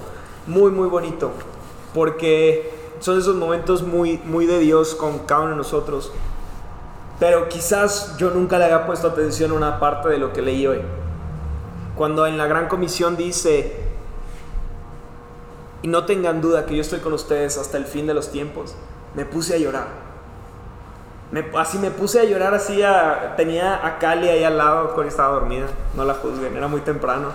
muy, 0.48 0.72
muy 0.72 0.90
bonito, 0.90 1.32
porque 1.94 2.74
son 3.00 3.20
esos 3.20 3.36
momentos 3.36 3.84
muy, 3.84 4.20
muy 4.26 4.48
de 4.48 4.58
Dios 4.58 4.96
con 4.96 5.20
cada 5.20 5.42
uno 5.42 5.52
de 5.52 5.58
nosotros. 5.58 6.12
Pero 7.20 7.48
quizás 7.48 8.18
yo 8.18 8.32
nunca 8.32 8.58
le 8.58 8.66
había 8.66 8.88
puesto 8.88 9.10
atención 9.10 9.52
a 9.52 9.54
una 9.54 9.80
parte 9.80 10.10
de 10.10 10.18
lo 10.18 10.34
que 10.34 10.42
leí 10.42 10.66
hoy. 10.66 10.82
Cuando 11.96 12.26
en 12.26 12.40
la 12.40 12.48
gran 12.48 12.68
comisión 12.68 13.18
dice, 13.18 13.76
y 15.84 15.88
no 15.88 16.06
tengan 16.06 16.42
duda 16.42 16.66
que 16.66 16.76
yo 16.76 16.82
estoy 16.82 17.02
con 17.02 17.14
ustedes 17.14 17.60
hasta 17.60 17.78
el 17.78 17.86
fin 17.86 18.08
de 18.08 18.16
los 18.16 18.32
tiempos, 18.32 18.74
me 19.14 19.26
puse 19.26 19.54
a 19.54 19.58
llorar 19.60 20.11
Me, 21.32 21.46
así 21.58 21.78
me 21.78 21.92
puse 21.92 22.20
a 22.20 22.26
llorar 22.26 22.54
así, 22.54 22.82
tenía 23.38 23.86
a 23.86 24.00
Cali 24.00 24.28
ahí 24.28 24.44
al 24.44 24.58
lado, 24.58 24.94
Cori 24.94 25.08
estaba 25.08 25.36
dormida, 25.36 25.66
no 25.96 26.04
la 26.04 26.14
juzguen, 26.16 26.56
era 26.58 26.68
muy 26.68 26.82
temprano. 26.82 27.30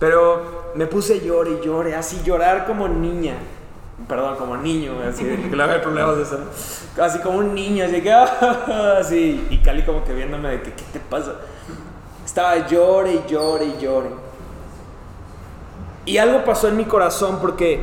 Pero 0.00 0.72
me 0.74 0.86
puse 0.86 1.14
a 1.14 1.16
llorar 1.22 1.52
y 1.52 1.64
lloré, 1.64 1.94
así 1.94 2.20
llorar 2.24 2.66
como 2.66 2.88
niña. 2.88 3.34
Perdón, 4.08 4.36
como 4.36 4.56
niño, 4.56 4.92
así, 5.08 5.24
que 5.24 5.56
le 5.56 5.78
problemas 5.78 6.16
de 6.16 6.22
eso. 6.24 6.38
Así 7.00 7.18
como 7.20 7.38
un 7.38 7.54
niño, 7.54 7.84
así 7.84 8.02
que, 8.02 8.12
así. 9.00 9.46
Y 9.50 9.58
Cali 9.58 9.82
como 9.84 10.04
que 10.04 10.12
viéndome 10.12 10.50
de 10.50 10.62
que, 10.62 10.72
¿qué 10.72 10.84
te 10.92 11.00
pasa? 11.00 11.32
Estaba 12.24 12.66
llore 12.66 13.12
y 13.12 13.24
llore 13.30 13.66
y 13.66 13.78
llore. 13.80 14.10
Y 16.04 16.18
algo 16.18 16.44
pasó 16.44 16.68
en 16.68 16.76
mi 16.76 16.84
corazón 16.84 17.38
porque 17.40 17.80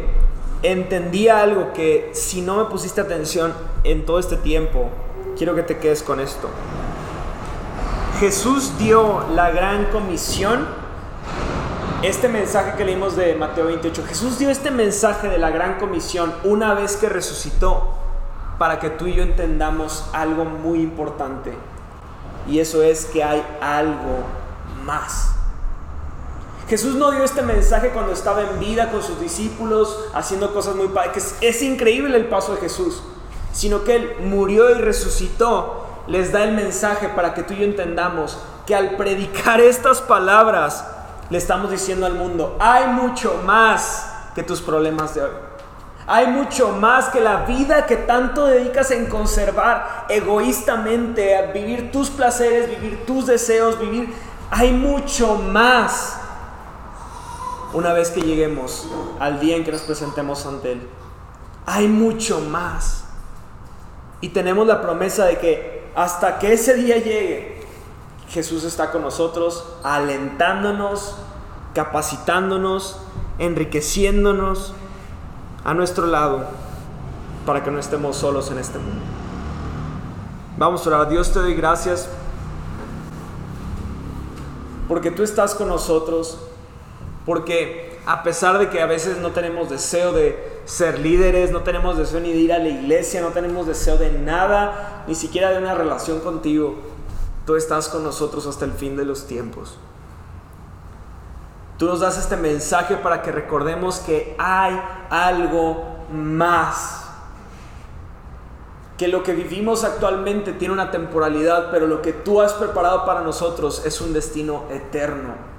entendí 0.61 1.27
algo 1.29 1.73
que 1.73 2.11
si 2.13 2.41
no 2.41 2.57
me 2.57 2.65
pusiste 2.65 3.01
atención 3.01 3.53
en 3.83 4.05
todo 4.05 4.19
este 4.19 4.37
tiempo, 4.37 4.89
quiero 5.37 5.55
que 5.55 5.63
te 5.63 5.77
quedes 5.77 6.03
con 6.03 6.19
esto. 6.19 6.49
Jesús 8.19 8.77
dio 8.77 9.25
la 9.33 9.51
gran 9.51 9.85
comisión 9.85 10.83
este 12.03 12.27
mensaje 12.27 12.73
que 12.75 12.83
leímos 12.83 13.15
de 13.15 13.33
Mateo 13.35 13.67
28, 13.67 14.03
Jesús 14.05 14.37
dio 14.37 14.49
este 14.49 14.71
mensaje 14.71 15.29
de 15.29 15.37
la 15.37 15.51
gran 15.51 15.79
comisión 15.79 16.33
una 16.43 16.73
vez 16.73 16.97
que 16.97 17.07
resucitó 17.07 17.93
para 18.57 18.81
que 18.81 18.89
tú 18.89 19.07
y 19.07 19.13
yo 19.13 19.23
entendamos 19.23 20.03
algo 20.11 20.43
muy 20.43 20.81
importante. 20.81 21.53
Y 22.45 22.59
eso 22.59 22.83
es 22.83 23.05
que 23.05 23.23
hay 23.23 23.41
algo 23.61 24.19
más. 24.83 25.29
Jesús 26.67 26.95
no 26.95 27.11
dio 27.11 27.23
este 27.23 27.41
mensaje 27.41 27.91
cuando 27.91 28.11
estaba 28.11 28.41
en 28.41 28.59
vida 28.59 28.91
con 28.91 29.01
sus 29.01 29.21
discípulos, 29.21 29.97
haciendo 30.13 30.53
cosas 30.53 30.75
muy 30.75 30.89
padres. 30.89 31.37
Es 31.39 31.61
increíble 31.61 32.17
el 32.17 32.25
paso 32.25 32.55
de 32.55 32.59
Jesús, 32.59 33.01
sino 33.53 33.85
que 33.85 33.95
Él 33.95 34.15
murió 34.25 34.69
y 34.71 34.73
resucitó. 34.73 35.87
Les 36.07 36.33
da 36.33 36.43
el 36.43 36.53
mensaje 36.53 37.07
para 37.07 37.33
que 37.33 37.43
tú 37.43 37.53
y 37.53 37.59
yo 37.59 37.63
entendamos 37.63 38.37
que 38.65 38.75
al 38.75 38.97
predicar 38.97 39.61
estas 39.61 40.01
palabras, 40.01 40.85
le 41.29 41.37
estamos 41.37 41.71
diciendo 41.71 42.05
al 42.05 42.15
mundo, 42.15 42.57
hay 42.59 42.87
mucho 42.87 43.41
más 43.45 44.09
que 44.35 44.43
tus 44.43 44.61
problemas 44.61 45.15
de 45.15 45.23
hoy. 45.23 45.31
Hay 46.05 46.27
mucho 46.27 46.69
más 46.69 47.07
que 47.07 47.21
la 47.21 47.45
vida 47.45 47.85
que 47.85 47.95
tanto 47.95 48.45
dedicas 48.45 48.91
en 48.91 49.05
conservar 49.05 50.05
egoístamente, 50.09 51.37
a 51.37 51.53
vivir 51.53 51.91
tus 51.93 52.09
placeres, 52.09 52.69
vivir 52.69 53.05
tus 53.05 53.27
deseos, 53.27 53.79
vivir... 53.79 54.13
Hay 54.51 54.71
mucho 54.71 55.35
más 55.35 56.17
una 57.73 57.91
vez 57.93 58.11
que 58.11 58.21
lleguemos 58.21 58.87
al 59.19 59.39
día 59.39 59.55
en 59.55 59.63
que 59.63 59.71
nos 59.71 59.81
presentemos 59.81 60.45
ante 60.45 60.73
Él. 60.73 60.89
Hay 61.65 61.87
mucho 61.87 62.39
más. 62.41 63.02
Y 64.23 64.29
tenemos 64.29 64.65
la 64.65 64.81
promesa 64.81 65.25
de 65.25 65.37
que 65.37 65.83
hasta 65.95 66.39
que 66.39 66.53
ese 66.53 66.75
día 66.75 66.95
llegue, 66.95 67.61
Jesús 68.29 68.63
está 68.63 68.89
con 68.89 69.01
nosotros, 69.01 69.65
alentándonos, 69.83 71.17
capacitándonos, 71.73 73.01
enriqueciéndonos 73.37 74.73
a 75.65 75.73
nuestro 75.73 76.05
lado 76.07 76.45
para 77.45 77.65
que 77.65 77.71
no 77.71 77.79
estemos 77.79 78.15
solos 78.15 78.49
en 78.49 78.59
este 78.59 78.79
mundo. 78.79 79.01
Vamos 80.57 80.87
a 80.87 80.89
orar. 80.89 81.09
Dios 81.09 81.33
te 81.33 81.39
doy 81.39 81.55
gracias 81.55 82.07
porque 84.87 85.11
tú 85.11 85.23
estás 85.23 85.53
con 85.53 85.67
nosotros, 85.67 86.37
porque 87.25 87.92
a 88.05 88.23
pesar 88.23 88.59
de 88.59 88.69
que 88.69 88.81
a 88.81 88.85
veces 88.85 89.17
no 89.17 89.31
tenemos 89.31 89.69
deseo 89.69 90.11
de 90.11 90.61
ser 90.65 90.99
líderes, 90.99 91.51
no 91.51 91.61
tenemos 91.61 91.97
deseo 91.97 92.19
ni 92.19 92.33
de 92.33 92.39
ir 92.39 92.53
a 92.53 92.59
la 92.59 92.69
iglesia, 92.69 93.21
no 93.21 93.29
tenemos 93.29 93.67
deseo 93.67 93.97
de 93.97 94.11
nada, 94.11 95.03
ni 95.07 95.15
siquiera 95.15 95.51
de 95.51 95.59
una 95.59 95.73
relación 95.73 96.19
contigo, 96.19 96.75
Tú 97.45 97.55
estás 97.55 97.89
con 97.89 98.03
nosotros 98.03 98.47
hasta 98.47 98.65
el 98.65 98.71
fin 98.71 98.95
de 98.95 99.05
los 99.05 99.27
tiempos. 99.27 99.77
Tú 101.77 101.87
nos 101.87 101.99
das 101.99 102.17
este 102.17 102.37
mensaje 102.37 102.95
para 102.95 103.21
que 103.21 103.31
recordemos 103.31 103.99
que 103.99 104.35
hay 104.39 104.79
algo 105.09 106.05
más. 106.11 107.01
Que 108.97 109.09
lo 109.09 109.23
que 109.23 109.33
vivimos 109.33 109.83
actualmente 109.83 110.53
tiene 110.53 110.73
una 110.73 110.91
temporalidad, 110.91 111.69
pero 111.71 111.87
lo 111.87 112.01
que 112.01 112.13
tú 112.13 112.39
has 112.39 112.53
preparado 112.53 113.05
para 113.05 113.21
nosotros 113.21 113.85
es 113.85 113.99
un 113.99 114.13
destino 114.13 114.63
eterno. 114.71 115.52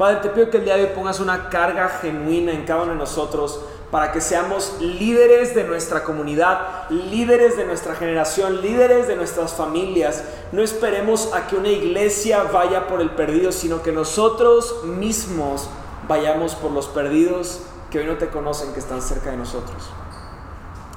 Padre, 0.00 0.20
te 0.22 0.30
pido 0.30 0.48
que 0.48 0.56
el 0.56 0.64
día 0.64 0.78
de 0.78 0.84
hoy 0.84 0.90
pongas 0.94 1.20
una 1.20 1.50
carga 1.50 1.86
genuina 2.00 2.52
en 2.52 2.64
cada 2.64 2.84
uno 2.84 2.92
de 2.92 2.98
nosotros 2.98 3.60
para 3.90 4.12
que 4.12 4.22
seamos 4.22 4.78
líderes 4.80 5.54
de 5.54 5.64
nuestra 5.64 6.04
comunidad, 6.04 6.88
líderes 6.88 7.58
de 7.58 7.66
nuestra 7.66 7.94
generación, 7.94 8.62
líderes 8.62 9.08
de 9.08 9.16
nuestras 9.16 9.52
familias. 9.52 10.24
No 10.52 10.62
esperemos 10.62 11.34
a 11.34 11.46
que 11.46 11.56
una 11.56 11.68
iglesia 11.68 12.44
vaya 12.44 12.86
por 12.86 13.02
el 13.02 13.10
perdido, 13.10 13.52
sino 13.52 13.82
que 13.82 13.92
nosotros 13.92 14.84
mismos 14.84 15.68
vayamos 16.08 16.54
por 16.54 16.70
los 16.70 16.88
perdidos 16.88 17.60
que 17.90 17.98
hoy 17.98 18.06
no 18.06 18.16
te 18.16 18.28
conocen, 18.28 18.72
que 18.72 18.80
están 18.80 19.02
cerca 19.02 19.32
de 19.32 19.36
nosotros. 19.36 19.90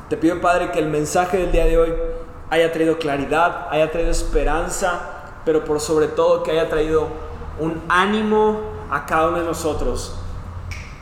Te 0.08 0.16
pido, 0.16 0.39
Padre, 0.39 0.72
que 0.72 0.80
el 0.80 0.88
mensaje 0.88 1.39
del 1.39 1.51
día 1.51 1.66
de 1.66 1.78
hoy 1.78 1.93
haya 2.49 2.72
traído 2.72 2.97
claridad, 2.99 3.68
haya 3.70 3.91
traído 3.91 4.12
esperanza, 4.12 5.26
pero 5.43 5.66
por 5.66 5.82
sobre 5.82 6.08
todo 6.08 6.41
que 6.41 6.51
haya 6.51 6.70
traído 6.70 7.10
un 7.60 7.84
ánimo 7.89 8.72
a 8.90 9.06
cada 9.06 9.30
uno 9.30 9.40
de 9.40 9.46
nosotros 9.46 10.20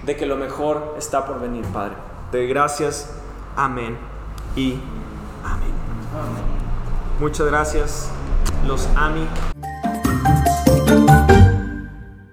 de 0.04 0.16
que 0.16 0.26
lo 0.26 0.36
mejor 0.36 0.96
está 0.98 1.26
por 1.26 1.40
venir, 1.40 1.66
Padre. 1.68 1.96
De 2.32 2.48
gracias. 2.48 3.14
Amén 3.56 3.98
y 4.56 4.80
amén. 5.44 5.72
Muchas 7.20 7.48
gracias. 7.48 8.10
Los 8.66 8.88
amo. 8.96 9.28